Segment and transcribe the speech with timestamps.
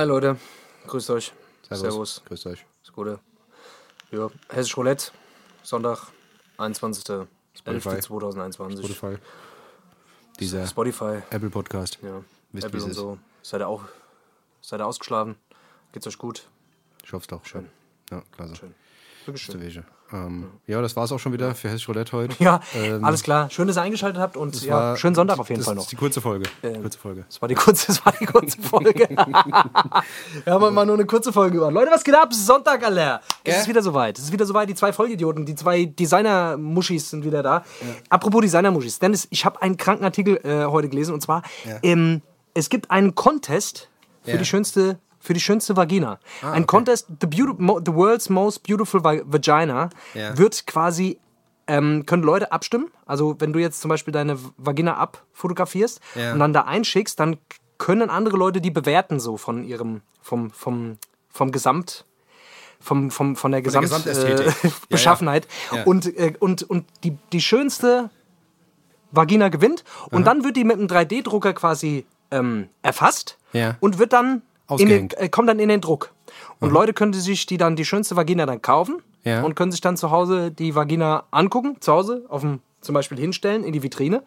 [0.00, 0.38] Hi Leute,
[0.86, 1.34] grüßt euch.
[1.68, 1.80] Servus.
[1.82, 2.22] Servus.
[2.24, 2.64] Grüßt euch.
[2.82, 3.20] Das Gute.
[4.10, 5.12] Ja, Hessisch Roulette,
[5.62, 6.06] Sonntag,
[6.56, 8.78] 21.11.2021.
[8.78, 9.18] Spotify.
[10.38, 11.98] Dieser Spotify, Apple Podcast.
[12.02, 12.24] ja.
[12.50, 13.18] Wisst, Apple und so.
[13.42, 13.84] Seid ihr auch,
[14.62, 15.36] seid ihr ausgeschlafen?
[15.92, 16.48] Geht's euch gut?
[17.04, 17.44] Ich hoffe es doch.
[17.44, 17.68] Schön.
[18.10, 18.56] Ja, klasse.
[18.56, 18.74] Schön.
[19.26, 19.68] Wirklich Gute schön.
[19.68, 19.84] Wege.
[20.12, 22.34] Ähm, ja, das war's auch schon wieder für Hessisch Roulette heute.
[22.42, 23.48] Ja, Ähm, alles klar.
[23.50, 25.82] Schön, dass ihr eingeschaltet habt und ja, war- schönen Sonntag auf jeden das Fall noch.
[25.84, 26.48] ist die kurze Folge.
[26.62, 27.24] Ähm, kurze Folge.
[27.28, 29.08] Das war die kurze, das war die kurze Folge.
[30.44, 31.72] Wir haben mal nur eine kurze Folge gemacht.
[31.72, 32.28] Leute, was geht ab?
[32.32, 33.20] Es Sonntag, Alter.
[33.44, 34.18] Es ist wieder soweit.
[34.18, 34.68] Es ist wieder soweit.
[34.68, 37.64] Die zwei Vollidioten, die zwei Designer-Muschis sind wieder da.
[38.08, 38.98] Apropos Designer-Muschis.
[38.98, 41.42] Dennis, ich habe einen kranken Artikel äh, heute gelesen und zwar,
[41.82, 42.22] ähm,
[42.54, 43.88] es gibt einen Contest
[44.22, 44.36] für Ja.
[44.36, 46.18] die schönste für die schönste Vagina.
[46.42, 46.66] Ah, Ein okay.
[46.66, 50.36] Contest, the, the World's Most Beautiful Va Vagina, Ja.
[50.36, 51.18] wird quasi
[51.66, 52.90] ähm, können Leute abstimmen.
[53.06, 56.32] Also wenn du jetzt zum Beispiel deine Vagina abfotografierst Ja.
[56.32, 57.36] und dann da einschickst, dann
[57.78, 60.98] können andere Leute die bewerten so von ihrem vom vom
[61.28, 62.04] vom Gesamt
[62.82, 64.46] vom, vom, von der, Gesamt, Gesamtästhetik.
[64.90, 65.40] äh,
[65.76, 68.08] Ja, und äh, und und die die schönste
[69.12, 73.76] Vagina gewinnt und dann wird die mit einem 3D-Drucker quasi ähm, erfasst Ja.
[73.80, 75.14] und wird dann in den, Ausgehängt.
[75.18, 76.12] äh, kommt dann in den Druck.
[76.60, 79.42] Und Leute können sich die dann die schönste Vagina dann kaufen Ja.
[79.42, 83.18] und können sich dann zu Hause die Vagina angucken, zu Hause auf dem zum Beispiel
[83.18, 84.22] hinstellen in die Vitrine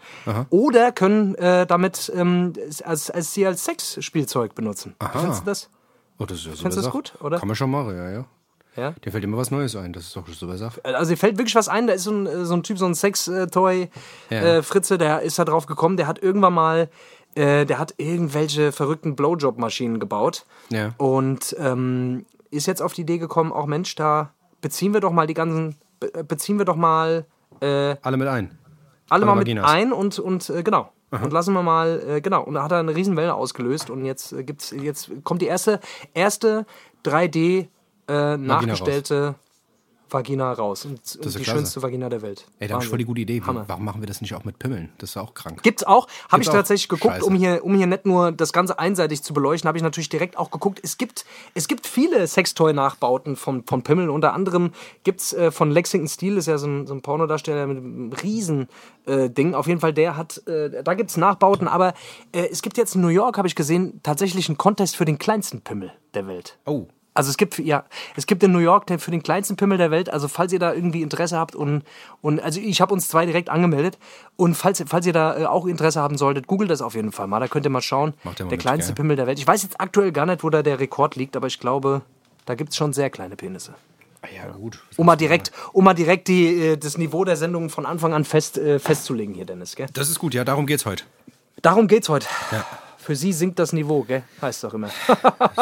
[0.51, 4.95] oder können äh, damit ähm, als, als sie als Sexspielzeug benutzen.
[4.99, 5.69] Wie Findest du das?
[6.19, 7.39] Oh, das ist ja super Findest du das gut, oder?
[7.39, 8.25] Kann man schon machen, ja, ja.
[8.75, 8.91] Ja.
[9.05, 9.93] Dir fällt immer was Neues ein.
[9.93, 10.81] Das ist doch super Sache.
[10.83, 12.85] Also dir fällt wirklich was ein, da ist so ein, äh, so ein Typ, so
[12.85, 13.89] ein Sex-Toy,
[14.31, 14.37] Ja.
[14.39, 16.89] äh, Fritze, der ist da drauf gekommen, der hat irgendwann mal,
[17.35, 20.91] äh, der hat irgendwelche verrückten Blowjob-Maschinen gebaut Ja.
[20.97, 25.27] und ähm, ist jetzt auf die Idee gekommen, auch Mensch, da beziehen wir doch mal
[25.27, 27.25] die ganzen, be äh, beziehen wir doch mal
[27.61, 28.57] äh, Alle mit ein.
[29.09, 29.69] alle mal mit Vaginas.
[29.71, 30.91] ein und, und äh, genau.
[31.11, 32.41] Und lassen wir mal, äh, genau.
[32.43, 35.79] Und da hat er eine Riesenwelle ausgelöst und jetzt äh, gibt's, jetzt kommt die erste,
[36.15, 36.65] erste
[37.05, 37.67] 3D
[38.07, 39.35] äh, nachgestellte
[40.13, 40.85] Vagina raus.
[40.85, 41.59] Und, und ist die klasse.
[41.59, 42.45] schönste Vagina der Welt.
[42.59, 43.41] Ey, da habe ich voll die gute Idee.
[43.41, 43.65] Hammer.
[43.67, 44.91] Warum machen wir das nicht auch mit Pimmeln?
[44.97, 45.63] Das ist auch krank.
[45.63, 46.53] Gibt's auch, habe ich auch.
[46.53, 47.25] tatsächlich geguckt, Scheiße.
[47.25, 50.37] um hier, um hier nicht nur das Ganze einseitig zu beleuchten, habe ich natürlich direkt
[50.37, 50.79] auch geguckt.
[50.83, 54.09] Es gibt, es gibt viele Sextoy-Nachbauten von, von Pimmeln.
[54.09, 54.71] Unter anderem
[55.03, 58.67] gibt's äh, von Lexington Steel, ist ja so ein, so ein Pornodarsteller mit einem riesen
[59.05, 59.53] äh, Ding.
[59.53, 61.67] Auf jeden Fall, der hat, äh, da gibt's Nachbauten.
[61.67, 61.93] Aber
[62.31, 65.17] äh, es gibt jetzt in New York, habe ich gesehen, tatsächlich einen Contest für den
[65.17, 66.57] kleinsten Pimmel der Welt.
[66.65, 66.87] Oh.
[67.13, 67.83] Also es gibt ja,
[68.15, 70.09] es gibt in New York den für den kleinsten Pimmel der Welt.
[70.09, 71.83] Also falls ihr da irgendwie Interesse habt und
[72.21, 73.97] und also ich habe uns zwei direkt angemeldet
[74.35, 77.27] und falls falls ihr da äh, auch Interesse haben solltet, googelt das auf jeden Fall
[77.27, 77.39] mal.
[77.39, 78.13] Da könnt ihr mal schauen.
[78.23, 78.95] Macht mal der mit, kleinste gell?
[78.95, 79.39] Pimmel der Welt.
[79.39, 82.01] Ich weiß jetzt aktuell gar nicht, wo da der Rekord liegt, aber ich glaube,
[82.45, 83.73] da gibt's schon sehr kleine Penisse.
[84.21, 84.81] Ah, ja, gut.
[84.95, 88.23] Um mal direkt, um mal direkt die, äh, das Niveau der Sendung von Anfang an
[88.23, 89.75] fest, äh, festzulegen hier, Dennis.
[89.75, 89.87] Gell?
[89.93, 91.03] Das ist gut, ja, darum geht's heute.
[91.61, 92.27] Darum geht's heute.
[92.51, 92.65] Ja.
[93.05, 94.23] Für Sie sinkt das Niveau, gell?
[94.41, 94.89] Heißt doch immer.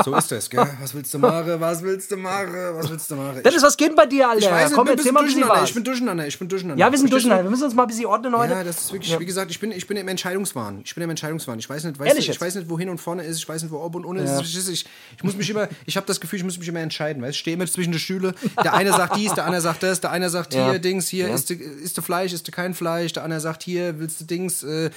[0.05, 0.67] So ist das, gell?
[0.79, 1.59] Was willst du machen?
[1.59, 2.53] Was willst du machen?
[2.73, 3.41] Was willst du machen?
[3.43, 4.45] Dennis, was geht bei dir, Alter?
[4.45, 5.63] ich weiß Komm, ich bin, mal durcheinander.
[5.63, 6.27] ich bin durcheinander.
[6.27, 6.79] Ich bin durcheinander.
[6.85, 7.43] Ja, wir sind durcheinander.
[7.45, 8.53] Wir müssen uns mal ein bisschen ordnen heute.
[8.53, 10.81] Ja, das ist wirklich, wie gesagt, ich bin, ich bin im Entscheidungswahn.
[10.85, 11.57] Ich bin im Entscheidungswahn.
[11.59, 12.41] Ich weiß nicht, weißt Ehrlich ich jetzt?
[12.41, 14.41] weiß nicht, wo hin und vorne ist, ich weiß nicht, wo ob und ohne ist.
[14.41, 14.85] Ich,
[15.17, 17.21] ich, muss mich immer, ich habe das Gefühl, ich muss mich immer entscheiden.
[17.23, 17.31] Weißt?
[17.33, 18.35] Ich stehe immer zwischen den Stühle.
[18.63, 20.69] Der eine sagt dies, der andere sagt das, der eine sagt Ja.
[20.71, 21.33] hier, Dings, hier, Ja.
[21.33, 24.25] isst, du, isst du Fleisch, isst du kein Fleisch, der andere sagt hier, willst du
[24.25, 24.89] Dings, äh,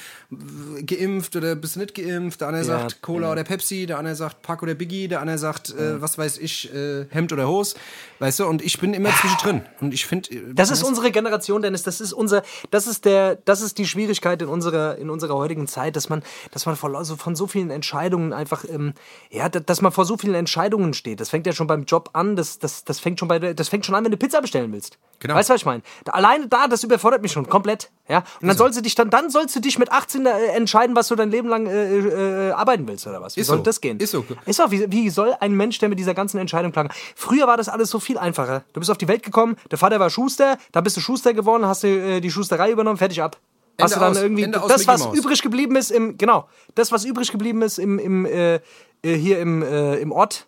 [0.85, 3.33] geimpft oder bist du nicht geimpft, der andere Ja, sagt Cola ja.
[3.33, 6.73] oder Pepsi, der andere sagt Pack oder Biggie, der andere sagt, äh, was weiß ich,
[6.75, 7.77] äh, Hemd oder Hose.
[8.19, 9.63] Weißt du, und ich bin immer zwischendrin.
[9.81, 10.29] Und ich finde.
[10.55, 11.83] Das ist unsere Generation, Dennis.
[11.83, 15.67] Das ist unser, das ist der, das ist die Schwierigkeit in unserer, in unserer heutigen
[15.67, 16.23] Zeit, dass man,
[16.53, 18.95] dass man vor, also von so vielen Entscheidungen einfach, ähm,
[19.31, 21.21] ja, da- dass man vor so vielen Entscheidungen steht.
[21.21, 22.37] Das fängt ja schon beim Job an.
[22.37, 24.99] Das, das, das fängt schon bei, das fängt schon an, wenn du Pizza bestellen willst.
[25.21, 25.35] Genau.
[25.35, 25.83] Weißt du, was ich meine?
[26.07, 27.91] Alleine da, das überfordert mich schon komplett.
[28.09, 28.25] Ja.
[28.43, 31.09] Und dann sollst du dich dann, dann sollst du dich mit 18 äh, entscheiden, was
[31.09, 33.37] du dein Leben lang äh, äh, arbeiten willst oder was.
[33.37, 33.63] Wie Ist soll so.
[33.63, 33.99] das gehen?
[34.01, 34.25] Ist so.
[34.47, 36.91] Ist doch, wie, wie soll ein Mensch, der mit dieser ganzen Entscheidung plagen?
[37.15, 38.65] Früher war das alles so viel einfacher.
[38.73, 41.67] Du bist auf die Welt gekommen, der Vater war Schuster, da bist du Schuster geworden,
[41.67, 43.39] hast du äh, die Schusterei übernommen, fertig ab.
[43.81, 46.93] Hast Ende du dann aus, irgendwie Ende das, was übrig geblieben ist im, genau, das,
[46.93, 48.61] was übrig geblieben ist im, im äh, äh,
[49.03, 50.47] hier im, äh, im Ort,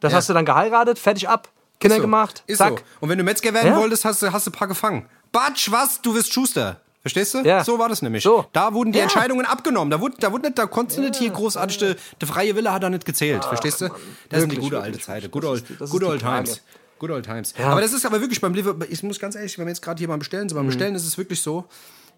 [0.00, 0.18] das Ja.
[0.18, 1.48] hast du dann geheiratet, fertig ab,
[1.80, 2.02] Kinder so.
[2.02, 2.78] gemacht, Ist zack.
[2.78, 2.84] so.
[3.00, 3.78] Und wenn du Metzger werden Ja.
[3.78, 5.06] wolltest, hast du, hast du ein paar gefangen.
[5.32, 6.00] Batsch, was?
[6.02, 6.80] Du wirst Schuster.
[7.06, 7.38] Verstehst du?
[7.42, 7.62] Ja.
[7.62, 8.24] So war das nämlich.
[8.24, 8.46] So.
[8.52, 9.04] Da wurden die Ja.
[9.04, 9.92] Entscheidungen abgenommen.
[9.92, 12.72] Da, wurde, da, wurde nicht, da konntest du nicht hier großartig, der, der freie Wille
[12.72, 13.44] hat da nicht gezählt.
[13.44, 13.84] Verstehst du?
[14.28, 15.22] Das sind die Wirklich, gute alte wirklich, Zeiten.
[15.22, 15.32] wirklich.
[15.32, 16.60] Good Das old, ist das good old times.
[16.98, 17.54] Good old times.
[17.56, 17.68] Ja.
[17.68, 19.98] Aber das ist aber wirklich beim Liver, ich muss ganz ehrlich, wenn wir jetzt gerade
[20.00, 21.66] hier beim Bestellen sind, beim Bestellen ist es wirklich so,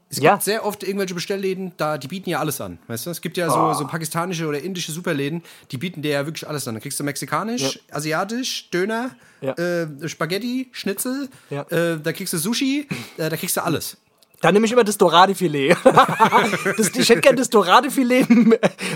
[0.08, 0.22] es Mhm.
[0.24, 0.32] Ja.
[0.32, 2.78] gibt sehr oft irgendwelche Bestellläden, da, die bieten ja alles an.
[2.86, 3.10] Weißt du?
[3.10, 3.74] Es gibt ja so, Ah.
[3.74, 6.72] so pakistanische oder indische Superläden, die bieten dir ja wirklich alles an.
[6.76, 9.10] Da kriegst du mexikanisch, asiatisch, Döner,
[9.42, 9.52] Ja.
[9.52, 11.62] äh, Spaghetti, Schnitzel, Ja.
[11.64, 12.88] äh, da kriegst du Sushi,
[13.18, 13.98] äh, da kriegst du alles.
[14.40, 15.76] Dann nehme ich immer das Doradefilet.
[16.76, 18.26] das, ich hätte gerne das Doradefilet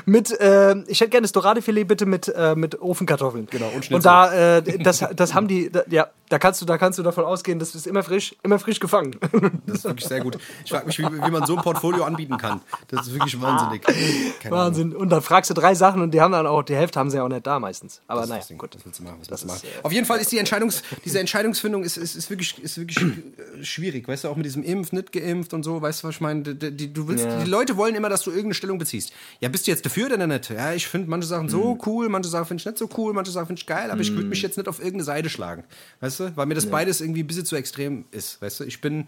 [0.06, 3.48] mit, äh, ich hätte gerne das Doradefilet bitte mit, äh, mit Ofenkartoffeln.
[3.50, 4.02] Genau, und Und Schnitzel.
[4.02, 7.24] da, äh, das, das haben die, da, ja, da kannst du, da kannst du davon
[7.24, 9.16] ausgehen, das ist immer frisch, immer frisch gefangen.
[9.66, 10.38] Das ist wirklich sehr gut.
[10.64, 12.60] Ich frage mich, wie, wie man so ein Portfolio anbieten kann.
[12.88, 13.82] Das ist wirklich wahnsinnig.
[13.82, 14.66] Keine Ahnung.
[14.66, 14.96] Wahnsinn.
[14.96, 17.16] Und dann fragst du drei Sachen und die haben dann auch, die Hälfte haben sie
[17.18, 18.00] ja auch nicht da meistens.
[18.06, 18.76] Aber naja, Deswegen, gut.
[18.84, 19.16] Willst du machen?
[19.20, 19.56] Das willst du machen?
[19.56, 22.78] ist, äh, Auf jeden Fall ist die Entscheidungs, diese Entscheidungsfindung ist, ist, ist wirklich, ist
[22.78, 24.08] wirklich äh, schwierig.
[24.08, 25.80] Weißt du, auch mit diesem Impf, nicht geimpft und so.
[25.80, 26.42] Weißt du, was ich meine?
[26.42, 27.42] Die, die, du willst, Ja.
[27.42, 29.12] die Leute wollen immer, dass du irgendeine Stellung beziehst.
[29.40, 30.50] Ja, bist du jetzt dafür oder nicht?
[30.50, 31.50] Ja, ich finde manche Sachen Mhm.
[31.50, 34.00] so cool, manche Sachen finde ich nicht so cool, manche Sachen finde ich geil, aber
[34.00, 35.64] ich würde mich jetzt nicht auf irgendeine Seite schlagen.
[36.00, 36.36] Weißt du?
[36.36, 38.40] Weil mir das beides irgendwie ein bisschen zu extrem ist.
[38.42, 38.64] Weißt du?
[38.64, 39.06] Ich bin,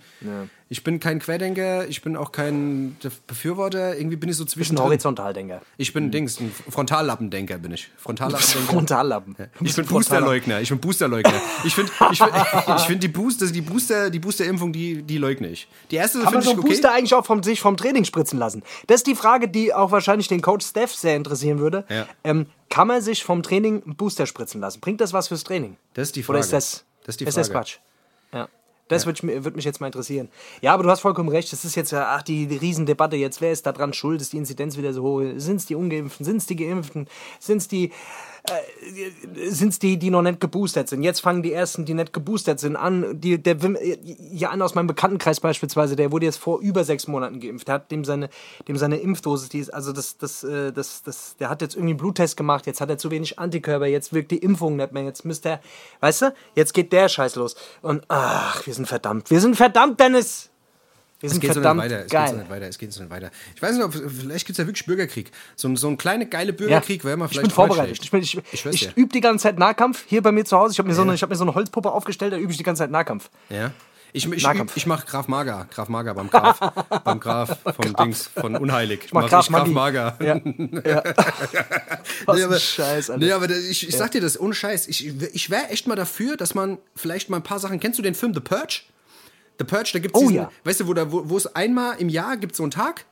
[0.74, 2.96] ich bin kein Querdenker, ich bin auch kein
[3.28, 3.96] Befürworter.
[3.96, 4.76] Irgendwie bin ich so Ein zwischen.
[4.76, 5.62] Horizontaldenker.
[5.76, 7.90] Ich bin Dings, ein Frontallappendenker bin ich.
[7.96, 8.72] Frontallappendenker.
[8.72, 9.36] Frontallappen.
[9.60, 10.60] Ich bin Boosterleugner.
[10.62, 11.40] Ich bin Boosterleugner.
[11.62, 12.32] Ich finde, ich find,
[12.76, 15.68] ich find die Booster, die Booster, die Boosterimpfung, die, die leugne ich.
[15.92, 16.68] Die erste finde so ich einen okay.
[16.70, 18.64] Booster eigentlich auch vom, sich vom Training spritzen lassen?
[18.88, 21.84] Das ist die Frage, die auch wahrscheinlich den Coach Steph sehr interessieren würde.
[21.88, 22.08] Ja.
[22.24, 24.80] Ähm, kann man sich vom Training einen Booster spritzen lassen?
[24.80, 25.76] Bringt das was fürs Training?
[25.94, 26.40] Das ist die Oder Frage.
[26.40, 27.70] ist das, Das ist die ist das Frage.
[28.88, 28.90] Quatsch?
[28.90, 28.96] Ja.
[28.96, 30.28] Das Würde, mich, würde mich jetzt mal interessieren.
[30.60, 31.52] Ja, aber du hast vollkommen recht.
[31.52, 33.40] Das ist jetzt ja, ach, die, die Riesendebatte jetzt.
[33.40, 34.20] Wer ist da dran schuld?
[34.20, 35.22] Ist die Inzidenz wieder so hoch?
[35.36, 36.24] Sind es die Ungeimpften?
[36.24, 37.06] Sind es die Geimpften?
[37.38, 37.92] Sind es die,
[38.48, 41.02] äh, sind's die, die noch nicht geboostert sind?
[41.02, 43.20] Jetzt fangen die ersten, die nicht geboostert sind, an.
[43.20, 43.78] Die, der, Wim-
[44.32, 47.68] ja, einer aus meinem Bekanntenkreis beispielsweise, der wurde jetzt vor über sechs Monaten geimpft.
[47.68, 48.28] Der hat dem seine,
[48.68, 51.92] dem seine Impfdosis, die ist, also das, das, äh, das, das, der hat jetzt irgendwie
[51.92, 52.66] einen Bluttest gemacht.
[52.66, 53.86] Jetzt hat er zu wenig Antikörper.
[53.86, 55.04] Jetzt wirkt die Impfung nicht mehr.
[55.04, 55.60] Jetzt müsste er,
[56.00, 56.34] weißt du?
[56.54, 57.56] Jetzt geht der Scheiß los.
[57.82, 59.30] Und ach, wir sind verdammt.
[59.30, 60.50] Wir sind verdammt, Dennis!
[61.24, 61.96] Wir Es sind geht so nicht verdammt weiter.
[62.00, 62.28] Es geht geil.
[62.28, 62.68] so nicht weiter.
[62.68, 63.30] Es geht so nicht weiter.
[63.56, 65.30] Ich weiß nicht, ob, vielleicht gibt es ja wirklich Bürgerkrieg.
[65.56, 67.98] So, ein- so ein kleiner, geile Bürgerkrieg wäre mal ich vielleicht bin vorbereitet.
[68.02, 70.72] Ich, bin, ich, Ich ich, übe die ganze Zeit Nahkampf hier bei mir zu Hause.
[70.72, 72.58] Ich habe mir, so eine- ich hab mir so eine Holzpuppe aufgestellt, da übe ich
[72.58, 73.30] die ganze Zeit Nahkampf.
[73.48, 73.70] Ja.
[74.16, 74.72] Ich, ich, Nahkampf.
[74.72, 75.66] ich, ich mache Graf Mager.
[75.74, 76.60] Graf Mager beim Graf.
[77.04, 79.06] beim Graf vom Dings, von Unheilig.
[79.06, 79.66] Ich mach mach Graf ich Graf.
[79.68, 80.16] Mager.
[80.20, 80.36] Ja.
[80.84, 81.02] ja.
[82.26, 83.24] Was Nee, aber, Scheiß, Alter.
[83.24, 84.86] nee, aber ich, ich sag dir das ohne Scheiß.
[84.88, 87.80] Ich, ich wäre echt mal dafür, dass man vielleicht mal ein paar Sachen.
[87.80, 88.82] Kennst du den Film The Purge?
[89.58, 90.50] The Purge, da gibt's Oh, diesen, ja.
[90.64, 93.04] weißt du, wo, da, wo, wo es einmal im Jahr gibt so einen Tag,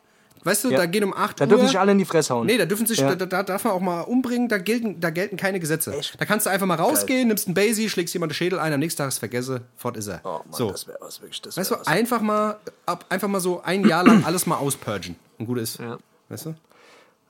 [0.45, 0.79] weißt du, Ja.
[0.79, 1.49] da gehen um 8 Da Uhr.
[1.51, 2.47] dürfen sich alle in die Fresse hauen.
[2.47, 3.15] Nee, da dürfen sich, Ja.
[3.15, 5.95] da, da darf man auch mal umbringen, da gelten, da gelten keine Gesetze.
[6.19, 8.81] Da kannst du einfach mal rausgehen, nimmst einen Basie, schlägst jemand den Schädel ein, am
[8.81, 10.21] nächsten Tag ist vergesse, fort ist er.
[10.25, 10.71] Oh Mann, so.
[10.73, 11.41] das wäre was wirklich.
[11.43, 11.87] Das Weißt du, was.
[11.87, 12.57] einfach mal,
[12.87, 15.15] ab, einfach mal so ein Jahr lang alles mal auspurgen.
[15.39, 15.79] Und gut ist.
[15.79, 15.99] Ja.
[16.29, 16.55] Weißt du?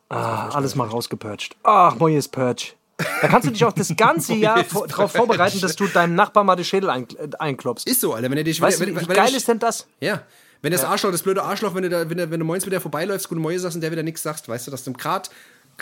[0.08, 1.56] Ah, alles mal rausgepurcht.
[1.62, 2.72] Ach, neues Purge.
[3.20, 6.46] Da kannst du dich auch das ganze Jahr vor, darauf vorbereiten, dass du deinem Nachbarn
[6.46, 7.86] mal den Schädel ein, äh, einklopfst.
[7.86, 8.30] Ist so, Alter.
[8.30, 9.86] Wenn er dich, Weißt wenn, wenn, wie wenn geil dich- ist denn das?
[10.00, 10.22] Ja.
[10.62, 12.72] Wenn das Arschloch, das blöde Arschloch, wenn du, da, wenn, du, wenn du moins mit
[12.72, 15.28] der vorbeiläufst, gute Mäuse sagst und der wieder nichts sagst, weißt du, dass du gerade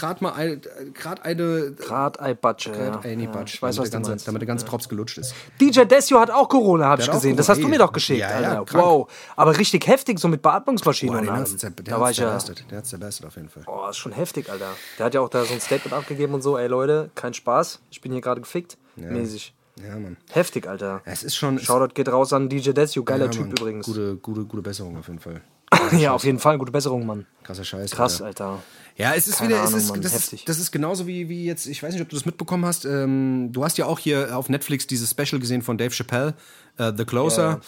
[0.00, 0.60] gerade mal ein,
[0.94, 2.70] gerade eine Grad ei Batsche.
[2.70, 2.90] Ja.
[2.90, 3.30] Grad eine ja.
[3.30, 4.28] Batsch, Ich weiß, was damit, der du ganze, meinst.
[4.28, 5.34] damit der ganze Props gelutscht ist.
[5.60, 7.36] DJ Desio hat auch Corona, habe ich hat gesehen.
[7.36, 8.64] Das hast du mir doch geschickt, Ja, ja.
[8.72, 9.10] Wow.
[9.36, 12.36] Aber richtig heftig, so mit Beatmungsmaschinen Boah, den hat's der, der, Da war ich ja.
[12.70, 13.62] Der hat's zerbestet auf jeden Fall.
[13.64, 14.70] Boah, ist schon heftig, Alter.
[14.98, 17.80] Der hat ja auch da so ein Statement abgegeben und so, ey Leute, kein Spaß.
[17.90, 18.78] Ich bin hier gerade gefickt.
[18.96, 19.54] Mäßig.
[19.82, 20.16] Ja, Mann.
[20.30, 21.00] Heftig, Alter.
[21.04, 21.58] Es ist schon.
[21.58, 23.86] Shoutout geht raus an DJ Desio, geiler ja, Typ übrigens.
[23.86, 25.40] Gute, gute, gute Besserung auf jeden Fall.
[25.92, 27.26] ja, auf jeden Fall, gute Besserung, Mann.
[27.44, 27.92] Krasser Scheiß.
[27.92, 28.46] Krass, Alter.
[28.46, 28.62] Alter.
[29.00, 30.40] Ja, es ist Keine wieder, es Ahnung, ist, Mann, das, heftig.
[30.40, 32.84] ist, das ist genauso wie, wie jetzt, ich weiß nicht, ob du das mitbekommen hast,
[32.84, 36.34] ähm, du hast ja auch hier auf Netflix dieses Special gesehen von Dave Chappelle,
[36.76, 37.60] äh, The Closer.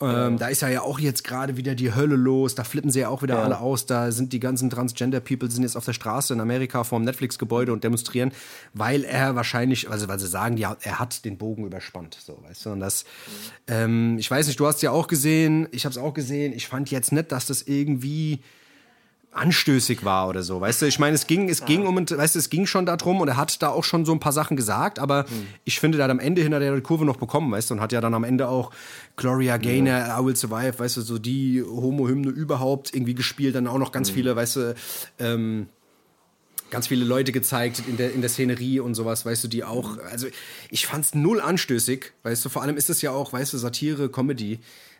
[0.00, 3.00] Ähm, Da ist ja, ja auch jetzt gerade wieder die Hölle los, da flippen sie
[3.00, 3.42] ja auch wieder Ja.
[3.44, 7.04] alle aus, da sind die ganzen Transgender-People sind jetzt auf der Straße in Amerika vorm
[7.04, 8.32] Netflix-Gebäude und demonstrieren,
[8.72, 12.66] weil er wahrscheinlich, also weil sie sagen, ja, er hat den Bogen überspannt, so, weißt
[12.66, 13.04] du, und das,
[13.68, 16.66] ähm, ich weiß nicht, du hast ja auch gesehen, ich habe es auch gesehen, ich
[16.66, 18.40] fand jetzt nicht, dass das irgendwie
[19.32, 20.86] anstößig war oder so, weißt du?
[20.86, 23.36] Ich meine, es ging, es ging um, weißt du, es ging schon darum und er
[23.36, 25.24] hat da auch schon so ein paar Sachen gesagt, aber
[25.64, 27.92] ich finde, der hat am Ende hinter der Kurve noch bekommen, weißt du, und hat
[27.92, 28.72] ja dann am Ende auch
[29.16, 33.78] Gloria Gaynor, I Will Survive, weißt du, so die Homo-Hymne überhaupt irgendwie gespielt, dann auch
[33.78, 34.74] noch ganz viele, weißt du,
[35.20, 35.68] ähm,
[36.70, 39.98] ganz viele Leute gezeigt in der, in der Szenerie und sowas, weißt du, die auch,
[40.10, 40.26] also
[40.70, 44.08] ich fand's null anstößig, weißt du, vor allem ist es ja auch, weißt du, Satire,
[44.08, 44.58] Comedy,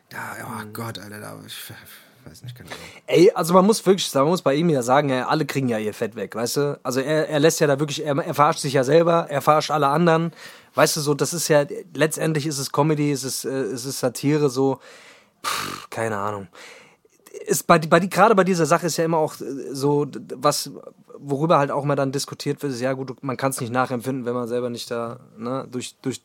[0.09, 1.73] da, oh Gott, Alter, da, ich
[2.25, 2.71] weiß nicht, Ahnung.
[3.07, 5.77] Ey, also man muss wirklich, man muss bei ihm ja sagen, ey, alle kriegen ja
[5.77, 6.79] ihr Fett weg, weißt du?
[6.83, 9.71] Also er, er lässt ja da wirklich, er, er verarscht sich ja selber, er verarscht
[9.71, 10.31] alle anderen.
[10.75, 13.99] Weißt du, so, das ist ja, letztendlich ist es Comedy, es ist, äh, es ist
[13.99, 14.79] Satire, so,
[15.45, 16.47] pff, keine Ahnung.
[17.45, 20.71] Ist bei, bei die, gerade bei dieser Sache ist ja immer auch äh, so, was,
[21.17, 24.25] worüber halt auch mal dann diskutiert wird, ist, ja gut, man kann es nicht nachempfinden,
[24.25, 26.21] wenn man selber nicht da, ne, durch, durch,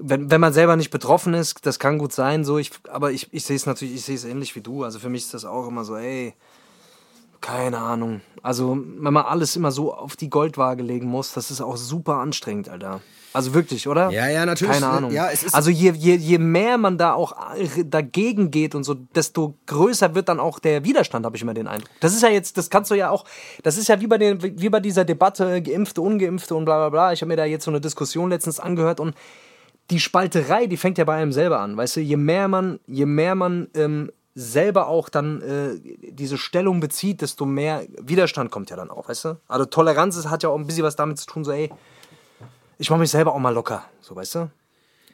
[0.00, 3.28] wenn, wenn man selber nicht betroffen ist, das kann gut sein, so, ich, aber ich,
[3.32, 4.84] ich sehe es natürlich, ich sehe es ähnlich wie du.
[4.84, 6.34] Also für mich ist das auch immer so, ey,
[7.40, 8.20] Keine Ahnung.
[8.42, 12.16] Also, wenn man alles immer so auf die Goldwaage legen muss, das ist auch super
[12.16, 13.00] anstrengend, Alter.
[13.32, 14.10] Also wirklich, oder?
[14.10, 14.74] Ja, ja, natürlich.
[14.74, 15.12] Keine Ahnung.
[15.12, 17.34] Ja, also je, je, je mehr man da auch
[17.84, 21.68] dagegen geht und so, desto größer wird dann auch der Widerstand, habe ich immer den
[21.68, 21.88] Eindruck.
[22.00, 23.24] Das ist ja jetzt, das kannst du ja auch,
[23.62, 26.88] das ist ja wie bei, den, wie bei dieser Debatte, Geimpfte, Ungeimpfte und bla bla
[26.88, 27.12] bla.
[27.12, 29.14] Ich habe mir da jetzt so eine Diskussion letztens angehört und
[29.90, 31.76] die Spalterei, die fängt ja bei einem selber an.
[31.76, 35.80] Weißt du, je mehr man, je mehr man ähm, selber auch dann äh,
[36.12, 39.40] diese Stellung bezieht, desto mehr Widerstand kommt ja dann auch, weißt du?
[39.48, 41.70] Also Toleranz ist, hat ja auch ein bisschen was damit zu tun, so ey,
[42.78, 44.50] ich mache mich selber auch mal locker, so weißt du?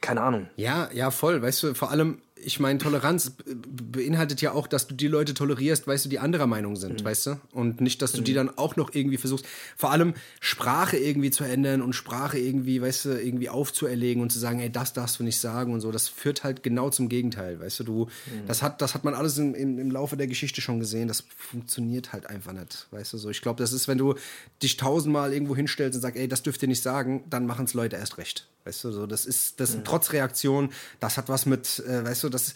[0.00, 0.49] Keine Ahnung.
[0.56, 1.42] Ja, ja, voll.
[1.42, 5.88] Weißt du, vor allem, ich meine, Toleranz beinhaltet ja auch, dass du die Leute tolerierst,
[5.88, 7.05] weißt du, die anderer Meinung sind, mhm.
[7.05, 7.41] weißt du?
[7.50, 8.25] Und nicht, dass du mhm.
[8.25, 9.45] die dann auch noch irgendwie versuchst,
[9.76, 14.38] vor allem Sprache irgendwie zu ändern und Sprache irgendwie, weißt du, irgendwie aufzuerlegen und zu
[14.38, 15.91] sagen, ey, das darfst du nicht sagen und so.
[15.91, 17.85] Das führt halt genau zum Gegenteil, weißt du?
[17.85, 18.47] Du, mhm.
[18.47, 21.09] das hat, das hat man alles im, im, im Laufe der Geschichte schon gesehen.
[21.09, 23.19] Das funktioniert halt einfach nicht, weißt du?
[23.19, 24.15] So, ich glaube, das ist, wenn du
[24.62, 27.75] dich tausendmal irgendwo hinstellst und sagst, ey, das dürft ihr nicht sagen, dann machen es
[27.75, 28.47] Leute erst recht.
[28.67, 32.25] Weißt du, so, das ist, das ist eine Trotzreaktion, das hat was mit, äh, weißt
[32.25, 32.55] du, das,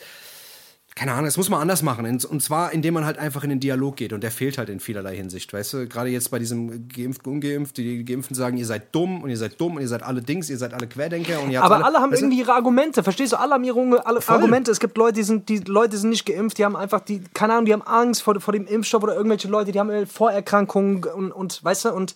[0.97, 2.05] keine Ahnung, das muss man anders machen.
[2.05, 4.13] Und zwar, indem man halt einfach in den Dialog geht.
[4.13, 5.53] Und der fehlt halt in vielerlei Hinsicht.
[5.53, 9.31] Weißt du, gerade jetzt bei diesem Geimpft, Ungeimpft, die Geimpften sagen, ihr seid dumm und
[9.31, 11.41] ihr seid dumm und ihr seid alle Dings, ihr seid alle Querdenker.
[11.43, 13.03] Und ihr Aber alle, alle haben irgendwie ihre Argumente.
[13.03, 13.39] Verstehst du?
[13.39, 14.71] Alle haben ihre alle Argumente.
[14.71, 17.55] Es gibt Leute, die sind, die Leute sind nicht geimpft, die haben einfach, die, keine
[17.55, 21.33] Ahnung, die haben Angst vor, vor dem Impfstoff oder irgendwelche Leute, die haben Vorerkrankungen und,
[21.33, 22.15] und weißt du, und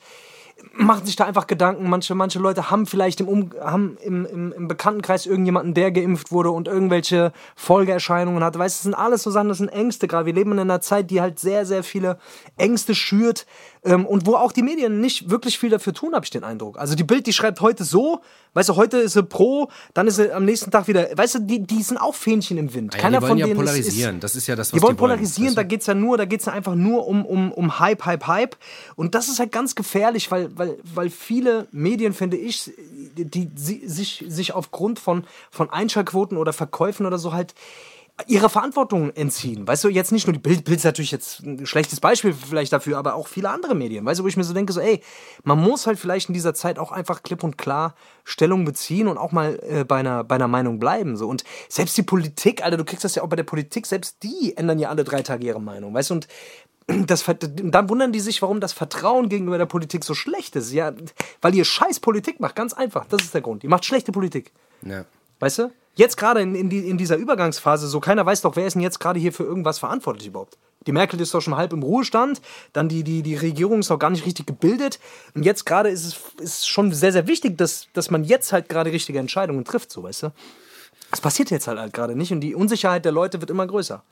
[0.77, 1.89] machen sich da einfach Gedanken.
[1.89, 6.33] Manche, manche Leute haben vielleicht im, um haben im, im, im Bekanntenkreis irgendjemanden, der geimpft
[6.33, 8.59] wurde und irgendwelche Folgeerscheinungen hat.
[8.59, 10.27] Weißt du, das sind alles so Sachen, das sind Ängste gerade.
[10.27, 12.19] Wir leben in einer Zeit, die halt sehr, sehr viele
[12.57, 13.47] Ängste schürt,
[13.85, 16.79] ähm, und wo auch die Medien nicht wirklich viel dafür tun, habe ich den Eindruck.
[16.79, 18.21] Also die Bild, die schreibt heute so,
[18.55, 21.39] weißt du, heute ist sie pro, dann ist sie am nächsten Tag wieder, weißt du,
[21.41, 22.95] die, die sind auch Fähnchen im Wind.
[22.95, 24.71] Ah ja, Keiner die wollen von ja denen polarisieren, ist, das ist ja das, was
[24.71, 24.95] die wollen.
[24.97, 25.57] Die wollen polarisieren, wollen.
[25.57, 28.57] da geht's ja nur, da geht's ja einfach nur um, um, um Hype, Hype, Hype.
[28.97, 32.73] Und das ist halt ganz gefährlich, weil, weil, weil viele Medien, finde ich,
[33.17, 33.51] die, die
[33.87, 37.55] sich, sich aufgrund von, von Einschaltquoten oder Verkäufen oder so halt
[38.29, 39.67] ihrer Verantwortung entziehen.
[39.67, 42.73] Weißt du, jetzt nicht nur die Bild, Bild ist natürlich jetzt ein schlechtes Beispiel vielleicht
[42.73, 44.05] dafür, aber auch viele andere Medien.
[44.05, 45.03] Weißt du, wo ich mir so denke, so, ey,
[45.43, 49.19] man muss halt vielleicht in dieser Zeit auch einfach klipp und klar Stellung beziehen und
[49.19, 51.17] auch mal äh, bei, einer, bei einer Meinung bleiben.
[51.17, 51.27] So.
[51.27, 54.57] Und selbst die Politik, Alter, du kriegst das ja auch bei der Politik, selbst die
[54.57, 55.93] ändern ja alle drei Tage ihre Meinung.
[55.93, 56.29] Weißt du, und
[57.07, 60.73] das, dann wundern die sich, warum das Vertrauen gegenüber der Politik so schlecht ist.
[60.73, 60.93] Ja,
[61.41, 63.07] weil ihr scheiß Politik macht, ganz einfach.
[63.07, 63.65] Das ist der Grund.
[63.65, 64.53] Ihr macht schlechte Politik.
[64.83, 65.05] Ja.
[65.45, 65.71] Weißt du?
[65.95, 68.81] Jetzt gerade in, in, die, in dieser Übergangsphase, so keiner weiß doch, wer ist denn
[68.81, 70.57] jetzt gerade hier für irgendwas verantwortlich überhaupt.
[70.87, 72.41] Die Merkel ist doch schon halb im Ruhestand,
[72.73, 74.99] dann die, die, die Regierung ist noch gar nicht richtig gebildet.
[75.35, 78.71] Und jetzt gerade ist es ist schon sehr, sehr wichtig, dass, dass man jetzt halt
[78.71, 80.33] gerade richtige Entscheidungen trifft, so weißt du.
[81.11, 84.03] Das passiert jetzt halt, halt gerade nicht und die Unsicherheit der Leute wird immer größer.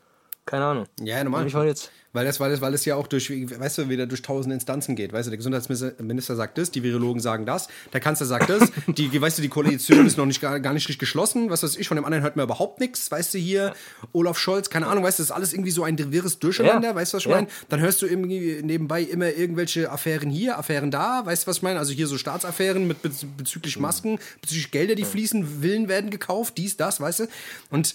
[0.45, 0.87] Keine Ahnung.
[1.01, 1.47] Ja, normal.
[1.47, 4.23] Ich jetzt weil das, weil, das, weil es ja auch durch, weißt du, wieder durch
[4.23, 5.13] tausend Instanzen geht.
[5.13, 9.21] Weißt du, der Gesundheitsminister sagt das, die Virologen sagen das, der Kanzler sagt das, die,
[9.21, 11.51] weißt du, die Koalition ist noch nicht, gar, gar nicht richtig geschlossen.
[11.51, 13.11] Was weiß ich, von dem anderen hört man überhaupt nichts.
[13.11, 13.75] Weißt du, hier,
[14.13, 16.95] Olaf Scholz, keine Ahnung, weißt du, das ist alles irgendwie so ein wirres Durcheinander, ja.
[16.95, 17.37] weißt du, was ich ja.
[17.37, 17.49] meine?
[17.69, 21.63] Dann hörst du irgendwie nebenbei immer irgendwelche Affären hier, Affären da, weißt du, was ich
[21.63, 21.79] meine?
[21.79, 22.99] Also hier so Staatsaffären mit
[23.37, 27.27] bezüglich Masken, bezüglich Gelder, die fließen, Villen werden gekauft, dies, das, weißt du?
[27.71, 27.95] Und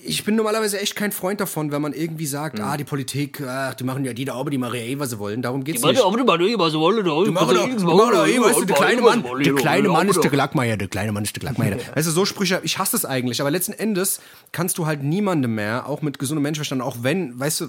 [0.00, 2.64] ich bin normalerweise echt kein Freund davon, wenn man irgendwie sagt, mhm.
[2.64, 5.10] ah, die Politik, ach, die machen ja die da aber, die machen ja eh, was
[5.10, 5.42] sie wollen.
[5.42, 5.98] Darum geht's die nicht.
[5.98, 6.96] Die machen eh, was sie wollen.
[6.96, 10.88] Die machen doch eh, du, der kleine Mann, der kleine Mann ist der Glackmeier, der
[10.88, 11.78] kleine Mann ist der Glackmeier.
[11.94, 14.20] Weißt du, so Sprüche, ich hasse es eigentlich, aber letzten Endes
[14.52, 17.66] kannst du halt niemandem mehr, auch mit gesundem Menschenverstand, auch wenn, weißt du,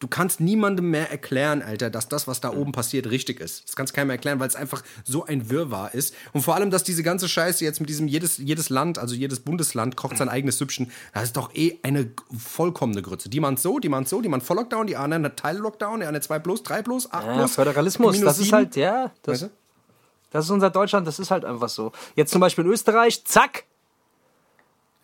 [0.00, 3.68] du kannst niemandem mehr erklären, Alter, dass das, was da oben passiert, richtig ist.
[3.68, 6.14] Das kannst keinem erklären, weil es einfach so ein Wirrwarr ist.
[6.32, 9.40] Und vor allem, dass diese ganze Scheiße jetzt mit diesem, jedes, jedes Land, also jedes
[9.40, 13.28] Bundesland kocht sein eigenes Süppchen, das ist doch eh eine vollkommene Grütze.
[13.28, 16.06] Die man so, die man so, die man voll Lockdown, die anderen eine Teil-Lockdown, die
[16.06, 17.54] eine 2 plus, 3 plus, 8 ja, plus.
[17.54, 18.46] Föderalismus, das 7.
[18.46, 19.50] ist halt, ja, das, weißt du?
[20.30, 21.92] das ist unser Deutschland, das ist halt einfach so.
[22.16, 23.64] Jetzt zum Beispiel in Österreich, zack,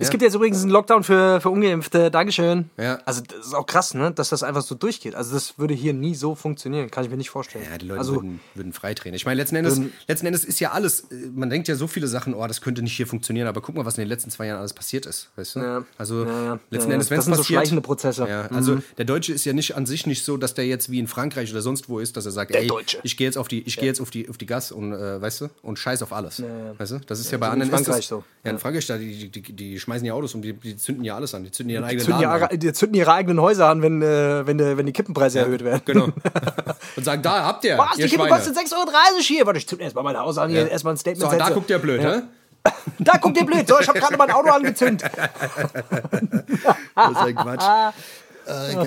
[0.02, 2.11] es gibt jetzt übrigens einen Lockdown für, für Ungeimpfte.
[2.11, 2.71] Dankeschön.
[2.76, 2.99] Ja.
[3.04, 4.12] Also, das ist auch krass, ne?
[4.12, 5.14] dass das einfach so durchgeht.
[5.14, 6.90] Also, das würde hier nie so funktionieren.
[6.90, 7.64] Kann ich mir nicht vorstellen.
[7.71, 9.14] Ja, die Leute also, würden, würden freidrehen.
[9.14, 12.06] Ich meine, letzten Endes, letzten Endes ist ja alles, äh, man denkt ja so viele
[12.06, 14.47] Sachen, oh, das könnte nicht hier funktionieren, aber guck mal, was in den letzten zwei
[14.47, 15.30] Jahren alles passiert ist.
[15.37, 15.61] Weißt du?
[15.61, 15.85] Ja.
[15.99, 17.26] Also, ja, letzten Endes, wenn es passiert.
[17.26, 18.49] Das sind so schleichende Prozesse.
[18.50, 18.82] Also, mhm.
[18.99, 21.50] der Deutsche ist ja nicht an sich nicht so, dass der jetzt wie in Frankreich
[21.50, 22.99] oder sonst wo ist, dass er sagt, der ey, Deutsche.
[23.02, 25.21] ich gehe jetzt auf die, ich gehe jetzt auf die, auf die Gas und, äh,
[25.21, 26.42] weißt du, und scheiß auf alles.
[26.78, 26.99] Weißt du?
[27.06, 28.25] Das ist ja, bei anderen in Frankreich ist das, so.
[28.44, 31.04] Ja, in Frankreich, da, die, die, die, die schmeißen ja Autos und die, die zünden
[31.04, 31.44] ja alles an.
[31.44, 34.46] Die zünden ihren eigenen zünden Laden ihre, Die zünden ihre eigenen Häuser an, wenn, äh,
[34.46, 35.82] wenn, äh, wenn die Kippenpreise ja, erhöht werden.
[35.84, 36.08] Genau.
[36.96, 37.76] Und sagen, da habt ihr.
[37.76, 39.46] Was, ihr die Kippen kostet 6,30 Euro hier.
[39.46, 40.66] Warte, ich zünde erstmal mein Haus an, hier Ja.
[40.68, 42.14] erstmal ein Statement So, da guckt ihr blöd, Ja.
[42.16, 42.22] hä?
[42.99, 43.68] Da guckt ihr blöd.
[43.68, 45.11] So, ich habe gerade mein Auto angezündet.
[46.94, 47.64] Das ist ein Quatsch.
[47.64, 47.92] Ach,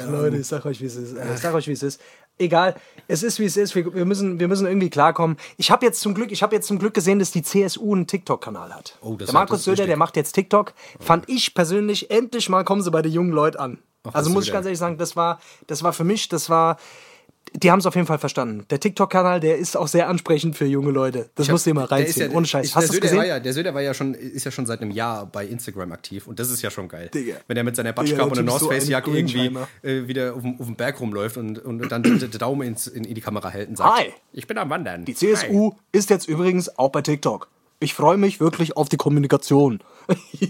[0.09, 1.15] Leute, ich sag euch, wie es ist.
[1.33, 2.01] Ich sag euch, wie es ist.
[2.37, 2.75] Egal.
[3.07, 3.75] Es ist wie es ist.
[3.75, 5.37] Wir, wir müssen, wir müssen irgendwie klarkommen.
[5.57, 8.07] Ich habe jetzt zum Glück, ich habe jetzt zum Glück gesehen, dass die CSU einen
[8.07, 8.97] TikTok-Kanal hat.
[9.01, 10.73] Oh, das der Markus Söder, der macht jetzt TikTok.
[10.99, 13.77] Fand ich persönlich endlich mal kommen sie bei den jungen Leuten an.
[14.03, 16.77] Ach, also muss ich ganz ehrlich sagen, das war, das war für mich, das war.
[17.57, 18.65] Die haben es auf jeden Fall verstanden.
[18.69, 21.29] Der TikTok-Kanal, der ist auch sehr ansprechend für junge Leute.
[21.35, 22.29] Das musst du dir mal reinziehen.
[22.31, 22.65] ja- Ohne Scheiß.
[22.67, 23.17] ich- Hast der du gesehen?
[23.17, 25.91] War ja, der Söder war ja schon, ist ja schon seit einem Jahr bei Instagram
[25.93, 27.09] aktiv und das ist ja schon geil.
[27.13, 27.35] Digga.
[27.47, 29.51] Wenn er mit seiner Batschkappe und einer so North Face ein Jacke irgendwie
[29.83, 33.03] äh, wieder auf dem, auf dem Berg rumläuft und, und dann den, Daumen ins, in,
[33.05, 34.13] in die Kamera hält und sagt, Hi.
[34.33, 35.05] ich bin am Wandern.
[35.05, 37.47] Die CSU ist jetzt übrigens auch bei TikTok.
[37.79, 39.79] Ich freue mich wirklich auf die Kommunikation.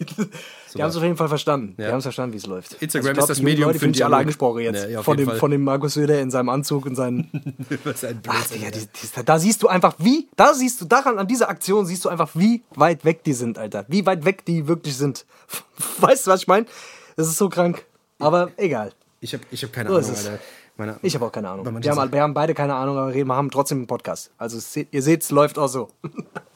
[0.75, 1.75] die haben es auf jeden Fall verstanden.
[1.77, 1.89] Die Ja.
[1.91, 2.73] haben es verstanden, wie es läuft.
[2.73, 4.89] Also Instagram ich glaub, ist das die Medium Leute für sich alle angesprochen jetzt.
[4.89, 5.37] Ja, von, dem, Fall.
[5.37, 7.29] von dem Markus Söder in seinem Anzug und seinen.
[7.83, 11.17] Was ein Ach, Digga, die, die, da siehst du einfach, wie, da siehst du, daran,
[11.17, 13.85] an dieser Aktion siehst du einfach, wie weit weg die sind, Alter.
[13.87, 15.25] Wie weit weg die wirklich sind.
[15.99, 16.65] Weißt du, was ich meine?
[17.15, 17.85] Das ist so krank.
[18.19, 18.91] Aber egal.
[19.21, 20.09] Ich habe ich hab keine So Ahnung.
[20.15, 20.39] Alter.
[20.77, 21.65] Meine, Ich habe auch keine Ahnung.
[21.81, 24.31] Wir haben, wir haben beide keine Ahnung, aber wir haben trotzdem einen Podcast.
[24.37, 24.57] Also
[24.91, 25.89] ihr seht, es läuft auch so.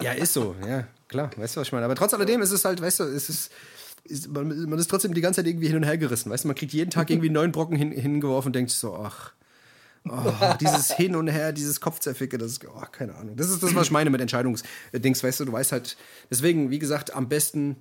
[0.01, 1.85] Ja, ist so, ja, klar, weißt du, was ich meine.
[1.85, 3.49] Aber trotz alledem ist es halt, weißt du, es ist,
[4.09, 6.47] ist man, man ist trotzdem die ganze Zeit irgendwie hin und her gerissen, weißt du,
[6.47, 9.33] man kriegt jeden Tag irgendwie einen neuen Brocken hin, hingeworfen und denkt so, ach,
[10.07, 13.35] oh, dieses Hin und Her, dieses Kopfzerficke, das ist, oh, keine Ahnung.
[13.35, 15.97] Das ist das, was ich meine mit Entscheidungsdings, weißt du, du weißt halt,
[16.29, 17.77] deswegen, wie gesagt, am besten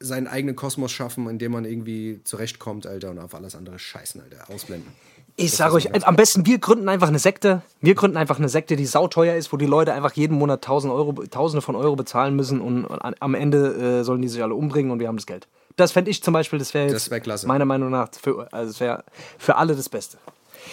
[0.00, 4.20] seinen eigenen Kosmos schaffen, in dem man irgendwie zurechtkommt, Alter, und auf alles andere scheißen,
[4.20, 4.92] Alter, ausblenden.
[5.40, 7.62] Ich sage euch, am besten wir gründen einfach eine Sekte.
[7.80, 10.92] Wir gründen einfach eine Sekte, die sauteuer ist, wo die Leute einfach jeden Monat tausend
[10.92, 14.90] Euro, Tausende von Euro bezahlen müssen und am Ende äh, sollen die sich alle umbringen
[14.90, 15.46] und wir haben das Geld.
[15.78, 18.78] Das fände ich zum Beispiel, das wäre jetzt Das wär meiner Meinung nach für, also
[18.80, 19.04] wäre
[19.38, 20.18] für alle das Beste.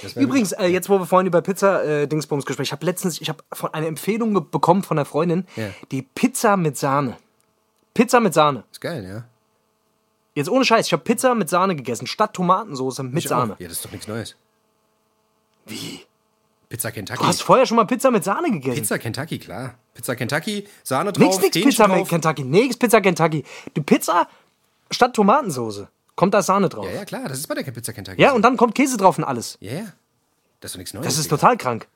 [0.02, 3.22] Das Übrigens, äh, jetzt wo wir vorhin über Pizza äh, Dingsbums gesprochen, ich habe letztens,
[3.22, 5.70] ich habe von eine Empfehlung bekommen von einer Freundin, Ja.
[5.92, 7.16] die Pizza mit Sahne.
[7.94, 8.64] Pizza mit Sahne.
[8.72, 9.24] Ist geil, ja.
[10.34, 13.54] Jetzt ohne Scheiß, ich habe Pizza mit Sahne gegessen, statt Tomatensoße mit Ich Sahne.
[13.54, 13.60] Auch.
[13.60, 14.36] Ja, das ist doch nichts Neues.
[15.66, 16.02] Wie?
[16.68, 17.20] Pizza Kentucky.
[17.20, 18.76] Du hast vorher schon mal Pizza mit Sahne gegessen?
[18.82, 19.76] Pizza Kentucky, klar.
[19.94, 22.10] Pizza Kentucky, Sahne drauf, Nix, nix Hähnchen Pizza drauf.
[22.10, 22.44] Kentucky.
[22.44, 23.44] Nix Pizza Kentucky.
[23.78, 24.28] Die Pizza
[24.92, 25.88] statt Tomatensoße.
[26.16, 26.86] Kommt da Sahne drauf.
[26.86, 28.26] Ja, Ja, ja, klar, das ist bei der Pizza Kentucky.
[28.30, 29.58] und dann kommt Käse drauf und alles.
[29.60, 29.84] Ja, ja.
[30.62, 31.06] Das ist doch nichts Neues.
[31.06, 31.38] Das ist Digga.
[31.38, 31.88] total krank.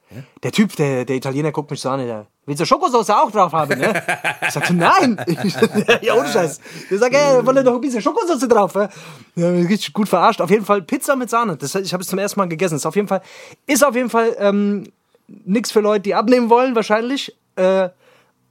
[0.44, 3.54] Der Typ, der, der Italiener guckt mich so an, der willst du Schokosauce auch drauf
[3.54, 4.04] haben, ne?
[4.42, 5.18] Ich sagte, nein.
[6.02, 6.60] ja, ohne Scheiß.
[6.90, 8.90] Der sagt, ey, wollen doch ein bisschen Schokosauce drauf, ja?
[9.36, 10.42] Ja, richtig gut verarscht.
[10.42, 11.58] Auf jeden Fall Pizza mit Sahne.
[11.58, 12.76] Das, ich habe es zum ersten Mal gegessen.
[12.76, 13.22] Ist auf jeden Fall,
[13.66, 14.92] ist auf jeden Fall ähm,
[15.28, 17.36] nichts für Leute, die abnehmen wollen, wahrscheinlich.
[17.56, 17.90] Äh,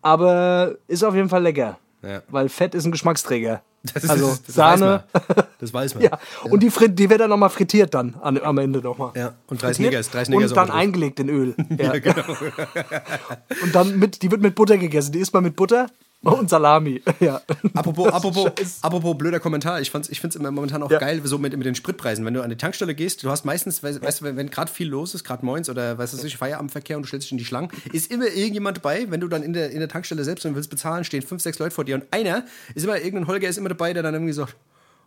[0.02, 1.78] aber ist auf jeden Fall lecker.
[2.02, 2.22] Ja.
[2.28, 3.62] Weil Fett ist ein Geschmacksträger.
[3.94, 5.04] Das ist, also das Sahne.
[5.12, 5.46] Weiß man.
[5.60, 6.02] Das weiß man.
[6.10, 9.12] Ja, und die, frit- die wird dann nochmal frittiert dann an, am Ende nochmal.
[9.16, 11.54] Ja, und drei Snickers, drei Snickers Und dann eingelegt in Öl.
[11.78, 11.94] Ja.
[11.94, 12.22] Ja, genau.
[13.62, 15.12] Und dann mit, die wird mit Butter gegessen.
[15.12, 15.88] Die isst man mit Butter
[16.22, 17.02] und Salami.
[17.20, 17.40] Ja.
[17.74, 18.78] Apropos, apropos, Scheiß.
[18.82, 20.98] apropos blöder Kommentar, ich, fand's- ich finde es momentan auch Ja.
[20.98, 22.24] geil, so mit, mit den Spritpreisen.
[22.24, 24.88] Wenn du an die Tankstelle gehst, du hast meistens, weißt, weißt du, wenn, gerade viel
[24.88, 27.70] los ist, gerade moins oder weißt du, Feierabendverkehr und du stellst dich in die Schlangen,
[27.92, 30.70] ist immer irgendjemand dabei, wenn du dann in der, in der Tankstelle selbst und willst
[30.70, 33.68] bezahlen, stehen fünf, sechs Leute vor dir und einer ist immer, irgendein Holger ist immer
[33.70, 34.56] dabei, der dann irgendwie sagt,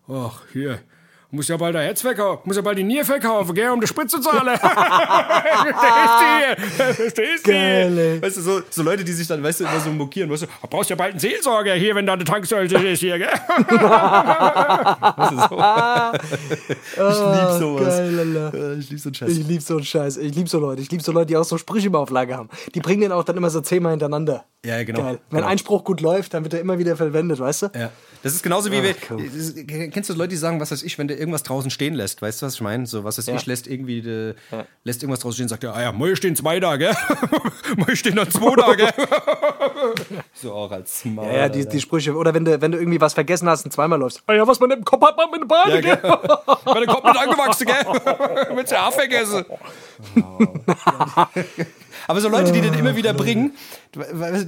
[0.08, 0.80] ach, hier,
[1.32, 3.88] muss ja bald der Herz verkaufen, muss ja bald die Nier verkaufen, gell, um die
[3.88, 4.58] Sprit zu zahlen.
[4.58, 4.78] Verstehst
[6.78, 6.94] du?
[6.94, 8.22] Verstehst du?
[8.22, 10.48] Weißt du, so, so Leute, die sich dann, weißt du, immer so mokieren, weißt du,
[10.62, 13.30] "Ah, brauchst ja bald einen Seelsorger hier, wenn da eine Tankstelle ist hier, gell?
[15.16, 15.58] weißt du, so.
[17.10, 17.98] ich lieb sowas.
[17.98, 19.30] geil, Ich lieb so einen Scheiß.
[19.38, 20.18] Ich lieb so einen Scheiß.
[20.18, 20.82] Ich lieb so Leute.
[20.82, 22.50] Ich lieb so Leute, die auch so Sprüche immer auf Lager haben.
[22.76, 24.46] Die bringen den auch dann immer so zehnmal hintereinander.
[24.66, 25.02] Ja, genau.
[25.02, 25.20] Geil.
[25.30, 25.50] Wenn Genau.
[25.52, 27.68] ein Spruch gut läuft, dann wird er immer wieder verwendet, weißt du?
[27.76, 27.90] Ja.
[28.24, 28.94] Das ist genauso wie wir.
[29.10, 29.24] cool.
[29.36, 29.56] das-
[29.92, 32.22] Kennst du Leute, die sagen, was weiß ich, wenn der irgendwas draußen stehen lässt?
[32.22, 32.86] Weißt du, was ich meine?
[32.86, 33.36] So, was weiß Ja.
[33.36, 34.66] ich, lässt irgendwie de, Ja.
[34.84, 36.94] lässt irgendwas draußen stehen, sagt er, ah ja, Moje stehen zwei gell?
[37.78, 38.90] Moje stehen dann zwei da, gell?
[40.34, 41.28] so auch als Maul.
[41.28, 42.14] Ja, ja, die, die Sprüche.
[42.16, 44.22] Oder wenn du, wenn du irgendwie was vergessen hast und zweimal läufst.
[44.28, 46.18] Ah ja, was man im Kopf hat, man mit den Beinen, Ja, gell?
[46.66, 48.56] Meine Kopf nicht angewachsen, gell?
[48.56, 49.46] Mit der vergessen.
[52.08, 53.54] Aber so Leute, die den immer wieder bringen,
[53.92, 54.00] du,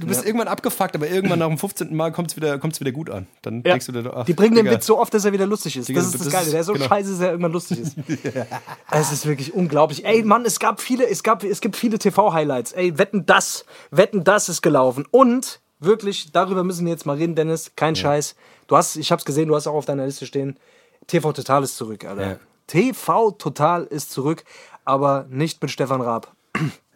[0.06, 1.94] bist irgendwann abgefuckt, aber irgendwann nach dem 15.
[1.94, 3.26] Mal kommt es wieder, kommt's wieder gut an.
[3.42, 3.72] Dann Ja.
[3.72, 4.76] denkst du dir, ach, die bringen den Digga.
[4.76, 5.88] Witz so oft, dass er wieder lustig ist.
[5.88, 6.50] Digga, Das ist das, das Geile.
[6.50, 6.86] Der ist so genau.
[6.86, 7.96] scheiße, dass er irgendwann lustig ist.
[8.90, 10.04] Es ist wirklich unglaublich.
[10.04, 12.72] Ey, Mann, es gab viele, es gab, es gibt viele TV-Highlights.
[12.72, 15.04] Ey, wetten das, wetten das ist gelaufen.
[15.10, 17.72] Und wirklich, darüber müssen wir jetzt mal reden, Dennis.
[17.76, 18.34] Kein Scheiß.
[18.66, 20.58] Du hast, ich hab's gesehen, du hast auch auf deiner Liste stehen.
[21.06, 22.26] TV Total ist zurück, Alter.
[22.30, 22.36] Ja.
[22.66, 24.44] TV Total ist zurück,
[24.84, 26.32] aber nicht mit Stefan Raab.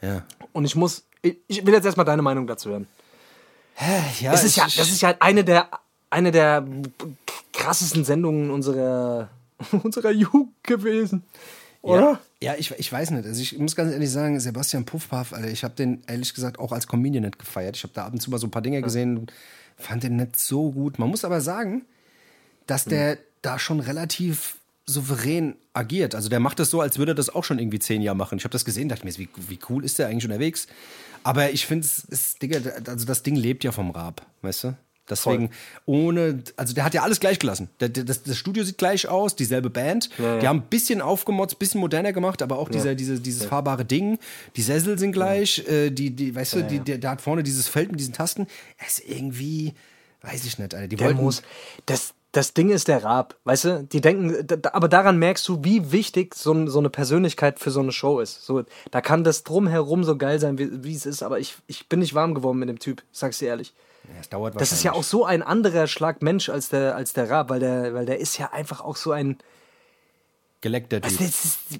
[0.00, 0.22] Ja.
[0.58, 2.88] Und ich muss, ich, will jetzt erstmal deine Meinung dazu hören.
[4.18, 5.68] Ja, Es ist ja, das ist ja eine der,
[6.10, 6.66] eine der
[7.52, 9.28] krassesten Sendungen unserer,
[9.84, 11.22] unserer Jugend gewesen.
[11.80, 12.18] Oder?
[12.42, 13.24] Ja, ich, ich weiß nicht.
[13.24, 16.72] Also ich muss ganz ehrlich sagen, Sebastian Puffpaff, Alter, ich habe den ehrlich gesagt auch
[16.72, 17.76] als Comedian nicht gefeiert.
[17.76, 19.28] Ich habe da ab und zu mal so ein paar Dinge gesehen,
[19.76, 20.98] fand den nicht so gut.
[20.98, 21.84] Man muss aber sagen,
[22.66, 24.56] dass der da schon relativ
[24.88, 26.14] souverän agiert.
[26.14, 28.38] Also der macht das so, als würde er das auch schon irgendwie zehn Jahre machen.
[28.38, 30.66] Ich habe das gesehen, dachte mir, wie, wie cool ist der eigentlich unterwegs?
[31.22, 34.76] Aber ich finde, es Digga, also das Ding lebt ja vom Raab, weißt du?
[35.10, 35.50] Deswegen,
[35.86, 37.70] ohne, also der hat ja alles gleich gelassen.
[37.80, 40.10] Der, der, das, das, Studio sieht gleich aus, dieselbe Band.
[40.18, 40.40] Ja, ja.
[40.40, 42.94] Die haben ein bisschen aufgemotzt, ein bisschen moderner gemacht, aber auch dieser, ja.
[42.94, 44.18] diese, dieses fahrbare Ding.
[44.56, 47.68] Die Sessel sind gleich, äh, die, die, weißt du, die, der, der, hat vorne dieses
[47.68, 48.46] Feld mit diesen Tasten.
[48.76, 49.72] Er ist irgendwie,
[50.22, 50.88] weiß ich nicht, Alter.
[50.88, 51.42] Die der wollten, muss,
[51.86, 53.84] das, das Ding ist der Raab, weißt du?
[53.84, 57.92] Die denken, aber daran merkst du, wie wichtig so, so eine Persönlichkeit für so eine
[57.92, 58.44] Show ist.
[58.44, 61.88] So, da kann das drumherum so geil sein, wie, wie es ist, aber ich, ich
[61.88, 63.72] bin nicht warm geworden mit dem Typ, sag's dir ehrlich.
[64.04, 67.12] Ja, es dauert das ist ja auch so ein anderer Schlag Mensch als der, als
[67.12, 69.38] der Raab, weil der, weil der ist ja einfach auch so ein.
[70.60, 71.20] Geleckter Typ.
[71.20, 71.78] Also,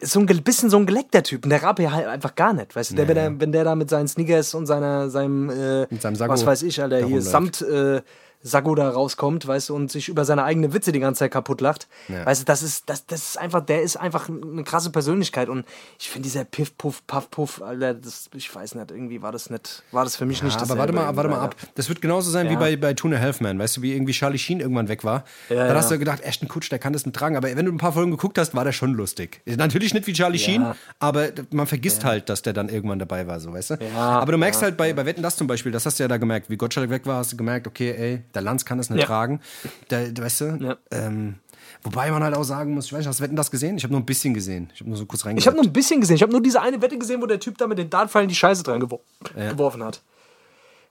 [0.00, 1.44] so ein bisschen so ein geleckter Typ.
[1.44, 2.76] Und der Raab ja halt einfach gar nicht.
[2.76, 5.86] Weißt du, der, wenn, der, wenn der da mit seinen Sneakers und seiner, seinem, äh,
[5.88, 8.02] mit seinem Sago was weiß ich, Alter, hier Samt, äh,
[8.46, 11.62] Sago da rauskommt, weißt du, und sich über seine eigene Witze die ganze Zeit kaputt
[11.62, 11.88] lacht.
[12.08, 12.26] Ja.
[12.26, 15.48] Weißt du, das ist, das, das ist einfach, der ist einfach eine krasse Persönlichkeit.
[15.48, 15.64] Und
[15.98, 19.48] ich finde dieser Piff, Puff, Puff, Puff, Alter, das, ich weiß nicht, irgendwie war das
[19.48, 20.70] nicht, war das für mich ja, nicht das.
[20.70, 21.56] Aber warte mal, warte mal ab.
[21.74, 22.52] Das wird genauso sein ja.
[22.52, 25.24] wie bei, bei Tuna Healthman, weißt du, wie irgendwie Charlie Sheen irgendwann weg war.
[25.48, 27.38] Ja, Dann hast du gedacht, Ashton Kutsch, der kann das nicht tragen.
[27.38, 29.40] Aber wenn du ein paar Folgen geguckt hast, war der schon lustig.
[29.46, 30.66] Natürlich nicht wie Charlie Sheen,
[30.98, 33.76] aber man vergisst halt, dass der dann irgendwann dabei war, so, weißt du.
[33.96, 36.18] aber du merkst halt bei, bei Wetten das zum Beispiel, das hast du ja da
[36.18, 39.04] gemerkt, wie Gottschalk weg war, hast du gemerkt, okay, ey, der Lanz kann das nicht
[39.06, 39.40] tragen tragen.
[39.88, 40.44] Da, weißt du?
[40.60, 40.76] Ja.
[40.90, 41.36] Ähm,
[41.82, 43.76] wobei man halt auch sagen muss, ich weiß nicht, hast du Wetten das gesehen?
[43.76, 44.70] Ich habe nur ein bisschen gesehen.
[44.74, 45.42] Ich habe nur so kurz reingehört.
[45.42, 46.16] Ich habe nur ein bisschen gesehen.
[46.16, 48.34] Ich habe nur diese eine Wette gesehen, wo der Typ da mit den Dartpfeilen die
[48.34, 49.00] Scheiße dran gewor
[49.36, 49.52] ja.
[49.52, 50.02] geworfen hat.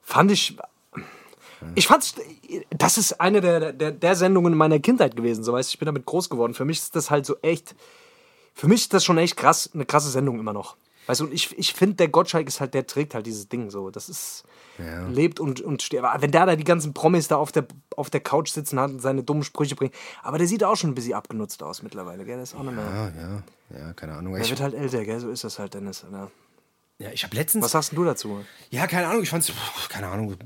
[0.01, 0.57] Fand ich.
[1.75, 2.15] Ich fand,
[2.71, 5.45] das ist eine der, der, der Sendungen in meiner Kindheit gewesen.
[5.45, 6.53] So weißt ich bin damit groß geworden.
[6.53, 7.73] Für mich ist das halt so echt.
[8.53, 10.75] Für mich ist das schon echt krass, eine krasse Sendung immer noch.
[11.05, 13.69] Weißt du, und ich, ich finde, der Gottschalk ist halt, der trägt halt dieses Ding
[13.69, 13.89] so.
[13.89, 14.43] Das ist
[14.77, 15.07] ja.
[15.07, 16.03] lebt und, und steht.
[16.03, 18.91] Aber wenn der da die ganzen Promis da auf der, auf der Couch sitzen hat
[18.91, 19.93] und seine dummen Sprüche bringt.
[20.21, 22.35] Aber der sieht auch schon ein bisschen abgenutzt aus mittlerweile, gell?
[22.35, 22.85] Der ist auch nicht mehr.
[22.85, 23.43] Ja, ja,
[23.79, 24.33] ja, keine Ahnung.
[24.33, 25.19] Der wird halt älter, gell?
[25.19, 26.05] So ist das halt, Dennis.
[26.07, 26.31] Oder?
[26.99, 27.65] Ja, ich habe letztens.
[27.65, 28.45] Was sagst du dazu?
[28.69, 29.23] Ja, keine Ahnung.
[29.23, 29.51] Ich fand's,
[29.89, 30.37] keine Ahnung.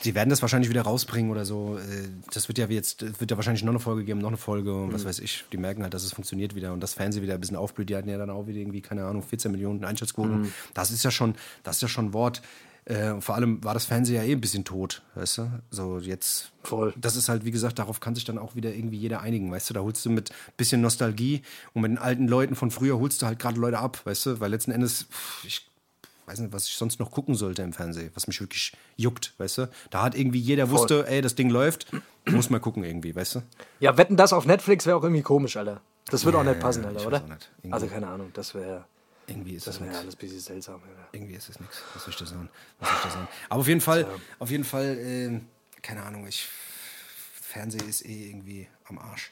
[0.00, 1.78] Sie werden das wahrscheinlich wieder rausbringen oder so.
[1.78, 4.74] Äh, das wird ja jetzt, wird ja wahrscheinlich noch eine Folge geben, noch eine Folge
[4.74, 4.94] und mhm.
[4.94, 5.44] was weiß ich.
[5.52, 7.88] Die merken halt, dass es funktioniert wieder und das Fernsehen wieder ein bisschen aufblüht.
[7.88, 10.42] Die hatten ja dann auch wieder irgendwie, keine Ahnung, 14 Millionen Einschätzquoten.
[10.42, 10.52] Mhm.
[10.74, 12.42] Das ist ja schon, das ist ja schon Wort.
[12.84, 15.50] Äh, vor allem war das Fernsehen ja eh ein bisschen tot, weißt du?
[15.70, 16.50] So jetzt.
[16.64, 16.92] Voll.
[16.96, 19.70] Das ist halt, wie gesagt, darauf kann sich dann auch wieder irgendwie jeder einigen, weißt
[19.70, 19.74] du?
[19.74, 21.42] Da holst du mit bisschen Nostalgie
[21.74, 24.40] und mit den alten Leuten von früher holst du halt gerade Leute ab, weißt du?
[24.40, 25.06] Weil letzten Endes,
[25.44, 25.71] ich
[26.32, 29.58] weiß nicht, was ich sonst noch gucken sollte im Fernsehen, was mich wirklich juckt, weißt
[29.58, 29.70] du?
[29.90, 30.78] Da hat irgendwie jeder Voll.
[30.78, 31.86] wusste, ey, das Ding läuft,
[32.26, 33.42] muss mal gucken irgendwie, weißt du?
[33.80, 35.82] Ja, wetten das auf Netflix wäre auch irgendwie komisch, Alter.
[36.06, 37.22] Das würde ja, auch nicht passen, Alter, oder?
[37.70, 38.86] Also keine Ahnung, das wäre.
[39.28, 40.80] Irgendwie ist das ja alles ein bisschen seltsam.
[40.82, 41.08] Alter.
[41.12, 41.80] Irgendwie ist es nichts.
[41.94, 42.48] Was soll ich da sagen?
[42.80, 43.28] Was soll ich da sagen?
[43.48, 44.08] Aber auf jeden Fall, ja.
[44.38, 45.40] auf jeden Fall, äh,
[45.80, 46.48] keine Ahnung, ich.
[47.40, 49.30] Fernsehen ist eh irgendwie am Arsch.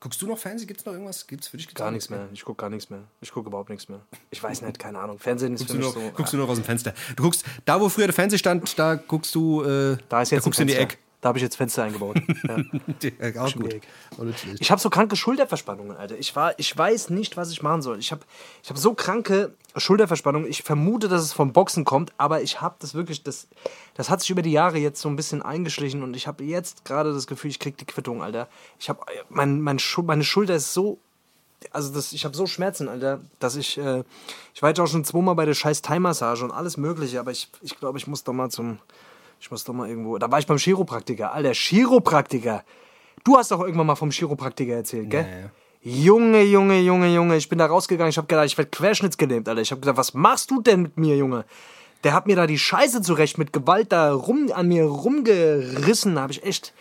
[0.00, 0.68] Guckst du noch Fernsehen?
[0.68, 1.26] Gibt es noch irgendwas?
[1.26, 2.28] Gibt es für dich gar nichts mehr?
[2.32, 3.02] Ich gucke gar nichts mehr.
[3.20, 4.00] Ich gucke überhaupt nichts mehr.
[4.30, 5.18] Ich weiß nicht, keine Ahnung.
[5.18, 6.10] Fernsehen ist guckst für mich noch, so.
[6.14, 6.38] Guckst ja.
[6.38, 6.94] du noch aus dem Fenster?
[7.16, 9.62] Du guckst, da wo früher der Fernseher stand, da guckst du.
[9.62, 10.98] Äh, da ist jetzt da guckst du in die Ecke.
[11.20, 12.16] Da habe ich jetzt Fenster eingebaut.
[12.48, 13.42] Ja.
[13.42, 13.80] auch gut.
[14.60, 16.16] Ich habe so kranke Schulterverspannungen, Alter.
[16.18, 17.98] Ich, war, ich weiß nicht, was ich machen soll.
[17.98, 18.22] Ich habe
[18.62, 20.48] ich hab so kranke Schulterverspannungen.
[20.48, 23.48] Ich vermute, dass es vom Boxen kommt, aber ich habe das wirklich, das,
[23.94, 26.84] das hat sich über die Jahre jetzt so ein bisschen eingeschlichen und ich habe jetzt
[26.84, 28.48] gerade das Gefühl, ich kriege die Quittung, Alter.
[28.78, 30.98] Ich habe, mein, mein, meine Schulter ist so
[31.72, 34.04] also das, ich habe so Schmerzen, Alter, dass ich, äh,
[34.54, 37.48] ich war jetzt auch schon zweimal bei der scheiß Thai-Massage und alles mögliche, aber ich,
[37.62, 38.78] ich glaube, ich muss doch mal zum,
[39.40, 40.18] ich muss doch mal irgendwo.
[40.18, 41.32] Da war ich beim Chiropraktiker.
[41.32, 42.64] Alter, Chiropraktiker.
[43.24, 45.26] Du hast doch irgendwann mal vom Chiropraktiker erzählt, gell?
[45.26, 45.50] Ja.
[45.80, 47.36] Junge, Junge, Junge, Junge.
[47.36, 48.10] Ich bin da rausgegangen.
[48.10, 49.60] Ich habe gedacht, ich werde querschnittsgelähmt, Alter.
[49.60, 51.44] Ich habe gesagt, was machst du denn mit mir, Junge?
[52.04, 56.16] Der hat mir da die Scheiße zurecht mit Gewalt da rum an mir rumgerissen.
[56.16, 56.74] Da habe ich echt.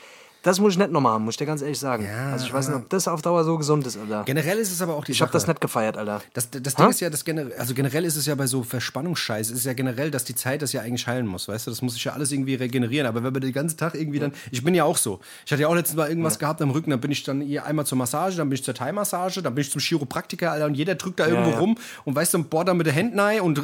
[0.44, 2.06] Das muss ich nicht nochmal haben, muss ich dir ganz ehrlich sagen.
[2.06, 4.24] Ja, also ich weiß nicht, ob das auf Dauer so gesund ist, Alter.
[4.24, 6.22] Generell ist es aber auch die Ich habe das nicht gefeiert, Alter.
[6.34, 6.90] Das, das Ding ha?
[6.90, 10.12] ist ja, das generell, also generell ist es ja bei so Verspannungsscheiß, ist ja generell,
[10.12, 11.72] dass die Zeit das ja eigentlich heilen muss, weißt du?
[11.72, 13.08] Das muss sich ja alles irgendwie regenerieren.
[13.08, 15.20] Aber wenn man den ganzen Tag irgendwie dann, ich bin ja auch so.
[15.46, 16.40] Ich hatte ja auch letztens mal irgendwas ja.
[16.40, 18.74] gehabt am Rücken, dann bin ich dann hier einmal zur Massage, dann bin ich zur
[18.74, 22.16] Thai-Massage, dann bin ich zum Chiropraktiker, Alter, und jeder drückt da ja, irgendwo rum und
[22.16, 23.58] weißt du, bohrt da mit der Hand rein und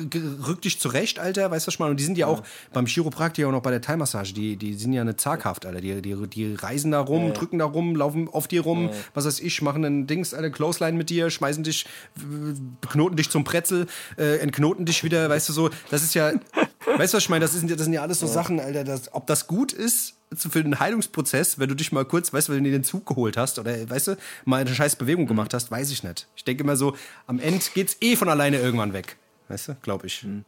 [0.47, 1.91] rückt dich zurecht, Alter, weißt du was ich meine?
[1.91, 4.93] Und die sind ja auch beim Chiropraktiker und auch bei der Thai-Massage, die, die sind
[4.93, 5.81] ja eine zaghaft, Alter.
[5.81, 8.91] Die, die, die reisen da rum, drücken drücken da rum, laufen auf dir rum, ja.
[9.13, 11.85] was weiß ich, machen ein Dings, eine Clothesline mit dir, schmeißen dich,
[12.81, 16.31] beknoten dich zum Pretzel, äh, entknoten dich wieder, weißt du so, das ist ja,
[16.97, 18.31] weißt du, was ich meine, das, ist, das sind ja alles so ja.
[18.31, 22.33] Sachen, Alter, das, ob das gut ist für den Heilungsprozess, wenn du dich mal kurz,
[22.33, 24.95] weißt du, wenn du dir den Zug geholt hast oder, weißt du, mal eine scheiß
[24.95, 26.27] Bewegung gemacht hast, weiß ich nicht.
[26.35, 26.95] Ich denke immer so,
[27.27, 29.17] am Ende geht's eh von alleine irgendwann weg.
[29.49, 30.23] Weißt du, glaube ich.
[30.23, 30.45] Mhm.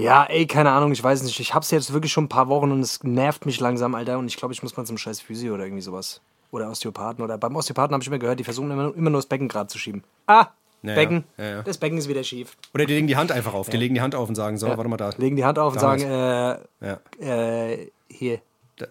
[0.00, 1.40] Ja, ey, keine Ahnung, ich weiß nicht.
[1.40, 4.18] Ich hab's jetzt wirklich schon ein paar Wochen und es nervt mich langsam, Alter.
[4.18, 6.20] Und ich glaube, ich muss mal zum scheiß Physio oder irgendwie sowas.
[6.52, 7.24] Oder Osteopathen.
[7.24, 9.66] Oder beim Osteopathen habe ich immer gehört, die versuchen immer, immer nur das Becken gerade
[9.68, 10.04] zu schieben.
[10.26, 10.46] Ah,
[10.82, 11.24] Ja, Becken.
[11.36, 11.62] ja, ja, ja.
[11.62, 12.56] Das Becken ist wieder schief.
[12.74, 13.68] Oder die legen die Hand einfach auf.
[13.68, 15.10] Die legen die Hand auf und sagen, so, warte mal da.
[15.16, 16.02] Legen die Hand auf und Damals.
[16.02, 17.70] sagen, äh, Ja.
[17.70, 18.40] äh, hier.
[18.78, 18.86] Da,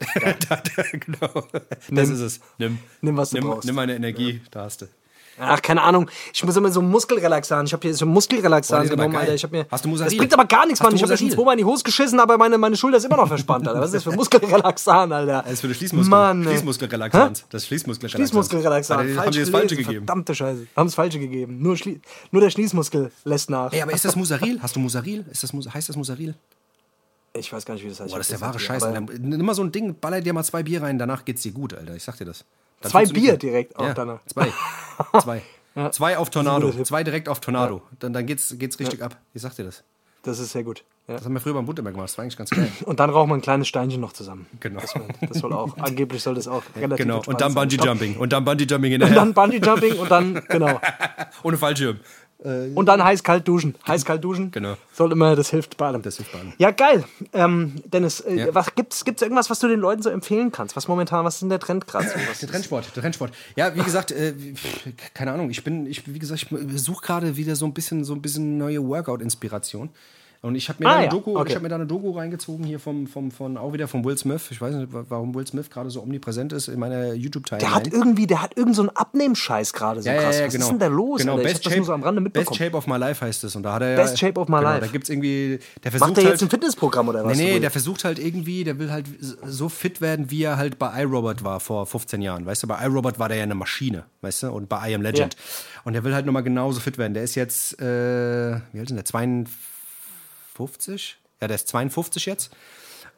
[0.58, 1.48] da, genau.
[1.90, 2.42] Das ist es.
[2.58, 3.66] Nimm, Nimm, was du nimm, brauchst.
[3.66, 4.88] nimm meine Energie, da hast du.
[5.40, 6.10] Ach, keine Ahnung.
[6.34, 7.66] Ich muss immer so Muskelrelaxan.
[7.66, 9.16] Ich habe hier so Muskelrelaxan genommen.
[9.16, 9.36] Alter.
[9.36, 10.10] Ich hab mir, Hast du Musasil?
[10.10, 10.96] Das bringt aber gar nichts, Mann.
[10.96, 13.18] Ich habe mir schon zweimal in die Hose geschissen, aber meine, meine Schulter ist immer
[13.18, 13.80] noch verspannt, Alter.
[13.80, 15.44] Was ist das für Muskelrelaxan, Alter?
[15.44, 16.10] Das ist für die Schließmuskel.
[16.10, 16.50] Mann, ey.
[16.50, 17.46] Schließmuskelrelaxanz.
[17.50, 18.12] Das ist.
[18.12, 19.18] Schließmuskelrelaxan.
[19.18, 20.06] Haben die das falsche gegeben?
[20.06, 20.68] Verdammte Scheiße.
[20.76, 21.62] Haben das falsche gegeben.
[21.62, 22.00] Nur, Schlie
[22.32, 23.72] nur der Schließmuskel lässt nach.
[23.74, 24.60] Ey, aber ist das Musaril?
[24.62, 25.26] Hast du Musaril?
[25.32, 26.36] Ist das, heißt das Musaril?
[27.34, 28.12] Ich weiß gar nicht, wie das heißt.
[28.12, 28.84] Boah, das ist der wahre Scheiß.
[29.20, 31.74] Nimm mal so ein Ding, baller dir mal zwei Bier rein, danach geht's dir gut,
[31.74, 31.96] Alter.
[31.96, 32.44] Ich sag dir das.
[32.82, 33.44] Dann Zwei Bier gut.
[33.44, 34.20] direkt auch ja, danach.
[34.28, 34.52] Zwei.
[35.22, 35.42] Zwei.
[35.92, 36.72] Zwei auf Tornado.
[36.84, 37.82] Zwei direkt auf Tornado.
[38.00, 39.16] Dann, dann geht's, geht's richtig ab.
[39.34, 39.84] Ich sag dir das.
[40.24, 40.84] Das ist sehr gut.
[41.08, 41.16] Ja.
[41.16, 42.10] Das haben wir früher beim Bund immer gemacht.
[42.10, 42.70] Das war eigentlich ganz geil.
[42.86, 44.46] Und dann rauchen wir ein kleines Steinchen noch zusammen.
[44.60, 44.82] Genau.
[44.82, 47.22] Das soll auch, angeblich soll das auch relativ Genau.
[47.26, 47.54] Und dann.
[47.54, 48.18] Bungee Jumping.
[48.18, 49.16] Und dann Bungee Jumping Und hinterher.
[49.16, 50.82] dann Bungee Jumping und dann, genau.
[51.44, 52.00] Ohne Fallschirm.
[52.40, 53.74] Und dann heiß-kalt duschen.
[53.88, 54.52] Heiß-kalt duschen.
[54.52, 54.76] Genau.
[54.94, 56.04] Soll immer, das hilft bei allem.
[56.04, 56.54] Das hilft bei allem.
[56.60, 57.04] Ja, geil.
[57.34, 58.48] Ähm, Dennis, äh, Ja.
[58.56, 60.76] was gibt's, gibt's irgendwas, was du den Leuten so empfehlen kannst?
[60.76, 62.08] Was momentan, was ist denn der Trend gerade?
[62.08, 62.14] So?
[62.42, 63.32] Der Trendsport, der Trendsport.
[63.56, 64.34] Ja, wie gesagt, äh,
[65.16, 68.14] keine Ahnung, ich bin, ich, wie gesagt, ich suche gerade wieder so ein bisschen, so
[68.14, 69.90] ein bisschen neue Workout-Inspiration.
[70.42, 71.12] Und ich habe mir, Ah, da eine ja.
[71.12, 71.50] Doku, Okay.
[71.50, 74.18] ich hab mir da eine Doku reingezogen hier vom, vom, von, auch wieder von Will
[74.18, 74.48] Smith.
[74.52, 78.28] Ich weiß nicht, warum Will Smith gerade so omnipräsent ist in meiner Der hat irgendwie,
[78.28, 80.40] der hat irgend so einen Abnehmscheiß gerade so Ja, ja, krass.
[80.40, 80.66] ja, was genau.
[80.66, 81.22] ist denn da los?
[81.22, 82.56] Genau, Best Shape, nur so am Rande Best.
[82.56, 83.56] Shape of My Life heißt es.
[83.56, 84.82] Und da hat er Best Shape of My genau, Life.
[84.82, 87.38] Da gibt's irgendwie, der versucht Macht der halt, jetzt ein Fitnessprogramm oder was?
[87.38, 89.06] Nee, nee, der versucht halt irgendwie, der will halt
[89.46, 92.46] so fit werden, wie er halt bei iRobot war vor 15 Jahren.
[92.46, 95.02] Weißt du, bei iRobot war der ja eine Maschine, weißt du, und bei I Am
[95.02, 95.36] Legend.
[95.84, 97.14] Und der will halt nochmal genauso fit werden.
[97.14, 97.86] Der ist jetzt, äh,
[98.74, 99.06] wie alt ist denn der?
[99.06, 99.54] 52?
[101.42, 102.52] Ja, der ist 52 jetzt.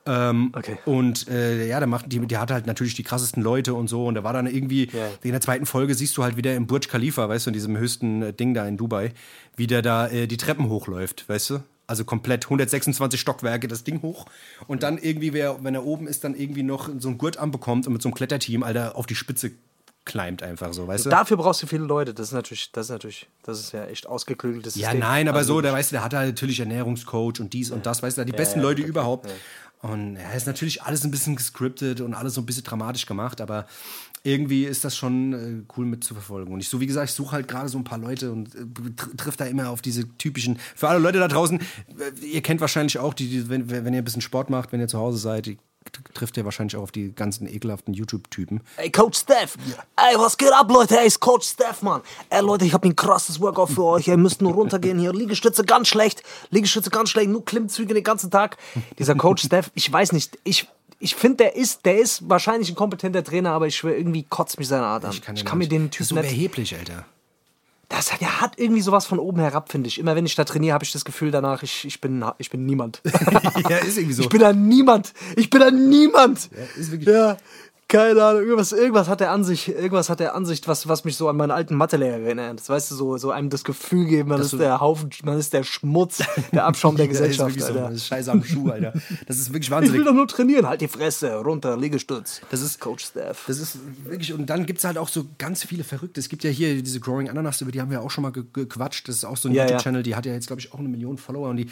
[0.06, 0.78] Ähm, Okay.
[0.86, 4.06] Und äh, ja, der macht, die, der hat halt natürlich die krassesten Leute und so.
[4.06, 5.08] Und der war dann irgendwie, Ja.
[5.24, 7.78] in der zweiten Folge siehst du halt wieder im Burj Khalifa, weißt du, in diesem
[7.78, 9.12] höchsten äh, Ding da in Dubai,
[9.56, 11.60] wie der da äh, die Treppen hochläuft, weißt du?
[11.88, 14.26] Also komplett 126 Stockwerke das Ding hoch.
[14.68, 17.88] Und dann irgendwie, wer, wenn er oben ist, dann irgendwie noch so ein Gurt anbekommt
[17.88, 19.52] und mit so einem Kletterteam, Alter, auf die Spitze
[20.10, 21.10] climbt einfach so, weißt du?
[21.10, 22.14] Dafür brauchst du viele Leute.
[22.14, 25.00] Das ist natürlich, das ist natürlich, das ist ja echt ausgeklügeltes Ja, System.
[25.00, 27.86] nein, aber Also, so, der weißt du, der hat halt natürlich Ernährungscoach und dies und
[27.86, 29.30] das, weißt du, die besten Leute überhaupt.
[29.82, 33.40] Und ja, ist natürlich alles ein bisschen gescriptet und alles so ein bisschen dramatisch gemacht,
[33.40, 33.66] aber
[34.24, 36.52] irgendwie ist das schon äh, cool mit zu verfolgen.
[36.54, 38.60] Und ich so, wie gesagt, ich suche halt gerade so ein paar Leute und äh,
[38.98, 40.60] tr trifft da immer auf diese typischen.
[40.76, 44.02] Für alle Leute da draußen, äh, ihr kennt wahrscheinlich auch die, die wenn, wenn ihr
[44.02, 45.58] ein bisschen Sport macht, wenn ihr zu Hause seid, die,
[46.14, 48.62] trifft ihr wahrscheinlich auch auf die ganzen ekelhaften YouTube-Typen.
[48.78, 49.56] Ey, Coach Steph.
[49.96, 51.00] Ey, was geht ab, Leute?
[51.00, 52.02] Ey, ist Coach Steph, Mann.
[52.30, 54.08] Ey, Leute, ich hab ein krasses Workout für euch.
[54.08, 55.14] Ihr müsst nur runtergehen hier.
[55.14, 56.24] Liegestütze ganz schlecht.
[56.50, 57.30] Liegestütze ganz schlecht.
[57.30, 58.58] Nur Klimmzüge den ganzen Tag.
[58.98, 60.38] Dieser Coach Steph, ich weiß nicht.
[60.44, 60.68] Ich,
[61.00, 64.60] ich finde, der ist, der ist wahrscheinlich ein kompetenter Trainer, aber ich schwöre, irgendwie kotzt
[64.60, 65.12] mich seine Art an.
[65.12, 66.32] Ich kann, den mir nicht- den Das ist Typen so nicht...
[66.32, 67.06] überheblich, Alter.
[67.90, 69.98] Das, hat- der hat irgendwie sowas von oben herab, finde ich.
[70.00, 72.66] Immer wenn ich da trainiere, habe ich das Gefühl danach, ich, ich, bin, ich bin
[72.66, 73.02] niemand.
[73.70, 74.22] ja, ist irgendwie so.
[74.24, 75.14] Ich bin ein Niemand.
[75.36, 76.50] Ich bin ein Niemand.
[76.56, 77.10] Ja, ist wirklich-
[77.90, 78.44] keine Ahnung.
[78.44, 81.28] Irgendwas, irgendwas hat er an sich, irgendwas hat er an sich, was, was mich so
[81.28, 82.60] an meinen alten Mathelehrer erinnert.
[82.60, 85.52] Das weißt du, so, so einem das Gefühl geben, man ist der Haufen, man ist
[85.52, 86.24] der Schmutz,
[86.54, 87.74] der Abschaum der Ja, ist Gesellschaft, wirklich so.
[87.74, 87.86] Alter.
[87.90, 88.94] Das ist scheiße am Schuh, Alter.
[89.28, 90.06] Das ist wirklich Ich will wahnsinnig.
[90.06, 90.68] doch nur trainieren.
[90.68, 92.42] Halt die Fresse, runter, Liegestütz.
[92.52, 93.44] Das ist- Coach Steph.
[93.48, 96.20] Das ist wirklich, und dann gibt es halt auch so ganz viele Verrückte.
[96.22, 98.44] Es gibt ja hier diese Growing Ananas, über die haben wir auch schon mal ge
[98.54, 99.08] gequatscht.
[99.10, 99.70] Das ist auch so ein Ja, ja.
[99.72, 101.68] YouTube-Channel, die hat ja jetzt, glaube ich, auch eine Million Follower und die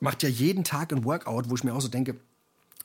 [0.00, 2.16] macht ja jeden Tag ein Workout, wo ich mir auch so denke,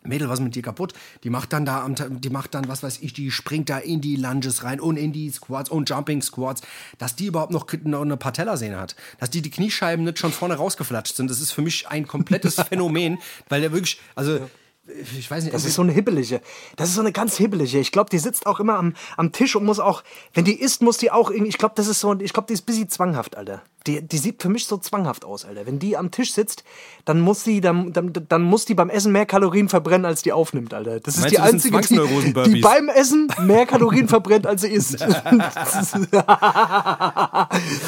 [0.04, 0.94] Mädel, was ist mit dir kaputt?
[1.24, 4.02] Die macht dann da, am die macht dann, was weiß ich, die springt da in
[4.02, 6.62] die Lunges rein und in die Squats und Jumping Squats,
[6.98, 11.16] dass die überhaupt noch, eine Patellasehne hat, dass die die Kniescheiben nicht schon vorne rausgeflatscht
[11.16, 11.30] sind.
[11.30, 14.40] Das ist für mich ein komplettes Phänomen, weil der wirklich, also
[15.18, 16.42] ich weiß nicht, Das ist so eine hibbelige.
[16.76, 17.80] Das ist so eine ganz hibbelige.
[17.80, 20.82] Ich glaube, die sitzt auch immer am, am Tisch und muss auch, wenn die isst,
[20.82, 22.90] muss die auch irgendwie, ich glaube, das ist so, ich glaube, die ist ein bisschen
[22.90, 23.62] zwanghaft, Alter.
[23.86, 25.66] Die, die sieht für mich so zwanghaft aus, Alter.
[25.66, 26.66] Wenn die am Tisch sitzt,
[27.06, 30.34] dann muss die, dann, dann, dann muss die beim Essen mehr Kalorien verbrennen, als die
[30.34, 31.00] aufnimmt, Alter.
[31.00, 35.00] Das ist Meinst die einzige, die, die beim Essen mehr Kalorien verbrennt, als sie isst.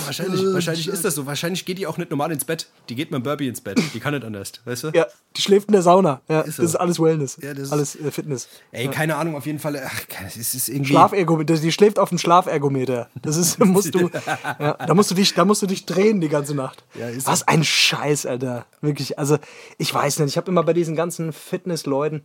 [0.06, 1.26] Wahrscheinlich, wahrscheinlich ist das so.
[1.26, 2.68] Wahrscheinlich geht die auch nicht normal ins Bett.
[2.88, 3.82] Die geht mit dem Burpee ins Bett.
[3.94, 4.92] Die kann nicht anders, weißt du?
[4.94, 6.22] ja, die schläft in der Sauna.
[6.28, 6.48] Ja, so.
[6.48, 7.38] das ist alles Wellness.
[7.41, 8.47] Ja, alles äh, Fitness.
[8.71, 9.82] Ey, keine Ahnung, auf jeden Fall.
[9.86, 10.93] Ach, es ist irgendwie.
[10.93, 13.10] Schlafergometer, die schläft auf dem Schlafergometer.
[13.21, 14.10] Das ist, musst du,
[14.60, 16.86] ja, da musst du dich, da musst du dich drehen die ganze Nacht.
[16.95, 18.65] Ja, ist Was ein Scheiß, Alter.
[18.80, 19.38] Wirklich, also
[19.78, 22.23] ich weiß nicht, ich habe immer bei diesen ganzen Fitnessleuten,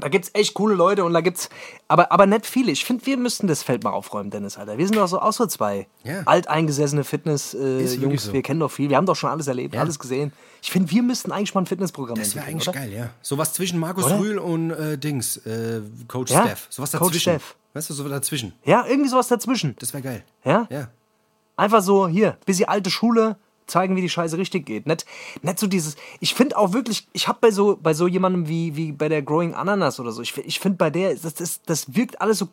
[0.00, 1.48] Da gibt's echt coole Leute und da gibt's,
[1.88, 2.72] aber, aber nicht viele.
[2.72, 4.78] Ich finde, wir müssten das Feld mal aufräumen, Dennis, Alter.
[4.78, 6.22] Wir sind doch so auch so zwei Ja.
[6.26, 8.24] alteingesessene wirklich Fitness-Jungs.
[8.24, 8.32] so.
[8.32, 8.88] wir kennen doch viel.
[8.90, 10.32] Wir haben doch schon alles erlebt, alles gesehen.
[10.62, 12.78] Ich finde, wir müssten eigentlich mal ein Fitnessprogramm Das wäre eigentlich oder?
[12.78, 13.10] geil, ja.
[13.22, 14.18] Sowas zwischen Markus Oder?
[14.20, 16.66] Rühl und äh, Dings, äh, Coach Ja, Steph.
[16.70, 17.20] Sowas Coach dazwischen.
[17.20, 17.56] Steph.
[17.72, 18.52] Weißt du, so dazwischen.
[18.64, 19.76] Ja, irgendwie sowas dazwischen.
[19.78, 20.24] Das wäre geil.
[20.44, 20.66] Ja?
[20.70, 20.88] Ja.
[21.56, 23.36] Einfach so, hier, bisschen alte Schule,
[23.70, 24.86] zeigen, wie die Scheiße richtig geht.
[24.86, 25.06] Nicht,
[25.42, 25.96] nicht so dieses.
[26.20, 29.22] Ich finde auch wirklich, ich habe bei so, bei so jemandem wie, wie bei der
[29.22, 32.48] Growing Ananas oder so, ich, ich finde bei der, das, das, das wirkt alles so.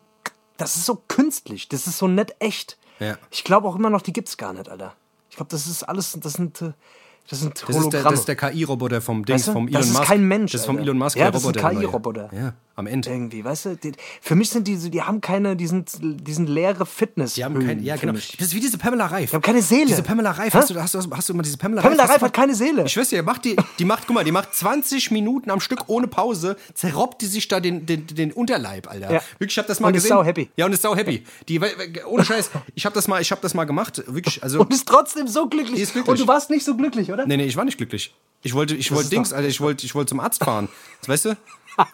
[0.56, 2.78] Das ist so künstlich, das ist so nett echt.
[2.98, 3.16] Ja.
[3.30, 4.94] Ich glaube auch immer noch, die gibt's gar nicht, Alter.
[5.30, 8.02] Ich glaube, das ist alles, das sind, das sind der, Hologramme.
[8.10, 9.52] das ist der KI-Roboter vom Dings, Weißt du?
[9.52, 10.04] vom Elon Das ist Musk.
[10.08, 10.84] kein Mensch, Das ist vom Alter.
[10.88, 11.70] Elon Musk, Ja, der das ist ein Roboter.
[11.70, 11.80] der.
[11.80, 12.30] KI-Roboter.
[12.34, 13.10] Ja, am Ende.
[13.10, 13.76] irgendwie, weißt du?
[13.76, 17.34] Die, für mich sind diese, die haben keine, die sind, die sind leere Fitness.
[17.34, 18.12] Die haben kein, ja, genau.
[18.12, 18.36] mich.
[18.38, 19.30] Das ist wie diese Pamela Reif.
[19.30, 19.86] Die haben keine Seele.
[19.86, 22.10] Diese Pamela Reif, hast du, hast, du, hast du immer diese Pamela, Pamela Reif?
[22.10, 22.84] hast Reif hat keine Seele.
[22.84, 25.84] Ich schwör's dir, macht die, die macht, guck mal, die macht 20 Minuten am Stück
[25.88, 29.12] ohne Pause, zerrobbt die sich da den, den, den Unterleib, Alter.
[29.12, 29.20] Ja.
[29.38, 30.16] Wirklich, ich hab das mal Und ist gesehen.
[30.16, 30.48] sau happy.
[30.56, 31.24] Ja, und ist sau happy.
[31.48, 31.60] Die,
[32.06, 34.60] ohne Scheiß, ich hab das mal, ich hab das mal gemacht, wirklich, also.
[34.60, 35.74] Und ist trotzdem so glücklich.
[35.76, 36.12] Die ist glücklich.
[36.12, 37.26] Und du warst nicht so glücklich, oder?
[37.26, 38.14] Nee, nee, ich war nicht glücklich.
[38.42, 40.68] Ich wollte, ich wollte ist Dings, doch- Alter, ich wollte, ich wollte zum Arzt fahren.
[41.00, 41.36] Das weißt du?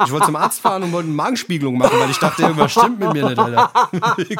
[0.04, 2.98] Ich wollte zum Arzt fahren und wollte eine Magenspiegelung machen, weil ich dachte, irgendwas stimmt
[3.00, 3.70] mit mir nicht, Alter.
[4.16, 4.38] wirklich.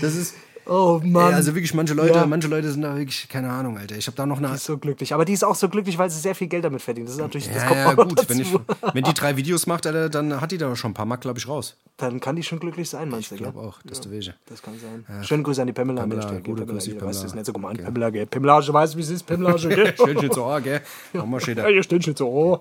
[0.00, 0.34] Das ist,
[0.66, 1.28] Oh Mann.
[1.28, 2.24] ey, also wirklich, manche Leute, Ja.
[2.26, 3.96] manche Leute sind da wirklich, keine Ahnung, Alter.
[3.96, 4.48] Ich habe da noch eine.
[4.48, 5.12] die ist so glücklich.
[5.12, 7.06] Aber die ist auch so glücklich, weil sie sehr viel Geld damit verdient.
[7.06, 8.28] Das ist natürlich, das Ja, kommt ja, gut.
[8.30, 8.48] Wenn, ich,
[8.94, 11.38] wenn die drei Videos macht, Alter, dann hat die da schon ein paar Mark, glaube
[11.38, 11.76] ich, raus.
[11.98, 14.34] Dann kann die schon glücklich sein, meinst du, Ich glaube auch, das ist der Wege.
[14.46, 15.04] Das kann sein.
[15.22, 17.34] Schöne Grüße an die Pamela, Pamela, gute Pamela, Grüße, ihr weißt, das ist Pamela.
[17.36, 17.84] nicht so gemeint.
[17.84, 18.24] Pamela, gell?
[18.26, 19.26] Pamela, ich weiß, wie es ist.
[19.26, 19.94] Pamela, gell?
[20.02, 20.80] Schön schön so, ah, gell?
[21.12, 21.64] Nochmal steht da.
[21.64, 22.26] Ja, ihr steht schon so.
[22.26, 22.60] Oh.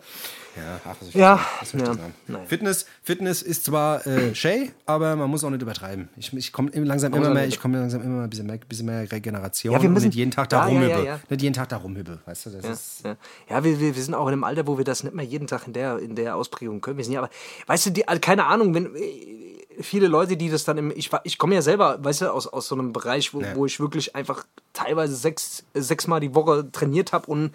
[0.55, 1.39] Ja, ach, Ja,
[1.73, 2.45] ja.
[2.45, 6.09] Fitness, Fitness ist zwar äh, Shay, aber man muss auch nicht übertreiben.
[6.15, 8.85] Ich, ich komme langsam immer mehr, ich komme langsam immer mehr ein bisschen mehr, bisschen
[8.85, 11.05] mehr Regeneration Ja, wir müssen- und nicht jeden Tag da Ja, rumhüppe.
[11.05, 11.19] ja.
[11.29, 12.49] Nicht jeden Tag da rumhüppe, weißt du?
[12.51, 13.03] Das ist,
[13.49, 15.47] Ja, wir, wir, wir sind auch in einem Alter, wo wir das nicht mehr jeden
[15.47, 16.97] Tag in der, in der Ausprägung können.
[16.97, 17.29] Wir sind ja aber,
[17.67, 21.09] weißt du, die, also keine Ahnung, wenn äh, viele Leute, die das dann im, ich,
[21.23, 24.15] ich komme ja selber, weißt du, aus, aus so einem Bereich, wo, wo ich wirklich
[24.15, 27.51] einfach teilweise sechs, sechsmal die Woche trainiert habe und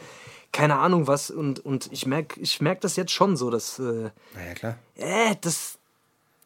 [0.52, 3.82] keine Ahnung was und, und ich merke ich merk das jetzt schon so, dass, äh,
[4.34, 4.76] naja, klar.
[4.96, 5.78] äh, dass,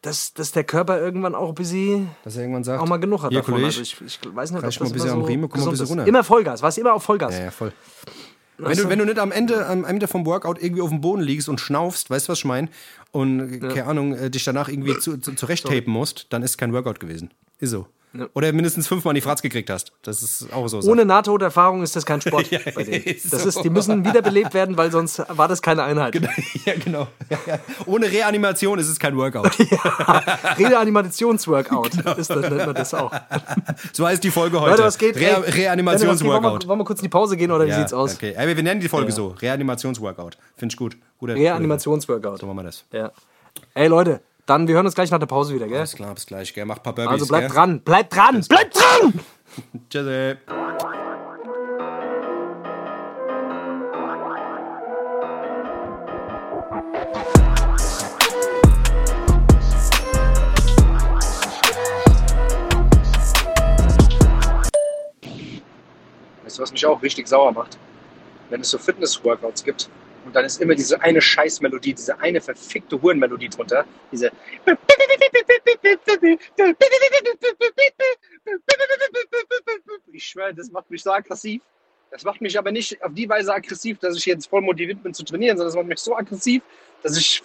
[0.03, 3.23] dass, dass der Körper irgendwann auch ein bisschen Dass er irgendwann sagt, auch mal genug
[3.23, 3.55] hat hier, davon.
[3.55, 5.49] Kollege, Also ich, ich weiß nicht, ob das mal ein bisschen immer am so Riemen,
[5.49, 5.91] komm mal ein bisschen ist.
[5.91, 6.07] runter.
[6.07, 7.35] Immer Vollgas, warst immer auf Vollgas.
[7.35, 7.73] Ja, ja, voll.
[8.59, 11.23] Wenn du, wenn du nicht am Ende, am Ende vom Workout irgendwie auf dem Boden
[11.23, 12.69] liegst und schnaufst, weißt du, was ich meine?
[13.11, 16.73] Und, keine Ahnung, äh, dich danach irgendwie zu, zu, zurecht-tapen musst, dann ist es kein
[16.73, 17.33] Workout gewesen.
[17.59, 17.87] Ist so.
[18.35, 19.93] Oder mindestens fünfmal in die Fratz gekriegt hast.
[20.03, 20.81] Das ist auch so.
[20.81, 23.05] Ohne Nahtoderfahrung ist das kein Sport Ja, bei denen.
[23.31, 23.49] Das so.
[23.49, 26.15] ist, die müssen wiederbelebt werden, weil sonst war das keine Einheit.
[26.65, 27.09] ja, genau.
[27.31, 27.59] Ja, ja.
[27.87, 29.57] Ohne Reanimation ist es kein Workout.
[30.59, 33.13] Reanimationsworkout ist das, nennt man das auch.
[33.93, 34.71] So heißt die Folge heute.
[34.73, 35.17] Leute, was geht?
[35.17, 35.37] Re?
[35.37, 36.63] Wollen Reanimationsworkout.
[36.65, 38.17] wir, wollen wir kurz in die Pause gehen oder wie sieht's aus?
[38.17, 38.35] Okay.
[38.37, 39.29] Wir nennen die Folge so.
[39.29, 40.37] Reanimationsworkout.
[40.57, 40.97] Finde ich gut.
[41.19, 42.39] Guter, Reanimationsworkout.
[42.39, 42.85] So machen wir das.
[42.93, 43.13] Ja.
[43.75, 44.21] Ey Leute,
[44.53, 45.79] dann wir hören uns gleich nach der Pause wieder, gell?
[45.79, 46.53] Alles klar, bis gleich.
[46.53, 46.67] Gell?
[46.67, 47.13] Mach ein paar Burpees.
[47.13, 49.21] Also bleibt dran, bleibt dran, bleibt dran!
[49.91, 50.37] Tschüssi.
[66.45, 67.79] Weißt du, was mich auch richtig sauer macht?
[68.51, 69.89] Wenn es so Fitness-Workouts gibt
[70.25, 73.85] und dann ist immer diese eine Scheißmelodie, diese eine verfickte Hurenmelodie drunter.
[74.11, 74.31] Diese.
[80.13, 81.63] Ich schwöre, das macht mich so aggressiv.
[82.11, 85.15] Das macht mich aber nicht auf die Weise aggressiv, dass ich jetzt voll motiviert bin
[85.15, 86.63] zu trainieren, sondern das macht mich so aggressiv,
[87.03, 87.43] dass ich.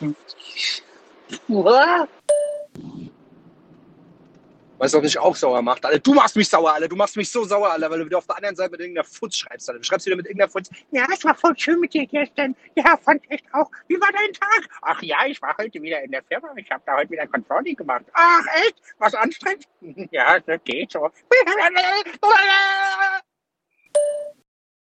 [4.80, 5.84] Weißt du, was mich auch sauer macht?
[5.86, 6.88] Alter, du machst mich sauer, Alter.
[6.88, 9.06] Du machst mich so sauer, Alter, weil du wieder auf der anderen Seite mit irgendeiner
[9.06, 9.80] Futz schreibst, Alter.
[9.80, 10.70] Du schreibst wieder mit irgendeiner Futz.
[10.92, 12.56] Ja, es war voll schön mit dir gestern.
[12.76, 13.72] Ja, fand ich auch.
[13.88, 14.70] Wie war dein Tag?
[14.84, 16.50] Ach ja, ich war heute wieder in der Firma.
[16.58, 18.06] Ich habe da heute wieder Controlling gemacht.
[18.14, 18.76] Ach, echt?
[19.00, 19.66] Was anstrengend?
[20.12, 21.10] Ja, das geht so.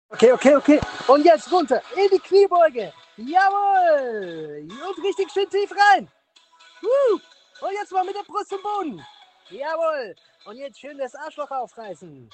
[0.10, 0.80] Okay, okay, okay.
[1.08, 2.94] Und jetzt runter in die Kniebeuge.
[3.18, 4.66] Jawohl.
[4.70, 6.08] Und richtig schön tief rein.
[7.60, 9.06] Und jetzt mal mit der Brust zum Boden.
[9.50, 10.15] Jawohl.
[10.45, 12.29] Und jetzt schön das Arschloch aufreißen.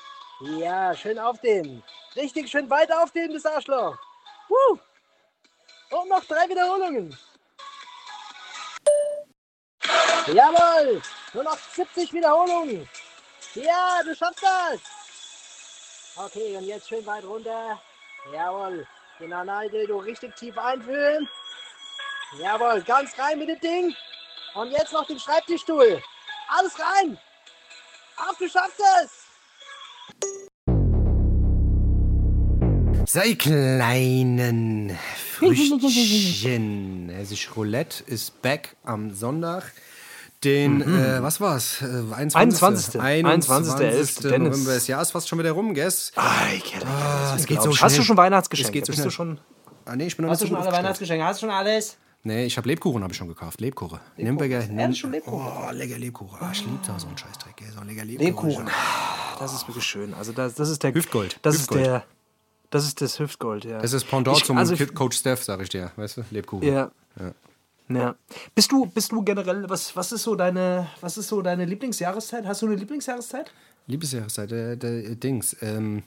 [0.58, 1.84] Ja, schön aufdehnen.
[2.16, 3.98] Richtig schön weit aufdehnen, das Arschloch.
[4.50, 4.80] Woo.
[5.92, 7.18] Und noch drei Wiederholungen.
[10.28, 11.02] Jawohl.
[11.34, 12.90] Nur noch 70 Wiederholungen.
[13.56, 14.80] Ja, du schaffst das.
[16.16, 17.80] Okay, und jetzt schön weit runter.
[18.32, 18.88] Jawohl.
[19.20, 21.30] Den Analdildo richtig tief einfühlen.
[22.40, 23.96] Jawohl, ganz rein mit dem Ding.
[24.56, 26.02] Und jetzt noch den Schreibtischstuhl.
[26.48, 27.18] Alles rein.
[28.18, 29.12] Auf, du schaffst es.
[33.06, 34.98] Sei kleinen
[35.38, 37.10] Früchtchen.
[37.14, 39.72] Hessisch Roulette ist back am Sonntag.
[40.44, 41.82] Den, äh, was war's?
[41.82, 43.00] Äh, 21.
[43.00, 43.74] 21..
[43.74, 43.78] 21.11.
[43.80, 44.22] Dennis.
[44.58, 44.74] November.
[44.74, 45.92] Das Jahr ist fast schon wieder rum, gell?
[46.16, 47.96] Ay, Kerl, Ah, es geht so Hast schnell.
[47.98, 48.68] du schon Weihnachtsgeschenke?
[48.70, 49.06] Es geht so Bist schnell.
[49.08, 49.40] du schon,
[49.86, 50.72] Ah, nee, ich bin noch hast du schon alle.
[50.72, 51.26] Weihnachtsgeschenke?
[51.26, 51.98] Hast du schon alles?
[52.26, 53.60] Nee, ich habe Lebkuchen habe ich schon gekauft.
[53.60, 54.00] Lebkuchen.
[54.16, 54.68] Nürnberger.
[54.70, 55.46] Ehrlich, schon Lebkuchen?
[55.46, 56.38] Oh, lecker Lebkuchen.
[56.40, 57.62] Ah, ich liebe da so einen Scheißdreck.
[57.62, 57.72] ey.
[57.72, 58.50] So ein lecker Lebkuchen.
[58.50, 58.70] Lebkuchen.
[59.40, 60.14] Das ist wirklich schön.
[60.14, 61.38] Also das, das ist der Hüftgold.
[61.42, 61.82] Das Hüftgold.
[61.82, 62.06] ist der.
[62.70, 63.80] Das ist das Hüftgold, ja.
[63.80, 65.92] Das ist Pendant Ich- zum also, Coach Steph, sag ich dir.
[65.96, 66.24] Weißt du?
[66.32, 66.68] Lebkuchen.
[66.68, 66.92] Ja.
[67.90, 68.16] ja.
[68.56, 72.46] Bist du, bist du generell, was, was ist so deine, was ist so deine Lieblingsjahreszeit?
[72.48, 73.52] Hast du eine Lieblingsjahreszeit?
[73.86, 75.56] Liebesjahreszeit, der, der Dings.
[75.62, 76.04] Ähm,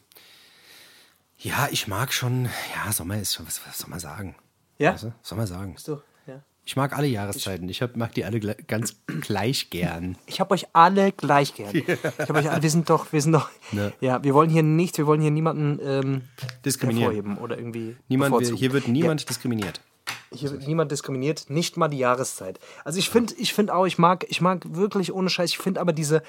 [1.38, 4.34] ja, ich mag schon, ja, Sommer ist schon, was, was soll man sagen?
[4.78, 4.92] Ja?
[4.94, 5.06] Weißt du?
[5.08, 5.74] Was soll man sagen?
[5.78, 6.42] So, ja.
[6.64, 7.68] Ich mag alle Jahreszeiten.
[7.68, 10.18] Ich hab, mag die alle ganz gleich gern.
[10.26, 11.74] Ich habe euch alle gleich gern.
[11.74, 13.92] Ich hab euch alle, wir sind doch, wir sind doch, Ne.
[14.00, 16.22] ja, wir wollen hier nicht, wir wollen hier niemanden ähm,
[16.64, 17.12] Diskriminieren.
[17.14, 18.58] hervorheben oder irgendwie Niemand, wir, bevorzugen.
[18.58, 19.80] hier wird niemand diskriminiert.
[20.32, 22.58] Hier wird niemand diskriminiert, nicht mal die Jahreszeit.
[22.84, 25.80] Also ich finde, ich finde auch, ich mag, ich mag wirklich ohne Scheiß, ich finde
[25.80, 26.22] aber diese,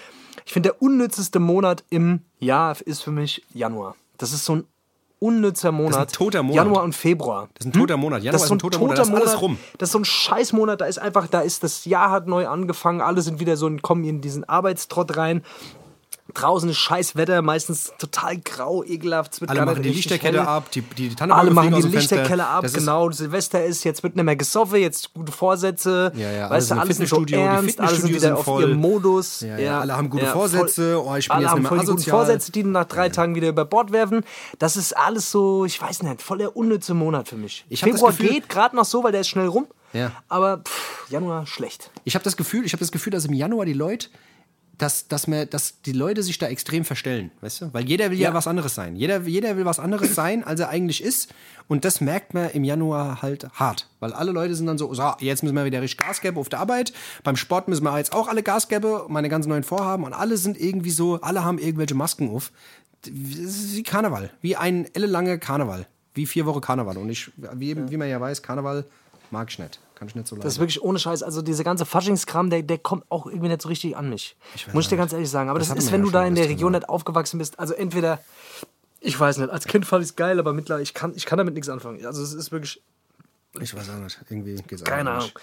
[0.45, 3.95] ich finde der unnützeste Monat im Jahr ist für mich Januar.
[4.18, 4.64] Das ist so ein
[5.20, 6.13] unnützer Monat.
[6.13, 6.55] toter Monat.
[6.55, 7.49] Januar und Februar.
[7.55, 8.22] Das ist ein toter Monat.
[8.22, 8.97] Januar Das ist so ein toter Monat.
[8.97, 9.57] Das ist alles rum.
[9.78, 10.82] Das ist so ein Scheißmonat.
[10.82, 13.01] Da ist einfach, da ist das Jahr hat neu angefangen.
[13.01, 15.43] Alle sind wieder so, kommen in diesen Arbeitstrott rein.
[16.34, 19.39] Draußen ist scheiß Wetter, meistens total grau, ekelhaft.
[19.47, 21.97] Alle machen die Lichterkette ab, die, die Tannenbäume Alle machen die.
[21.97, 23.09] Lichterkeller ab, Das ist- genau.
[23.11, 26.11] Silvester ist, jetzt wird nicht mehr gesoffen, jetzt gute Vorsätze.
[26.15, 28.63] Ja, ja, weißt du, alles sind so die ernst, alle sind wieder sind auf voll.
[28.63, 29.41] ihrem Modus.
[29.41, 30.25] Ja, ja, alle haben gute.
[30.28, 31.01] Vorsätze.
[31.03, 32.17] Oh, ich bin alle jetzt haben nicht mehr voll die asozial.
[32.17, 34.23] Vorsätze, die nach drei Tagen wieder über Bord werfen.
[34.59, 37.65] Das ist alles so, ich weiß nicht, voll der unnütze Monat für mich.
[37.69, 39.67] Ich Februar Gefühl- geht gerade noch so, weil der ist schnell rum.
[39.93, 40.11] Ja.
[40.28, 41.89] Aber pff, Januar schlecht.
[42.03, 44.09] Ich habe das Gefühl, ich habe das Gefühl, dass im Januar die Leute,
[44.78, 47.73] dass, dass, mir, dass die Leute sich da extrem verstellen, weißt du?
[47.73, 48.34] Weil jeder will ja, Ja.
[48.36, 48.95] was anderes sein.
[48.95, 51.34] Jeder, jeder will was anderes sein, als er eigentlich ist.
[51.67, 53.89] Und das merkt man im Januar halt hart.
[53.99, 56.49] Weil alle Leute sind dann so, so jetzt müssen wir wieder richtig Gas geben auf
[56.49, 56.93] der Arbeit.
[57.23, 60.03] Beim Sport müssen wir jetzt auch alle Gas geben, meine ganzen neuen Vorhaben.
[60.03, 62.51] Und alle sind irgendwie so, alle haben irgendwelche Masken auf.
[63.01, 64.32] Das ist wie Karneval.
[64.41, 65.88] Wie ein ellenlanger Karneval.
[66.13, 66.97] Wie vier Wochen Karneval.
[66.97, 68.86] Und ich, wie, wie man ja weiß, Karneval
[69.32, 69.80] mag ich nicht.
[69.95, 70.43] Kann ich nicht so leiden.
[70.43, 71.23] Das ist wirklich ohne Scheiß.
[71.23, 74.36] Also dieser ganze Faschingskram, der, der kommt auch irgendwie nicht so richtig an mich.
[74.65, 75.49] weiß Muss ich dir ganz ehrlich sagen.
[75.49, 77.57] Aber Das das, ist, wenn ja du da in der Region nicht aufgewachsen bist.
[77.59, 78.19] Also entweder,
[78.99, 81.38] ich weiß nicht, als Kind fand ich es geil, aber mittlerweile, ich kann, ich kann
[81.38, 82.05] damit nichts anfangen.
[82.05, 82.82] Also es ist wirklich,
[83.59, 84.19] Ich weiß auch nicht.
[84.30, 85.23] Irgendwie geht's keine Ahnung.
[85.23, 85.36] nicht.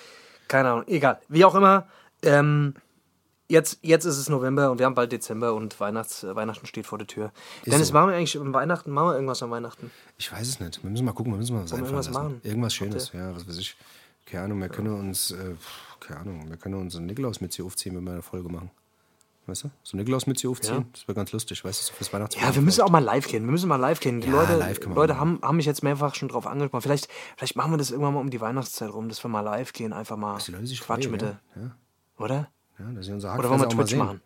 [0.47, 0.85] Keine Ahnung.
[0.87, 1.21] Egal.
[1.29, 1.87] Wie auch immer.
[2.23, 2.75] Ähm,
[3.49, 6.87] jetzt, jetzt ist es November und wir haben bald Dezember und Weihnachts, äh, Weihnachten steht
[6.87, 7.33] vor der Tür.
[7.67, 7.95] Dennis, so.
[7.95, 9.91] machen wir eigentlich am Weihnachten, machen wir irgendwas am Weihnachten?
[10.19, 10.83] Ich weiß es nicht.
[10.83, 12.23] Wir müssen mal gucken, wir müssen mal was Wollen irgendwas lassen.
[12.23, 12.41] machen?
[12.43, 13.77] Irgendwas Schönes, ja, was weiß ich.
[14.27, 15.55] Keine Ahnung, wir können uns, äh,
[16.01, 18.71] keine Ahnung, wir können uns eine Nikolausmütze aufziehen, wenn wir eine Folge machen.
[19.47, 19.71] Weißt du?
[19.83, 20.85] So eine Nikolausmütze aufziehen, Ja.
[20.93, 22.47] das wäre ganz lustig, weißt du, so fürs Weihnachtsfest.
[22.47, 23.45] Ja, wir müssen auch mal live gehen.
[23.45, 24.23] Wir müssen mal live gehen.
[24.23, 26.81] Die Ja, Leute, live Leute haben, haben mich jetzt mehrfach schon drauf angesprochen.
[26.81, 29.75] Vielleicht, vielleicht machen wir das irgendwann mal um die Weihnachtszeit rum, dass wir mal live
[29.75, 31.39] gehen, einfach mal Quatsch mit ja.
[31.55, 31.77] der.
[32.17, 32.49] Oder?
[32.79, 34.21] Ja, dass wir unser Oder wollen wir Twitch machen?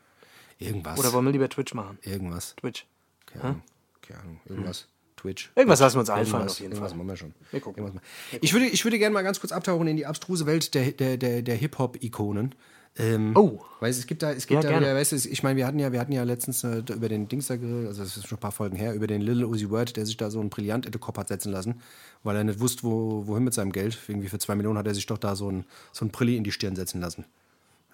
[0.58, 0.98] Irgendwas.
[0.98, 1.98] Oder wollen wir lieber Twitch machen?
[2.02, 2.54] irgendwas.
[2.56, 2.86] Twitch.
[3.26, 3.62] Keine Ahnung.
[4.02, 4.40] Keine Ahnung.
[4.46, 4.86] Irgendwas.
[5.16, 5.50] Twitch.
[5.56, 6.98] Irgendwas lassen wir uns einfallen, Irgendwas- auf jeden irgendwas Fall.
[6.98, 7.34] machen wir schon.
[7.50, 7.82] Wir gucken.
[7.84, 8.38] Irgendwas mal.
[8.40, 11.16] Ich würde, ich würde gerne mal ganz kurz abtauchen in die abstruse Welt der, der,
[11.16, 12.54] der, der Hip-Hop-Ikonen.
[12.96, 13.60] Ähm, Oh.
[13.80, 15.78] Weißt, es gibt da, es gibt Ja, da wieder, weißt du, ich meine, wir hatten
[15.78, 18.40] ja, wir hatten ja letztens äh, über den Dings da, also das ist schon ein
[18.40, 20.92] paar Folgen her, über den Little Uzi Word, der sich da so ein Brillant in
[20.92, 21.80] den Kopf hat setzen lassen,
[22.24, 23.98] weil er nicht wusste, wo, wohin mit seinem Geld.
[24.08, 26.44] Irgendwie für zwei Millionen hat er sich doch da so ein, so ein Brilli in
[26.44, 27.24] die Stirn setzen lassen.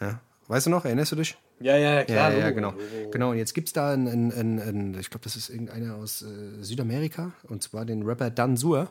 [0.01, 0.21] Ja?
[0.49, 0.85] Weißt du noch?
[0.85, 1.37] Erinnerst du dich?
[1.61, 2.75] Ja, ja, Ja, ja, genau.
[3.11, 6.23] Genau, und jetzt gibt es da einen, einen, einen, ich glaube, das ist irgendeiner aus
[6.23, 8.91] äh, Südamerika, und zwar den Rapper Dan Sur.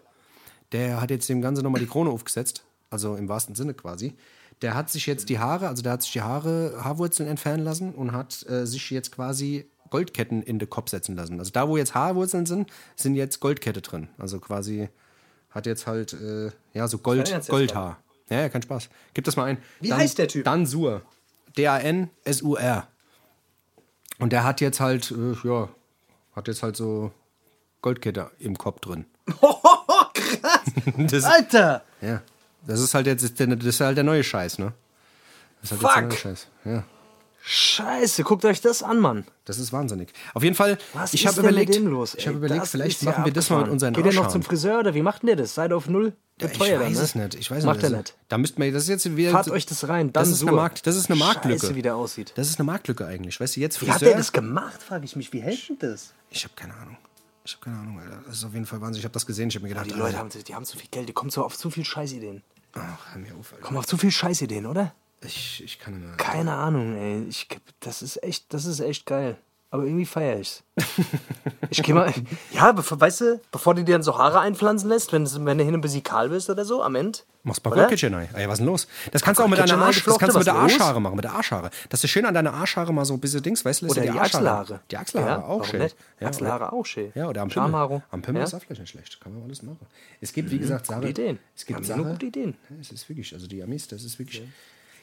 [0.72, 4.16] Der hat jetzt dem Ganzen nochmal die Krone aufgesetzt, also im wahrsten Sinne quasi.
[4.62, 7.94] Der hat sich jetzt die Haare, also der hat sich die Haare, Haarwurzeln entfernen lassen
[7.94, 11.38] und hat äh, sich jetzt quasi Goldketten in den Kopf setzen lassen.
[11.38, 14.08] Also da, wo jetzt Haarwurzeln sind, sind jetzt Goldkette drin.
[14.18, 14.90] Also quasi
[15.52, 18.00] hat jetzt halt, äh, ja, so Gold, Goldhaar.
[18.30, 18.90] Ja, ja, kein Spaß.
[19.14, 19.58] Gib das mal ein.
[19.82, 20.46] Wie heißt der Typ?
[20.46, 21.04] Dan Sur.
[21.58, 22.88] D-A-N-S-U-R.
[24.20, 25.70] Und der hat jetzt halt, äh, ja,
[26.36, 27.12] hat jetzt halt so
[27.82, 29.06] Goldkette im Kopf drin.
[30.98, 31.84] das, Alter!
[32.02, 32.22] ja,
[32.66, 34.74] das ist halt jetzt der, das ist halt der neue Scheiß, ne?
[35.62, 36.10] Das ist halt jetzt der Fuck.
[36.10, 36.48] neue Scheiß.
[36.66, 36.84] Ja,
[37.46, 39.26] Scheiße, guckt euch das an, Mann.
[39.44, 40.14] das ist wahnsinnig.
[40.34, 42.16] Auf jeden Fall, Was ich habe überlegt, los?
[42.16, 44.14] ich habe überlegt, Das vielleicht ist ja machen wir das mal mit unseren Geht er
[44.14, 45.54] noch zum Friseur oder wie macht denn der das?
[45.54, 46.14] Seid auf null?
[46.40, 47.24] Ja, ich teuer weiß dann, es ne?
[47.26, 47.36] nicht.
[47.36, 47.84] Ich weiß Macht nicht.
[47.84, 48.16] er das- nicht.
[48.30, 49.32] Da müsst man, das ist jetzt wieder.
[49.32, 50.14] Fahrt euch das rein.
[50.14, 50.52] Das dann ist eine.
[50.54, 51.60] Markt- das ist eine Marktlücke.
[51.60, 52.32] Scheiße, wie der aussieht.
[52.36, 53.40] Das ist eine Marktlücke eigentlich.
[53.40, 53.94] Weißt du, jetzt Wie Friseur.
[53.96, 55.34] hat der das gemacht, frage ich mich.
[55.34, 56.14] Wie hält denn das?
[56.30, 56.98] Ich habe keine Ahnung.
[57.46, 58.22] Ich habe keine Ahnung, Alter.
[58.26, 59.00] Das ist auf jeden Fall Wahnsinn.
[59.00, 59.50] Ich habe das gesehen.
[59.50, 61.44] Ich habe mir gedacht, Die Leute haben, die haben zu viel Geld, die kommen so
[61.44, 62.42] auf zu viel Scheißideen.
[62.74, 62.80] ach,
[63.12, 63.64] hör mir auf, Alter.
[63.66, 64.94] Kommen auf zu viel Scheißideen, oder?
[65.26, 66.16] Ich, ich kann mehr.
[66.18, 67.24] Keine Ahnung, ey.
[67.30, 67.48] Ich,
[67.80, 69.38] das ist echt, das ist echt geil.
[69.72, 70.64] aber irgendwie feiere ich's.
[71.70, 72.14] Ich gehe mal,
[72.52, 75.64] ja, bevor, weißt du, bevor du dir dann so Haare einpflanzen lässt, wenn, wenn du
[75.64, 77.18] hin und bisschen kahl bist oder so, am Ende.
[77.42, 77.90] Machst Oder?
[77.90, 78.30] Röckchen rein.
[78.36, 78.88] Ey, was ist denn los?
[79.12, 80.54] Das kannst du auch mit deiner Arsch, das kannst du mit der?
[80.56, 81.72] Arschhaare machen, mit der Arschhaare.
[81.90, 83.86] Das ist schön an deiner Arschhaare mal so ein bisschen Dings, weißt du?
[83.88, 84.26] lässt Oder du die Arschhaare-
[84.60, 84.80] Achselhaare.
[84.92, 85.82] Die Achselhaare Ja, auch schön.
[85.82, 85.96] nicht?
[86.20, 87.12] Ja, Achselhaare auch schön.
[87.16, 88.04] Ja, oder am Pimmel.
[88.12, 88.46] Am Pimmel Ja.
[88.46, 89.20] ist auch vielleicht nicht schlecht.
[89.20, 89.80] Kann man alles machen.
[90.22, 91.00] Es gibt, wie gesagt, Sache.
[91.00, 91.40] Gute Ideen.
[91.56, 92.00] Es gibt Haben die Sache.
[92.02, 92.56] nur gute Ideen.
[92.80, 94.44] Es ist wirklich, also die Amis, das ist wirklich.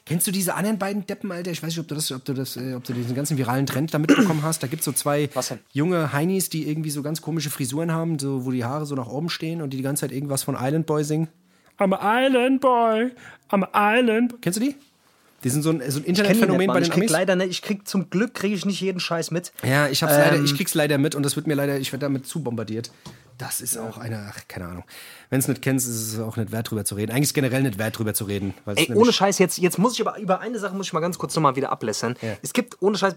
[0.05, 1.51] Kennst du diese anderen beiden Deppen, Alter?
[1.51, 3.65] Ich weiß nicht, ob du das, ob du das, äh, ob du diesen ganzen viralen
[3.65, 4.63] Trend da mitbekommen hast.
[4.63, 5.29] Da gibt es so zwei
[5.71, 9.07] junge Heinis, die irgendwie so ganz komische Frisuren haben, so, wo die Haare so nach
[9.07, 11.27] oben stehen und die die ganze Zeit irgendwas von Island Boy singen.
[11.77, 13.11] I'm a Island Boy,
[13.49, 14.39] I'm a Island Boy.
[14.41, 14.75] Kennst du die?
[15.43, 17.11] Die sind so ein, so ein Internetphänomen bei den ich krieg Amis.
[17.11, 19.51] leider nicht, ich krieg zum Glück kriege ich nicht jeden Scheiß mit.
[19.63, 21.91] Ja, ich hab's leider, Ähm, ich krieg's leider mit und das wird mir leider, ich
[21.91, 22.91] werde damit zu bombardiert.
[23.37, 24.83] Das ist auch eine, ach, keine Ahnung.
[25.31, 27.11] Wenn es nicht kennst, ist es auch nicht wert drüber zu reden.
[27.11, 28.53] Eigentlich ist generell nicht wert drüber zu reden.
[28.67, 30.99] es Ey, ohne Scheiß, jetzt, jetzt muss ich aber über eine Sache muss ich mal
[30.99, 32.15] ganz kurz nochmal wieder ablässern.
[32.21, 32.37] Ja.
[32.43, 33.15] Es gibt, ohne Scheiß,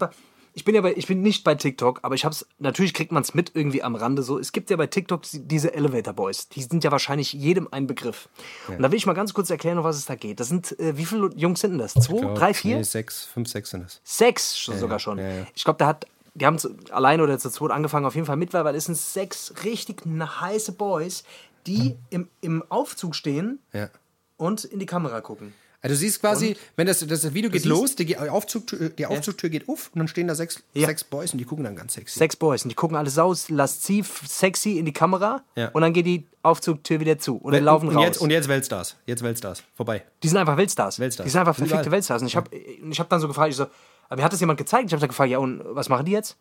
[0.57, 3.21] ich bin ja bei, ich bin nicht bei TikTok, aber ich hab's, natürlich kriegt man
[3.21, 4.39] es mit irgendwie am Rande so.
[4.39, 6.47] Es gibt ja bei TikTok diese Elevator Boys.
[6.49, 8.29] Die sind ja wahrscheinlich jedem ein Begriff.
[8.69, 10.39] Und da will ich mal ganz kurz erklären, um was es da geht.
[10.39, 11.93] Das sind, äh, wie viele Jungs sind denn das?
[11.93, 12.77] Zwei, glaub, drei, vier?
[12.77, 13.99] Nee, sechs, fünf, sechs sind es.
[14.05, 15.17] Sechs schon sogar schon.
[15.19, 15.47] ja, ja.
[15.53, 18.37] Ich glaube, der hat, die haben zu- alleine oder zu zweit angefangen, auf jeden Fall
[18.37, 21.23] mit, weil es sind sechs richtig heiße Boys,
[21.67, 23.89] die im, im Aufzug stehen Ja.
[24.37, 25.53] und in die Kamera gucken.
[25.85, 29.69] Also du siehst quasi, wenn das, das Video geht los, die, Aufzugtür, die Aufzugtür geht
[29.69, 30.87] auf und dann stehen da sechs, Ja.
[30.87, 32.17] sechs Boys und die gucken dann ganz sexy.
[32.17, 35.69] Sechs Boys und die gucken alles aus, lasziv, sexy in die Kamera Ja.
[35.69, 38.03] und dann geht die Aufzugtür wieder zu und dann laufen und raus.
[38.05, 38.95] Jetzt, und jetzt Weltstars.
[39.05, 39.61] Jetzt Weltstars.
[39.75, 40.03] Vorbei.
[40.23, 40.97] die sind einfach Weltstars.
[40.99, 41.25] Weltstars.
[41.25, 41.69] Die sind einfach Überall.
[41.69, 42.21] verfickte Weltstars.
[42.23, 43.67] Und ich habe ich hab dann so gefragt, ich so,
[44.09, 44.85] aber mir hat das jemand gezeigt?
[44.87, 46.35] Ich habe dann gefragt, ja und was machen die jetzt?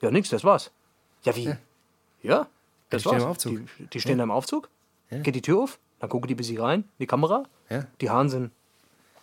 [0.00, 0.72] Ja, nix, das war's.
[1.22, 1.54] Ja, wie?
[2.24, 2.48] Ja,
[2.90, 3.22] das die stehen war's.
[3.22, 3.58] im Aufzug.
[3.78, 4.68] Die, die stehen da im Aufzug,
[5.10, 7.44] geht die Tür auf, dann gucken die bis sie rein, in die Kamera.
[7.70, 7.86] Ja.
[8.00, 8.50] Die Haaren sind,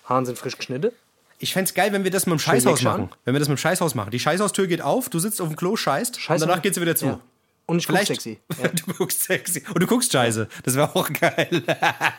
[0.10, 0.92] Haaren sind frisch geschnitten.
[1.38, 2.92] Ich fänd's geil, wenn wir das mit dem Scheißhaus Action.
[2.92, 3.10] machen.
[3.24, 4.12] Wenn wir das mit dem Scheißhaus machen.
[4.12, 6.44] Die Scheißhaustür geht auf, du sitzt auf dem Klo, scheißt Scheiße.
[6.44, 7.06] und danach geht sie wieder zu.
[7.06, 7.20] Ja.
[7.66, 8.40] Und ich guck Vielleicht sexy.
[8.88, 9.64] du guckst sexy.
[9.74, 10.48] Und du guckst scheiße.
[10.64, 11.64] Das wäre auch geil.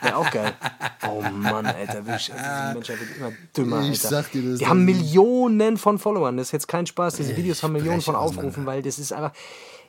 [0.03, 0.53] Ja, auch geil.
[1.07, 3.91] Oh Mann, Alter, also diese Menschheit wird immer dümmer, Alter.
[3.91, 4.85] Ich sag dir das Die haben.
[4.85, 7.15] Millionen von Followern, das ist jetzt kein Spaß.
[7.15, 8.15] Diese Videos haben Millionen von.
[8.15, 9.33] Aufrufen, weil das ist einfach,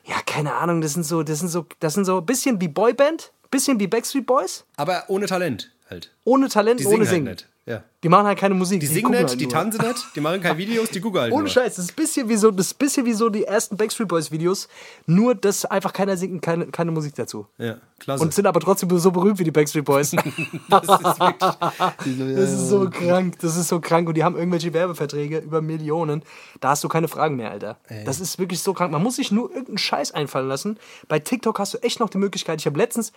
[0.05, 2.67] ja, keine Ahnung, das sind so, das sind so, das sind so ein bisschen wie
[2.67, 6.11] Boyband, bisschen wie Backstreet Boys, Aber ohne Talent halt.
[6.23, 7.25] ohne Talent, Die ohne singen halt Singen.
[7.25, 7.47] nicht.
[7.65, 7.81] Ja.
[8.03, 8.81] Die machen halt keine Musik.
[8.81, 11.31] Die singen gucken nicht, halt die tanzen nicht, die machen keine Videos, die gucken halt
[11.31, 11.49] Ohne nur.
[11.49, 13.77] Scheiß, das ist ein bisschen wie so, das ist ein bisschen wie so die ersten
[13.77, 14.67] Backstreet Boys Videos,
[15.05, 17.47] nur dass einfach keiner singt, keine, keine Musik dazu.
[17.57, 18.21] Ja, klasse.
[18.21, 20.11] Und sind aber trotzdem so berühmt wie die Backstreet Boys.
[20.69, 24.09] das ist wirklich, Das ist so krank, das ist so krank.
[24.09, 26.23] Und die haben irgendwelche Werbeverträge über Millionen.
[26.59, 27.77] Da hast du keine Fragen mehr, Alter.
[28.05, 28.91] Das ist wirklich so krank.
[28.91, 30.77] Man muss sich nur irgendeinen Scheiß einfallen lassen.
[31.07, 32.59] Bei TikTok hast du echt noch die Möglichkeit.
[32.59, 33.13] Ich habe letztens.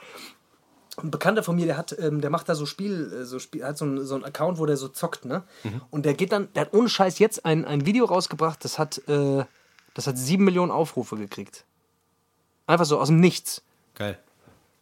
[1.02, 3.64] Ein Bekannter von mir, der hat, ähm, der macht da so Spiel, äh, so Spiel,
[3.64, 5.42] hat so einen so einen Account, wo der so zockt, ne?
[5.90, 8.98] Und der geht dann, der hat ohne Scheiß jetzt ein, ein Video rausgebracht, das hat,
[9.08, 9.44] äh,
[9.94, 11.64] das hat sieben Millionen Aufrufe gekriegt.
[12.66, 13.62] Einfach so aus dem Nichts.
[13.94, 14.18] geil.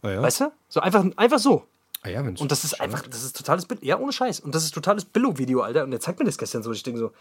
[0.02, 0.22] Oh ja.
[0.22, 0.52] Weißt du?
[0.68, 1.66] So einfach, einfach so.
[2.02, 2.40] Ah ja, Mensch.
[2.40, 3.66] Und das ist einfach, das ist totales.
[3.80, 4.40] Ja, ohne Scheiß.
[4.40, 5.84] Und das ist totales Billo-Video, Alter.
[5.84, 6.70] Und der zeigt mir das gestern so.
[6.72, 7.12] Ich denke so,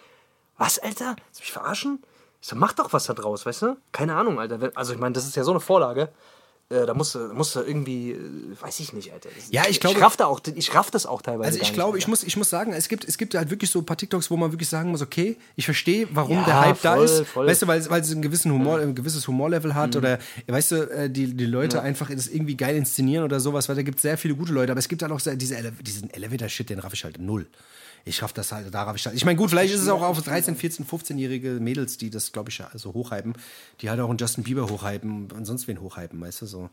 [0.58, 1.16] was, Alter?
[1.16, 2.04] Willst du mich verarschen?
[2.42, 3.78] Ich so, mach doch was da draus, weißt du?
[3.94, 4.72] Keine Ahnung, Alter.
[4.76, 6.10] Also, ich meine, das ist ja so eine Vorlage.
[6.70, 8.18] Äh, da musst du, da irgendwie, äh,
[8.60, 9.30] weiß ich nicht, Alter.
[9.36, 11.48] Das, Ja, ich glaube- Ich raff, da auch, ich raff das auch teilweise.
[11.50, 13.80] Also ich glaube, ich muss, ich muss sagen, es gibt, es gibt halt wirklich so
[13.80, 16.82] ein paar TikToks, wo man wirklich sagen muss, okay, ich verstehe, warum Ja, der Hype
[16.82, 17.28] da voll, ist.
[17.28, 17.48] voll.
[17.48, 19.76] Weißt du, weil, weil es einen gewissen Humor, ein gewisses Humorlevel Mhm.
[19.76, 23.68] hat oder weißt du, äh, die, die Leute einfach das irgendwie geil inszenieren oder sowas,
[23.70, 25.74] weil da gibt es sehr viele gute Leute, aber es gibt halt auch diese Ele
[25.82, 27.46] diesen Elevator-Shit, den raff ich halt null.
[28.06, 29.06] Ich raff das halt, da raff ich.
[29.14, 32.50] Ich meine, gut, vielleicht ist es auch auf 13, 14, 15-jährige Mädels, die das, glaube
[32.50, 33.34] ich, so hochhypen,
[33.80, 36.70] die halt auch einen Justin Bieber hochhypen und sonst wen hochhypen, weißt du, so.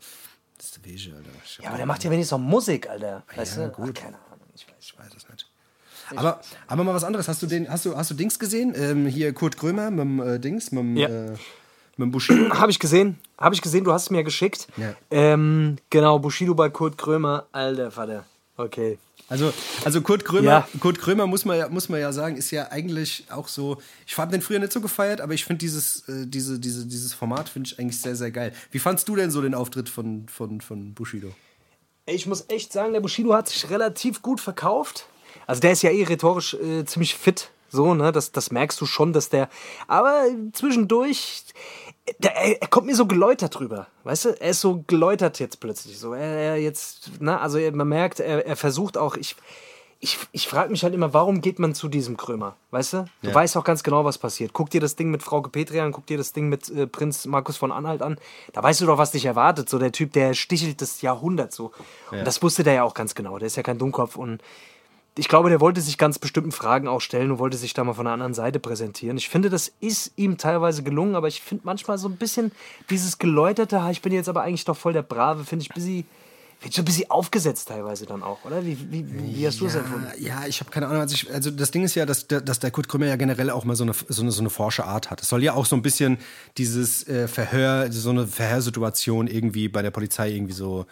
[0.57, 1.29] Das ist der Wege, Alter.
[1.63, 3.23] Ja, aber der macht ja wenigstens noch Musik, Alter.
[3.35, 3.71] Weißt ja, du?
[3.71, 3.95] gut.
[3.97, 4.45] Ach, keine Ahnung.
[4.55, 4.73] Ich weiß.
[4.79, 5.47] Ich weiß es nicht.
[6.15, 7.27] Aber, aber mal was anderes.
[7.27, 8.73] Hast du den, hast du, hast du Dings gesehen?
[8.75, 11.07] Ähm, hier Kurt Krömer mit dem äh, Dings, mit dem, Ja.
[11.07, 11.39] äh, mit
[11.97, 12.53] dem Bushido.
[12.59, 13.17] Habe ich gesehen.
[13.37, 14.67] Habe ich gesehen, du hast es mir geschickt.
[14.77, 14.93] Ja.
[15.09, 17.47] Ähm, genau, Bushido bei Kurt Krömer.
[17.53, 18.25] Alter Vater.
[18.57, 18.99] Okay.
[19.31, 19.53] Also,
[19.85, 20.67] also Kurt Krömer, Ja.
[20.81, 23.77] Kurt Krömer muss man, ja, muss man ja sagen, ist ja eigentlich auch so.
[24.05, 27.13] Ich habe den früher nicht so gefeiert, aber ich finde dieses, äh, diese, diese, dieses
[27.13, 28.51] Format finde ich eigentlich sehr, sehr geil.
[28.71, 31.31] Wie fandst du denn so den Auftritt von, von, von Bushido?
[32.05, 35.05] Ich muss echt sagen, der Bushido hat sich relativ gut verkauft.
[35.47, 37.51] Also der ist ja eh rhetorisch äh, ziemlich fit.
[37.69, 38.11] So, ne?
[38.11, 39.47] Das, das merkst du schon, dass der.
[39.87, 41.45] Aber zwischendurch.
[42.19, 43.87] Der, er, er kommt mir so geläutert drüber.
[44.03, 44.29] Weißt du?
[44.41, 45.99] Er ist so geläutert jetzt plötzlich.
[45.99, 47.21] So, er, er jetzt.
[47.21, 47.39] Ne?
[47.39, 49.15] Also er, man merkt, er, er versucht auch.
[49.15, 49.35] Ich,
[49.99, 52.55] ich, ich frage mich halt immer, warum geht man zu diesem Krömer?
[52.71, 53.05] Weißt du?
[53.21, 53.35] Du Ja.
[53.35, 54.51] weißt auch ganz genau, was passiert.
[54.51, 57.25] Guck dir das Ding mit Frau Petri an, guck dir das Ding mit äh, Prinz
[57.27, 58.17] Markus von Anhalt an.
[58.51, 59.69] Da weißt du doch, was dich erwartet.
[59.69, 61.71] So der Typ, der stichelt das Jahrhundert so.
[62.09, 63.37] Und das wusste der ja auch ganz genau.
[63.37, 64.41] Der ist ja kein Dummkopf und
[65.17, 67.93] ich glaube, der wollte sich ganz bestimmten Fragen auch stellen und wollte sich da mal
[67.93, 69.17] von der anderen Seite präsentieren.
[69.17, 72.51] Ich finde, das ist ihm teilweise gelungen, aber ich finde manchmal so ein bisschen
[72.89, 75.73] dieses geläuterte, "Ha, ich bin jetzt aber eigentlich doch voll der Brave, finde ich ein
[75.75, 76.05] bisschen,
[76.61, 78.63] wird so ein bisschen aufgesetzt teilweise dann auch, oder?
[78.63, 80.07] Wie, wie, wie hast du es empfunden?
[80.19, 81.01] Ja, ich habe keine Ahnung.
[81.01, 83.49] Also, ich, also das Ding ist ja, dass, der- dass der Kurt Krömer ja generell
[83.49, 85.21] auch mal so eine, so eine, so eine forsche Art hat.
[85.23, 86.19] Es soll ja auch so ein bisschen
[86.57, 90.85] dieses äh, Verhör, so eine Verhörsituation irgendwie bei der Polizei irgendwie so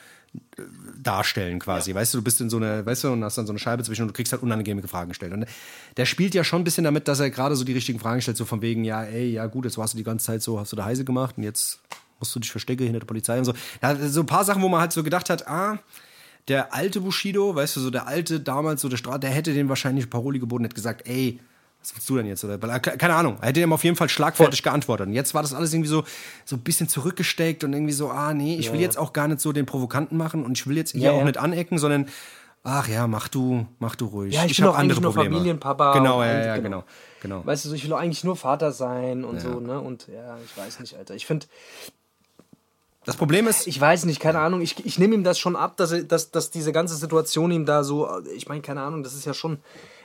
[1.02, 1.94] darstellen quasi.
[1.94, 3.84] Weißt du, du bist in so einer, weißt du, und hast dann so eine Scheibe
[3.84, 5.34] zwischen und du kriegst halt unangenehme Fragen gestellt.
[5.34, 5.46] Und
[5.98, 8.38] der spielt ja schon ein bisschen damit, dass er gerade so die richtigen Fragen stellt,
[8.38, 10.72] so von wegen, ja, ey, ja gut, jetzt warst du die ganze Zeit so, hast
[10.72, 11.80] du da Heise gemacht und jetzt
[12.20, 13.54] musst du dich verstecken hinter der Polizei und so.
[13.82, 15.80] Ja, so ein paar Sachen, wo man halt so gedacht hat, ah,
[16.48, 19.70] der alte Bushido, weißt du, so der alte damals, so der Straße, der hätte den
[19.70, 21.40] wahrscheinlich Paroli geboten, hätte gesagt, ey,
[21.82, 22.44] was willst du denn jetzt?
[22.44, 25.08] Oder, weil er- keine Ahnung, er hätte ihm auf jeden Fall schlagfertig geantwortet.
[25.08, 26.04] Und jetzt war das alles irgendwie so,
[26.46, 29.40] so ein bisschen zurückgesteckt und irgendwie so, ah, nee, ich will jetzt auch gar nicht
[29.40, 31.26] so den Provokanten machen und ich will jetzt hier Ja, auch ja.
[31.26, 32.08] nicht anecken, sondern,
[32.64, 34.34] ach ja, mach du, mach du ruhig.
[34.36, 36.84] Ja, ich bin hab doch eigentlich nur Familienpapa Genau, ja, ja, genau.
[37.22, 37.38] genau.
[37.40, 37.46] genau.
[37.46, 39.80] Weißt du, so, ich will doch eigentlich nur Vater sein und so, ne?
[39.80, 41.16] Und ja, ich weiß nicht, Alter.
[41.16, 41.46] Ich finde,
[43.06, 45.78] Das Problem ist, ich weiß nicht, keine Ahnung, ich, ich nehme ihm das schon ab,
[45.78, 49.14] dass, er, dass, dass diese ganze Situation ihm da so, ich meine, keine Ahnung, das
[49.14, 49.60] ist ja schon,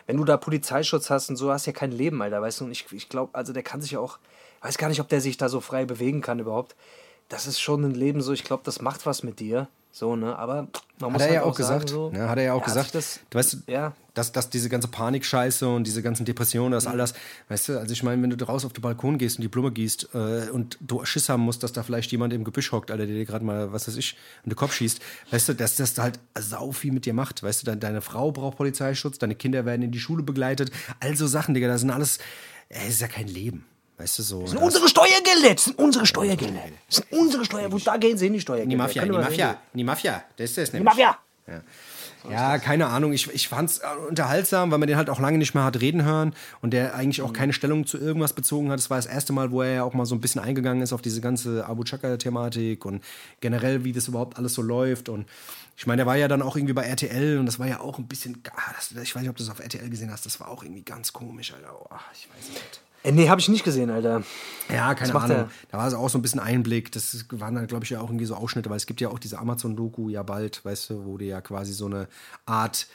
[0.07, 2.71] wenn du da Polizeischutz hast und so, hast ja kein Leben, Alter, weißt du, und
[2.71, 4.19] ich, ich glaube, also der kann sich ja auch,
[4.63, 6.77] weiß gar nicht, ob der sich da so frei bewegen kann überhaupt.
[7.29, 10.37] Das ist schon ein Leben so, ich glaube, das macht was mit dir, so, ne,
[10.37, 10.67] aber
[10.99, 11.89] man muss Hat er halt ja auch sagen, gesagt.
[11.91, 12.97] so, ne, hat er ja auch ja, gesagt.
[12.97, 13.93] Das, du weißt, ja.
[14.15, 17.15] dass, dass diese ganze Panikscheiße und diese ganzen Depressionen, das all das,
[17.49, 19.71] weißt du, also ich meine, wenn du raus auf den Balkon gehst und die Blume
[19.71, 23.07] gießt äh, und du Schiss haben musst, dass da vielleicht jemand im Gebüsch hockt, Alter,
[23.07, 25.97] der dir gerade mal, was weiß ich, in den Kopf schießt, weißt du, dass das
[25.97, 29.65] halt sau viel mit dir macht, weißt du, deine, deine Frau braucht Polizeischutz, deine Kinder
[29.65, 32.19] werden in die Schule begleitet, all so Sachen, Digga, das sind alles,
[32.69, 33.65] das ist ja kein Leben,
[33.99, 34.41] weißt du, so.
[34.43, 36.61] Das sind unsere Steuergelder, das sind unsere Steuergelder.
[36.89, 38.65] Das sind unsere Steuergelder, da gehen sie hin, die Steuergelder.
[38.65, 40.95] in die Mafia, in die Mafia, in die Mafia, das ist das Die nämlich.
[40.95, 41.19] Mafia!
[42.31, 43.13] Ja, keine Ahnung.
[43.13, 46.05] Ich, ich fand es unterhaltsam, weil man den halt auch lange nicht mehr hat reden
[46.05, 47.27] hören und der eigentlich Mhm.
[47.27, 48.79] auch keine Stellung zu irgendwas bezogen hat.
[48.79, 50.95] Das war das erste Mal, wo er ja auch mal so ein bisschen eingegangen ist
[50.95, 53.05] auf diese ganze Abu Chaka-Thematik und
[53.41, 55.11] generell, wie das überhaupt alles so läuft.
[55.11, 55.27] Und
[55.77, 57.99] ich meine, der war ja dann auch irgendwie bei RTL und das war ja auch
[57.99, 58.43] ein bisschen.
[58.57, 58.73] ah,
[59.03, 60.25] ich weiß nicht, ob du das auf RTL gesehen hast.
[60.25, 61.75] Das war auch irgendwie ganz komisch, Alter.
[61.79, 62.81] Oh, ich weiß nicht.
[63.05, 64.23] Äh, nee, habe ich nicht gesehen, Alter.
[64.73, 65.37] Ja, keine Ahnung.
[65.37, 65.51] er?
[65.71, 66.91] Da war es auch so ein bisschen Einblick.
[66.91, 69.19] Das waren dann, glaube ich, ja auch irgendwie so Ausschnitte, weil es gibt ja auch
[69.19, 72.09] diese Amazon-Doku ja bald, weißt du, wo die ja quasi so eine
[72.47, 72.87] Art,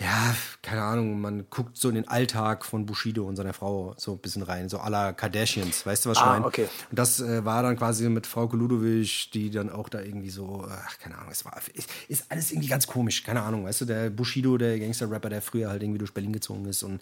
[0.00, 4.14] ja, keine Ahnung, man guckt so in den Alltag von Bushido und seiner Frau so
[4.14, 6.46] ein bisschen rein, so la Kardashians, weißt du, was ich Ah, meine?
[6.46, 6.66] okay.
[6.90, 10.66] Und das äh, war dann quasi mit Frau Ludowig, die dann auch da irgendwie so,
[10.68, 13.84] ach, keine Ahnung, es war, ist, ist alles irgendwie ganz komisch, keine Ahnung, weißt du,
[13.84, 17.00] der Bushido, der Gangster-Rapper, der früher halt irgendwie durch Berlin gezogen ist und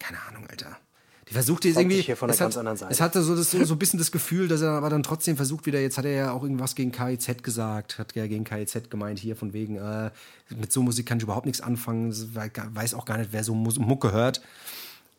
[0.00, 0.76] keine Ahnung, Alter.
[1.34, 2.00] Versucht jetzt irgendwie.
[2.00, 2.92] hier von es ganz hat, anderen Seite.
[2.92, 5.66] Es hatte so, das, so ein bisschen das Gefühl, dass er aber dann trotzdem versucht
[5.66, 9.18] wieder, jetzt hat er ja auch irgendwas gegen KIZ gesagt, hat ja gegen KIZ gemeint,
[9.18, 10.10] hier von wegen, äh,
[10.56, 14.12] mit so Musik kann ich überhaupt nichts anfangen, weiß auch gar nicht, wer so Mucke
[14.12, 14.40] hört.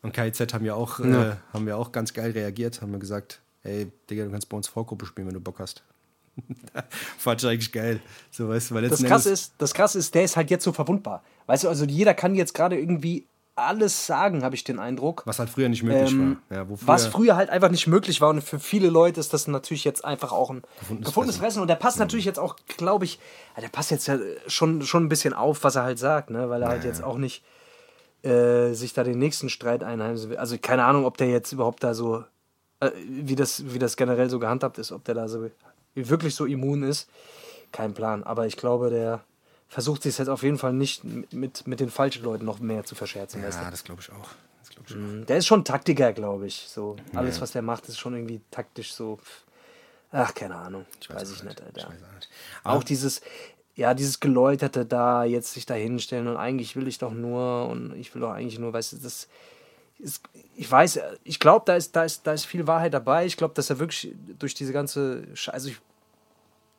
[0.02, 3.40] Und KIZ haben ja auch, äh, haben ja auch ganz geil reagiert, haben mir gesagt,
[3.62, 5.82] hey, Digga, du kannst bei uns Vorgruppe spielen, wenn du Bock hast.
[7.18, 8.00] Fand ich eigentlich geil.
[8.30, 10.72] So, weißt du, weil Das Endes- ist, das krasse ist, der ist halt jetzt so
[10.72, 11.22] verwundbar.
[11.46, 13.26] Weißt du, also jeder kann jetzt gerade irgendwie
[13.56, 15.22] alles sagen, habe ich den Eindruck.
[15.24, 16.58] was halt früher nicht möglich Ähm, war.
[16.58, 19.48] Ja, früher, was früher halt einfach nicht möglich war und für viele Leute ist das
[19.48, 21.32] natürlich jetzt einfach auch ein gefundenes, Fressen.
[21.32, 23.18] Fressen und der passt natürlich jetzt auch, glaube ich,
[23.56, 26.50] ja, der passt jetzt ja schon, schon ein bisschen auf, was er halt sagt, ne?
[26.50, 27.42] weil er halt jetzt auch nicht
[28.22, 30.36] äh, sich da den nächsten Streit einheimsen will.
[30.36, 32.24] Also keine Ahnung, ob der jetzt überhaupt da so,
[32.80, 35.48] äh, wie, das, wie das generell so gehandhabt ist, ob der da so
[35.94, 37.08] wirklich so immun ist.
[37.72, 39.24] Kein Plan, aber ich glaube, der
[39.68, 42.94] versucht sich jetzt auf jeden Fall nicht mit, mit den falschen Leuten noch mehr zu
[42.94, 43.42] verscherzen.
[43.42, 43.64] weißt du?
[43.64, 44.30] ja, das glaube ich auch.
[44.60, 45.26] Das glaub ich auch.
[45.26, 46.66] Der ist schon Taktiker, glaube ich.
[46.68, 49.18] So alles, was der macht, ist schon irgendwie taktisch so.
[50.12, 50.86] Ach, keine Ahnung.
[51.08, 51.78] weiß, auch ich nicht, Alter.
[51.78, 52.28] Ich weiß auch nicht.
[52.64, 53.20] Auch dieses,
[53.74, 57.94] ja, dieses Geläuterte da, jetzt sich da hinstellen und eigentlich will ich doch nur und
[57.96, 59.28] ich will doch eigentlich nur, weißt du, das
[59.98, 60.22] ist,
[60.54, 63.26] ich weiß, ich glaube, da ist, da, ist, da ist viel Wahrheit dabei.
[63.26, 65.78] Ich glaube, dass er wirklich durch diese ganze Scheiße, also ich,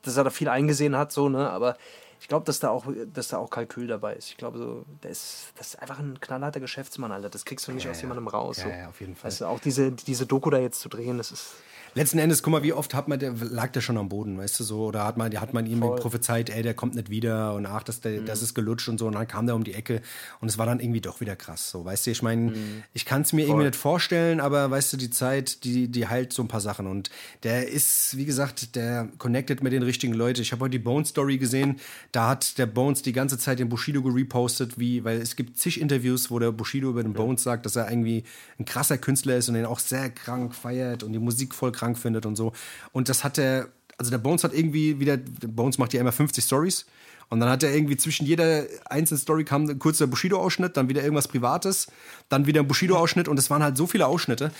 [0.03, 1.77] dass er da viel eingesehen hat, so, ne, aber
[2.19, 4.29] ich glaube, dass da auch, dass da auch Kalkül dabei ist.
[4.29, 7.29] Ich glaube, so, ist, das ist einfach ein knallharter Geschäftsmann, Alter.
[7.29, 8.57] Das kriegst du nicht aus jemandem raus.
[8.57, 8.69] Ja, so.
[8.69, 9.31] ja, auf jeden Fall.
[9.31, 11.53] Du, auch diese, diese Doku da jetzt zu drehen, das ist.
[11.97, 14.59] Letzten Endes, guck mal, wie oft hat man, der, lag der schon am Boden, weißt
[14.59, 14.85] du so?
[14.85, 15.95] Oder hat man, hat man ihm Voll.
[15.95, 15.99] Mhm.
[15.99, 19.07] prophezeit, ey, der kommt nicht wieder und ach, das, der, das ist gelutscht und so.
[19.07, 20.01] Und dann kam der um die Ecke
[20.39, 21.71] und es war dann irgendwie doch wieder krass.
[21.71, 22.83] So, weißt du, ich meine, Mhm.
[22.93, 26.33] ich kann es mir irgendwie nicht vorstellen, aber weißt du, die Zeit, die, die heilt
[26.33, 26.85] so ein paar Sachen.
[26.85, 27.09] Und
[27.41, 30.41] der ist, wie gesagt, der connected mit den richtigen Leuten.
[30.41, 31.77] Ich habe heute die Bones Story gesehen.
[32.11, 35.81] Da hat der Bones die ganze Zeit den Bushido gerepostet, wie, weil es gibt zig
[35.81, 38.23] Interviews, wo der Bushido über den Bones sagt, dass er irgendwie
[38.59, 41.86] ein krasser Künstler ist und den auch sehr krank feiert und die Musik voll krank
[41.95, 42.53] findet und so.
[42.91, 46.11] Und das hat der, also der Bones hat irgendwie wieder, der Bones macht ja immer
[46.11, 46.85] 50 Stories
[47.29, 51.01] Und dann hat er irgendwie zwischen jeder einzelnen Story kam ein kurzer Bushido-Ausschnitt, dann wieder
[51.03, 51.87] irgendwas Privates,
[52.29, 54.51] dann wieder ein Bushido-Ausschnitt und es waren halt so viele Ausschnitte.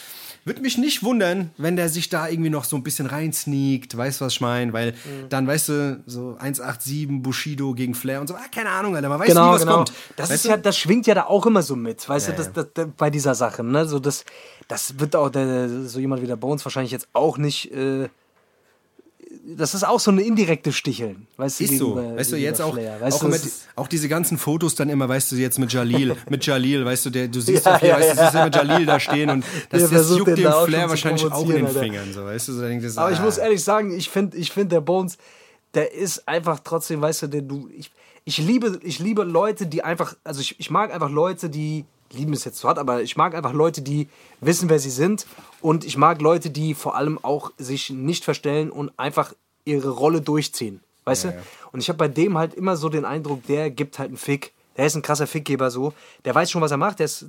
[0.44, 4.20] Würde mich nicht wundern, wenn der sich da irgendwie noch so ein bisschen reinsneakt, weißt
[4.22, 4.74] du, was ich meine?
[4.74, 5.30] Weil Mhm.
[5.30, 9.20] dann, weißt du, so 187 Bushido gegen Flair und so, ah, keine Ahnung, Alter, man
[9.20, 9.76] weiß Genau, nie, was genau.
[9.76, 9.94] kommt.
[10.18, 10.64] Das weißt ist ja, du?
[10.64, 12.54] das schwingt ja da auch immer so mit, weißt Ja, du, das, ja.
[12.64, 13.86] das, das, bei dieser Sache, ne?
[13.88, 14.26] So das,
[14.68, 17.72] das wird auch der, so jemand wie der Bones wahrscheinlich jetzt auch nicht.
[17.72, 18.10] Äh,
[19.57, 21.63] das ist auch so eine indirekte Sticheln, weißt du?
[21.63, 21.95] Ist so.
[21.95, 22.75] Weißt du, jetzt auch.
[22.75, 25.71] Weißt auch, du, das ist- auch diese ganzen Fotos dann immer, weißt du, jetzt mit
[25.71, 28.45] Jalil, mit Jalil, weißt du, der, du siehst Ja, doch hier, ja, weißt du, ja.
[28.45, 31.80] immer Jalil da stehen und das, das juckt dem Flair wahrscheinlich auch in den Alter.
[31.80, 33.23] Fingern, so, weißt du, so denkst du, Aber ich ah.
[33.23, 35.17] muss ehrlich sagen, ich finde, ich find der Bones,
[35.73, 37.69] der ist einfach trotzdem, weißt du, der du.
[37.78, 37.91] Ich,
[38.25, 40.15] ich, liebe, ich liebe Leute, die einfach.
[40.23, 41.86] Also ich, ich mag einfach Leute, die.
[42.13, 44.07] Lieben ist jetzt zu hart, aber ich mag einfach Leute, die
[44.39, 45.28] wissen, wer sie sind.
[45.62, 49.34] Und ich mag Leute, die vor allem auch sich nicht verstellen und einfach
[49.66, 50.82] ihre Rolle durchziehen.
[51.05, 51.43] Weißt du?
[51.72, 54.53] Und ich habe bei dem halt immer so den Eindruck, der gibt halt einen Fick.
[54.76, 55.93] Der ist ein krasser Fickgeber so.
[56.26, 56.99] Der weiß schon, was er macht.
[56.99, 57.28] Der ist,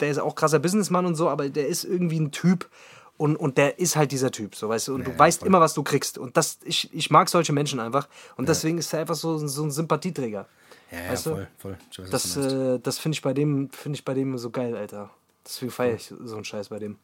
[0.00, 2.68] der ist auch krasser Businessmann und so, aber der ist irgendwie ein Typ.
[3.16, 4.94] Und, und der ist halt dieser Typ, so weißt du.
[4.94, 6.16] Und du weißt immer, was du kriegst.
[6.16, 8.08] Und das, ich, ich mag solche Menschen einfach.
[8.36, 10.46] Und deswegen ist er einfach so, so ein Sympathieträger.
[10.90, 11.30] Ja, ja, weißt du?
[11.32, 11.78] voll, voll.
[11.98, 15.10] Weiß, Das, äh, das finde ich bei dem, finde ich bei dem so geil, Alter.
[15.44, 16.96] Deswegen feiere ich so einen Scheiß bei dem.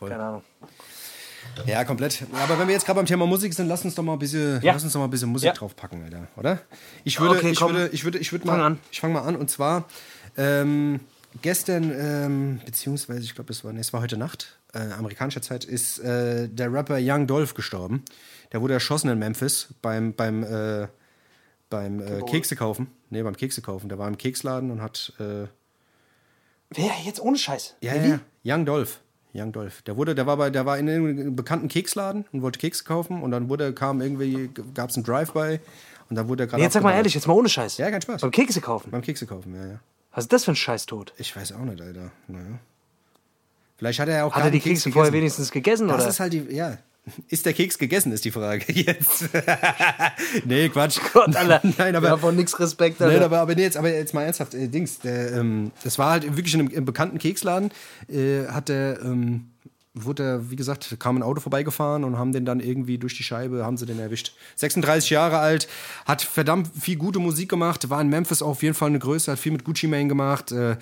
[0.00, 0.08] Voll.
[0.08, 0.42] Keine Ahnung.
[1.66, 2.22] Ja, komplett.
[2.32, 4.60] Aber wenn wir jetzt gerade beim Thema Musik sind, lass uns doch mal ein bisschen,
[4.62, 4.72] Ja.
[4.72, 5.52] lass uns doch mal ein bisschen Musik Ja.
[5.52, 6.58] draufpacken, Alter, oder?
[7.04, 7.72] Ich würde, Okay, ich komm.
[7.74, 8.78] würde, ich würde, ich würde mal, Fang an.
[8.90, 9.84] ich fange mal an und zwar
[10.38, 11.00] ähm,
[11.42, 15.64] gestern, ähm, beziehungsweise ich glaube, es war, nee, es war heute Nacht, äh, amerikanischer Zeit,
[15.64, 18.04] ist äh, der Rapper Young Dolph gestorben.
[18.52, 20.88] Der wurde erschossen in Memphis beim beim äh,
[21.68, 22.88] beim äh, Kekse kaufen.
[23.10, 23.88] Nee, beim Kekse kaufen.
[23.90, 25.46] Der war im Keksladen und hat äh,
[26.70, 27.74] Wer jetzt ohne Scheiß?
[27.80, 29.00] ja, ja, Young Dolph.
[29.34, 29.82] Young Dolph.
[29.82, 33.22] Der wurde, der war bei, der war in einem bekannten Keksladen und wollte Kekse kaufen
[33.22, 35.60] und dann wurde, kam irgendwie, gab es einen Drive-by
[36.08, 36.60] und dann wurde er gerade.
[36.60, 37.78] Nee, jetzt sag mal ehrlich, jetzt mal ohne Scheiß.
[37.78, 38.20] Ja, kein Spaß.
[38.22, 38.90] Beim Kekse kaufen.
[38.90, 39.80] Beim Kekse kaufen, ja, ja.
[40.12, 41.14] Was ist das für ein Scheißtod?
[41.18, 42.10] Ich weiß auch nicht, Alter.
[42.26, 42.58] Naja.
[43.76, 46.00] Vielleicht hat er ja auch Hat er die einen Keks Kekse vorher wenigstens gegessen, Das
[46.00, 46.08] oder?
[46.08, 46.78] ist halt die, ja.
[47.28, 49.28] Ist der Keks gegessen, ist die Frage jetzt.
[50.44, 50.98] nee, Quatsch.
[51.12, 51.60] Gott, Alter.
[51.78, 52.18] Nein, aber.
[52.18, 53.14] Von nix Respekt, Alter.
[53.14, 56.10] Nein, aber, aber nee, jetzt, aber jetzt mal ernsthaft, äh, Dings, der, ähm, das war
[56.10, 57.70] halt wirklich in einem, im bekannten Keksladen,
[58.08, 59.50] äh, hat der, ähm,
[59.94, 63.24] wurde er, wie gesagt, kam ein Auto vorbeigefahren und haben den dann irgendwie durch die
[63.24, 64.34] Scheibe, haben sie den erwischt.
[64.56, 65.68] 36 Jahre alt,
[66.04, 69.32] hat verdammt viel gute Musik gemacht, war in Memphis auch auf jeden Fall eine Größe,
[69.32, 70.76] hat viel mit Gucci Mane gemacht, äh,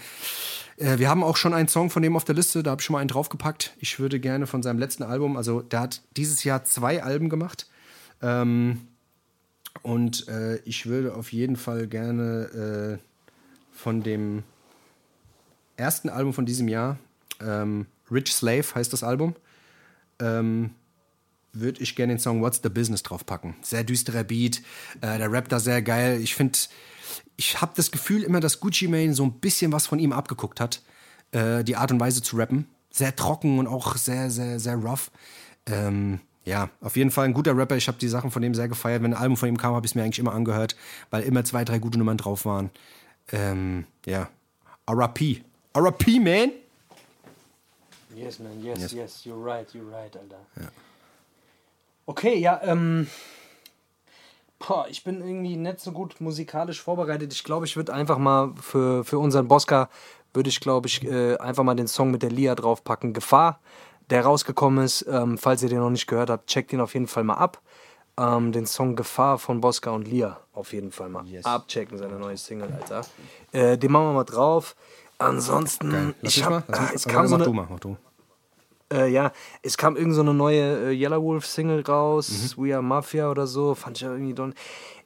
[0.79, 2.87] äh, wir haben auch schon einen Song von dem auf der Liste, da habe ich
[2.87, 3.75] schon mal einen draufgepackt.
[3.79, 7.69] Ich würde gerne von seinem letzten Album, also der hat dieses Jahr zwei Alben gemacht.
[8.23, 8.83] Ähm,
[9.83, 14.43] und äh, ich würde auf jeden Fall gerne äh, von dem
[15.77, 16.99] ersten Album von diesem Jahr,
[17.41, 19.37] ähm, Rich Slave heißt das Album,
[20.19, 20.71] ähm,
[21.53, 23.55] würde ich gerne den Song What's the Business draufpacken.
[23.63, 24.63] Sehr düsterer Beat,
[25.01, 26.21] äh, der Rap da sehr geil.
[26.21, 26.59] Ich finde,
[27.37, 30.61] ich habe das Gefühl immer, dass Gucci Mane so ein bisschen was von ihm abgeguckt
[30.61, 30.83] hat.
[31.33, 32.67] Äh, die Art und Weise zu rappen.
[32.91, 35.11] Sehr trocken und auch sehr, sehr, sehr rough.
[35.67, 37.77] Ähm, ja, auf jeden Fall ein guter Rapper.
[37.77, 39.03] Ich habe die Sachen von dem sehr gefeiert.
[39.03, 40.77] Wenn ein Album von ihm kam, habe ich es mir eigentlich immer angehört,
[41.11, 42.71] weil immer zwei, drei gute Nummern drauf waren.
[43.33, 44.31] Ähm, ja.
[44.91, 45.43] RP.
[45.77, 46.51] RP, man!
[48.17, 48.93] Yes, man, yes, Yes.
[48.93, 50.41] yes, you're right, you're right, Alter.
[52.07, 53.07] Okay, ja, ähm.
[54.59, 57.33] Boah, ich bin irgendwie nicht so gut musikalisch vorbereitet.
[57.33, 59.89] Ich glaube, ich würde einfach mal für, für unseren Bosca,
[60.35, 63.13] würde ich, glaube ich, äh, einfach mal den Song mit der Lia draufpacken.
[63.13, 63.61] Gefahr,
[64.11, 65.07] der rausgekommen ist.
[65.09, 67.61] Ähm, falls ihr den noch nicht gehört habt, checkt ihn auf jeden Fall mal ab.
[68.19, 72.37] Ähm, den Song Gefahr von Bosca und Lia auf jeden Fall mal abchecken, seine neue
[72.37, 73.03] Single, Alter.
[73.53, 74.75] Äh, den machen wir mal drauf.
[75.19, 76.15] Ansonsten, Geil.
[76.21, 76.81] Lass ich hab, mal.
[76.81, 77.97] Mich- es kam so mach eine, du mal, mach du.
[78.93, 79.33] Äh, ja,
[79.63, 82.63] es kam irgend so eine neue äh, Yellow Wolf Single raus, Mhm.
[82.65, 84.55] We Are Mafia oder so, fand ich ja irgendwie don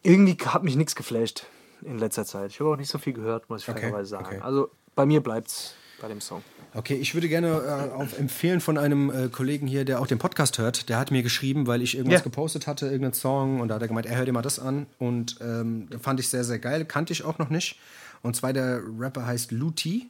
[0.02, 1.46] irgendwie hat mich nichts geflasht
[1.84, 2.50] in letzter Zeit.
[2.50, 4.26] Ich habe auch nicht so viel gehört, muss ich Okay, fairerweise sagen.
[4.26, 4.40] okay.
[4.40, 6.42] Also bei mir bleibt's bei dem Song.
[6.74, 10.18] Okay, ich würde gerne äh, auf empfehlen von einem äh, Kollegen hier, der auch den
[10.18, 10.88] Podcast hört.
[10.88, 12.24] Der hat mir geschrieben, weil ich irgendwas Ja.
[12.24, 14.86] gepostet hatte, irgendeinen Song, und da hat er gemeint, er hört dir mal das an.
[14.98, 16.84] Und ähm, fand ich sehr, sehr geil.
[16.86, 17.78] Kannte ich auch noch nicht.
[18.22, 20.08] Und zwar der Rapper heißt Luti.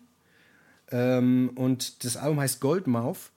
[0.91, 3.31] Ähm, und das Album heißt Goldmouth.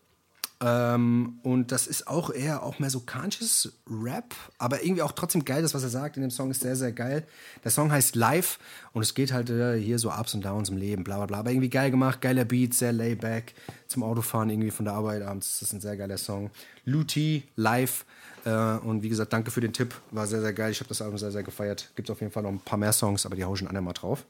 [0.62, 5.44] Ähm, und das ist auch eher auch mehr so conscious Rap, aber irgendwie auch trotzdem
[5.44, 7.28] geil, das, was er sagt in dem Song ist sehr, sehr geil.
[7.64, 8.58] Der Song heißt Live
[8.94, 11.40] und es geht halt äh, hier so Ups und Downs im Leben, bla bla bla.
[11.40, 13.54] Aber irgendwie geil gemacht, geiler Beat, sehr layback.
[13.88, 15.60] Zum Autofahren irgendwie von der Arbeit abends.
[15.60, 16.50] Das ist ein sehr geiler Song.
[16.86, 18.06] Luti, Live.
[18.46, 19.94] Äh, und wie gesagt, danke für den Tipp.
[20.12, 20.72] War sehr, sehr geil.
[20.72, 21.92] Ich habe das Album sehr, sehr gefeiert.
[21.96, 23.94] Gibt auf jeden Fall noch ein paar mehr Songs, aber die hau ich schon andermal
[23.94, 24.26] drauf.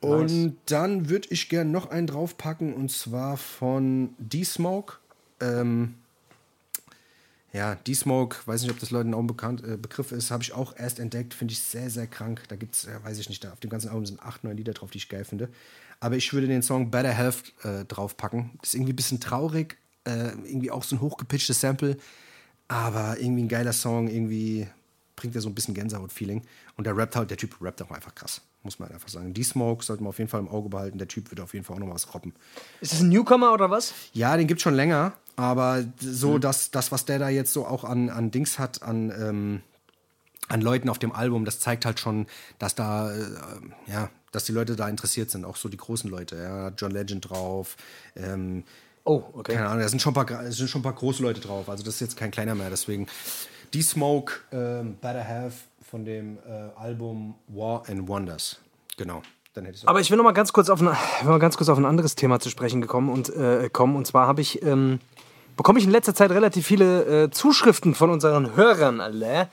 [0.00, 4.94] Und dann würde ich gerne noch einen draufpacken und zwar von D-Smoke.
[5.40, 5.94] Ähm,
[7.52, 10.52] Ja, D-Smoke, weiß nicht, ob das Leuten auch ein bekannt, äh, Begriff ist, habe ich
[10.52, 12.42] auch erst entdeckt, finde ich sehr, sehr krank.
[12.46, 14.56] Da gibt es, äh, weiß ich nicht, da auf dem ganzen Album sind acht, neun
[14.56, 15.48] Lieder drauf, die ich geil finde.
[15.98, 18.50] Aber ich würde den Song Better Health äh, draufpacken.
[18.60, 21.96] Das ist irgendwie ein bisschen traurig, äh, irgendwie auch so ein hochgepitchtes Sample,
[22.68, 24.68] aber irgendwie ein geiler Song, irgendwie
[25.16, 26.42] bringt er so ein bisschen Gänsehaut-Feeling.
[26.76, 29.34] Und der rappt halt, der Typ rappt auch einfach krass, muss man einfach sagen.
[29.34, 31.76] D-Smoke sollte man auf jeden Fall im Auge behalten, der Typ wird auf jeden Fall
[31.76, 32.32] auch noch was roppen.
[32.80, 33.92] Ist es ein Newcomer oder was?
[34.14, 37.84] Ja, den gibt's schon länger, aber so, dass das, was der da jetzt so auch
[37.84, 39.62] an, an Dings hat, an, ähm,
[40.48, 42.26] an Leuten auf dem Album, das zeigt halt schon,
[42.58, 43.22] dass da, äh,
[43.86, 46.36] ja, dass die Leute da interessiert sind, auch so die großen Leute.
[46.36, 47.76] Ja, John Legend drauf,
[48.16, 48.64] ähm,
[49.04, 49.54] Oh, okay.
[49.54, 51.82] keine Ahnung, da sind schon, ein paar, sind schon ein paar große Leute drauf, also
[51.82, 53.06] das ist jetzt kein kleiner mehr, deswegen
[53.72, 55.54] D-Smoke, ähm, Better Have
[55.90, 58.60] von dem äh, Album War and Wonders.
[58.96, 59.22] Genau,
[59.54, 61.78] dann hätte Aber ich will noch mal ganz kurz auf ein, mal ganz kurz auf
[61.78, 63.96] ein anderes Thema zu sprechen gekommen und äh, kommen.
[63.96, 65.00] Und zwar habe ich ähm,
[65.60, 69.50] bekomme ich in letzter Zeit relativ viele äh, Zuschriften von unseren Hörern alle.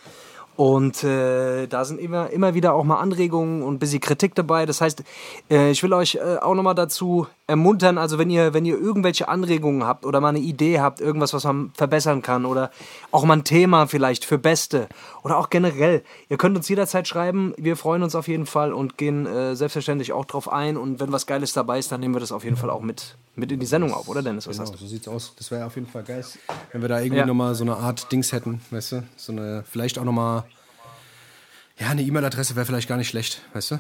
[0.55, 4.65] Und äh, da sind immer, immer wieder auch mal Anregungen und ein bisschen Kritik dabei.
[4.65, 5.03] Das heißt,
[5.51, 9.29] äh, ich will euch äh, auch nochmal dazu ermuntern, also wenn ihr, wenn ihr irgendwelche
[9.29, 12.71] Anregungen habt oder mal eine Idee habt, irgendwas, was man verbessern kann oder
[13.11, 14.89] auch mal ein Thema vielleicht für Beste
[15.23, 17.53] oder auch generell, ihr könnt uns jederzeit schreiben.
[17.57, 20.75] Wir freuen uns auf jeden Fall und gehen äh, selbstverständlich auch drauf ein.
[20.75, 23.15] Und wenn was Geiles dabei ist, dann nehmen wir das auf jeden Fall auch mit,
[23.35, 24.45] mit in die Sendung auf, oder Dennis?
[24.47, 24.85] Was Genau, hast du?
[24.85, 25.33] so sieht's aus.
[25.37, 26.25] Das wäre auf jeden Fall geil,
[26.73, 27.25] wenn wir da irgendwie Ja.
[27.25, 29.03] nochmal so eine Art Dings hätten, weißt du?
[29.15, 30.43] So eine, vielleicht auch nochmal,
[31.79, 33.79] ja, eine E-Mail-Adresse wäre vielleicht gar nicht schlecht, weißt du?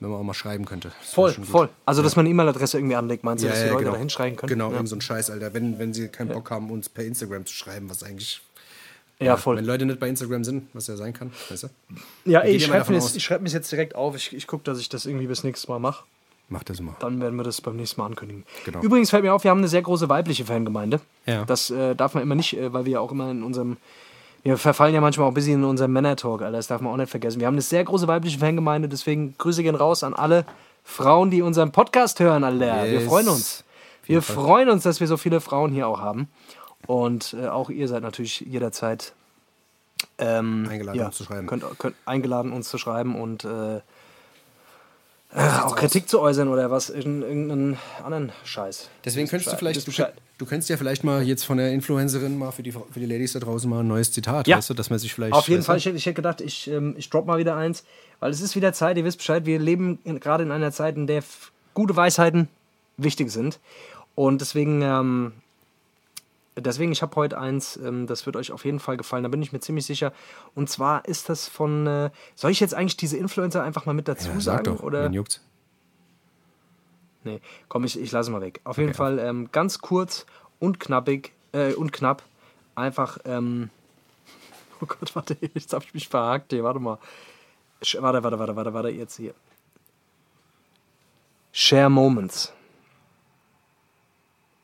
[0.00, 0.90] Wenn man auch mal schreiben könnte.
[1.00, 1.68] Das Voll, voll.
[1.86, 3.92] Also, dass man eine E-Mail-Adresse irgendwie anlegt, meinst du, dass die Leute genau.
[3.92, 4.48] da hinschreiben können?
[4.50, 5.54] Genau, irgend so ein Scheiß, Alter.
[5.54, 8.42] Wenn, wenn sie keinen Bock haben, uns per Instagram zu schreiben, was eigentlich.
[9.20, 9.56] ja, voll.
[9.56, 11.68] Wenn Leute nicht bei Instagram sind, was ja sein kann, weißt du?
[12.24, 14.16] Ja, ey, ich schreibe mir, jetzt- ich schreib mir jetzt direkt auf.
[14.16, 16.04] Ich, ich gucke, dass ich das irgendwie bis nächstes Mal mache.
[16.50, 16.94] Mach das mal.
[17.00, 18.44] Dann werden wir das beim nächsten Mal ankündigen.
[18.66, 18.82] Genau.
[18.82, 21.00] Übrigens fällt mir auf, wir haben eine sehr große weibliche Fangemeinde.
[21.24, 21.44] Ja.
[21.46, 23.78] Das äh, darf man immer nicht, äh, weil wir ja auch immer in unserem.
[24.44, 26.56] Wir verfallen ja manchmal auch ein bisschen in unserem Männer-Talk, Alter.
[26.58, 27.40] Das darf man auch nicht vergessen.
[27.40, 30.44] Wir haben eine sehr große weibliche Fangemeinde, deswegen Grüße gehen raus an alle
[30.84, 32.84] Frauen, die unseren Podcast hören, Alter.
[32.84, 33.04] Wir Yes.
[33.04, 33.64] freuen uns.
[34.04, 36.28] Wir freuen uns, dass wir so viele Frauen hier auch haben.
[36.86, 39.14] Und äh, auch ihr seid natürlich jederzeit
[40.18, 41.46] ähm, Eingeladen, uns zu schreiben.
[41.46, 43.80] Könnt, könnt, eingeladen, uns zu schreiben und äh,
[45.34, 48.88] äh, auch Kritik zu äußern oder was, irgendeinen, anderen Scheiß.
[49.04, 50.06] Deswegen könntest du vielleicht, du,
[50.38, 53.32] du könntest ja vielleicht mal jetzt von der Influencerin mal für die, für die Ladies
[53.32, 54.58] da draußen mal ein neues Zitat, Ja.
[54.58, 55.32] weißt du, dass man sich vielleicht.
[55.32, 57.84] Auf jeden Fall, ich hätte, ich hätte gedacht, ich, ähm, ich drop mal wieder eins,
[58.20, 61.06] weil es ist wieder Zeit, ihr wisst Bescheid, wir leben gerade in einer Zeit, in
[61.08, 61.24] der
[61.74, 62.48] gute Weisheiten
[62.96, 63.58] wichtig sind.
[64.14, 65.32] Und deswegen, ähm,
[66.56, 69.42] deswegen, ich habe heute eins, ähm, das wird euch auf jeden Fall gefallen, da bin
[69.42, 70.12] ich mir ziemlich sicher.
[70.54, 74.08] Und zwar ist das von, äh, soll ich jetzt eigentlich diese Influencer einfach mal mit
[74.08, 74.40] dazu Ja, sagen?
[74.40, 75.04] sag doch, oder?
[75.04, 75.40] wen juckt's?
[77.24, 78.60] Nee, komm, ich, ich lasse mal weg.
[78.64, 80.26] Auf jeden Fall ähm, ganz kurz
[80.60, 82.22] und knappig äh, und knapp.
[82.74, 83.70] Einfach, ähm,
[84.80, 86.98] oh Gott, warte, jetzt habe ich mich verhakt hier, warte mal.
[87.82, 89.34] Sch warte, warte, warte, warte, warte, jetzt hier.
[91.52, 92.52] Share Moments.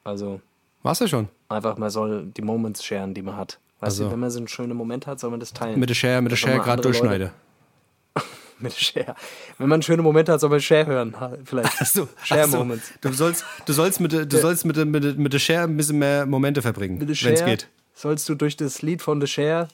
[0.04, 0.40] Also
[0.82, 1.28] War's ja schon.
[1.48, 3.58] einfach, man soll die Moments sharen, die man hat.
[3.80, 4.04] Weißt Also.
[4.04, 5.78] du, wenn man so einen schönen Moment hat, soll man das teilen.
[5.80, 7.32] Mit der Share, mit der Share gerade durchschneide.
[8.58, 9.14] Mit Share.
[9.56, 11.14] Wenn man schöne Momente hat, soll man Share hören.
[11.44, 11.80] Vielleicht.
[11.80, 12.58] Achso, Share achso.
[12.58, 12.92] Moments.
[13.00, 15.62] Du sollst, du sollst mit, der- du sollst mit, der- mit, der- mit der Share
[15.62, 17.68] ein bisschen mehr Momente verbringen, Mit wenn es geht.
[17.94, 19.68] sollst du durch das Lied von The Share,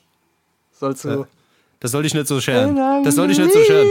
[0.72, 1.08] sollst du...
[1.08, 1.26] Ja.
[1.80, 2.76] Das soll ich nicht so sharen.
[3.04, 3.88] Das soll ich nicht so sharen.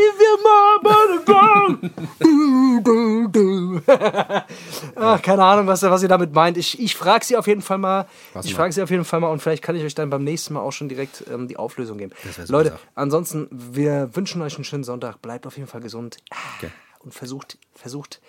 [4.95, 6.57] Ach, keine Ahnung, was, was ihr damit meint.
[6.57, 8.07] Ich, ich frage sie auf jeden Fall mal.
[8.33, 10.23] Was ich frage sie auf jeden Fall mal und vielleicht kann ich euch dann beim
[10.23, 12.13] nächsten Mal auch schon direkt ähm, die Auflösung geben.
[12.47, 12.79] Leute, Sache.
[12.95, 15.21] ansonsten, wir wünschen euch einen schönen Sonntag.
[15.21, 16.17] Bleibt auf jeden Fall gesund
[16.57, 16.71] Okay.
[16.99, 18.21] und versucht, versucht,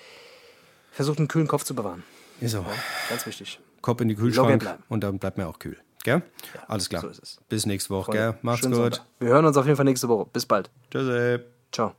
[0.93, 2.03] versucht einen kühlen Kopf zu bewahren.
[2.41, 2.65] Ist so.
[3.09, 3.61] Ganz wichtig.
[3.81, 5.77] Kopf in die Kühlschrank und dann bleibt mir auch kühl.
[6.07, 6.23] Gell?
[6.69, 7.03] Alles klar.
[7.03, 7.41] so.
[7.49, 8.13] Bis nächste Woche.
[8.13, 8.39] Freunde, Gell?
[8.43, 8.75] Macht's gut.
[8.77, 9.03] Sonntag.
[9.19, 10.27] Wir hören uns auf jeden Fall nächste Woche.
[10.33, 10.71] Bis bald.
[10.89, 11.41] Tschüssi.
[11.73, 11.97] Ciao.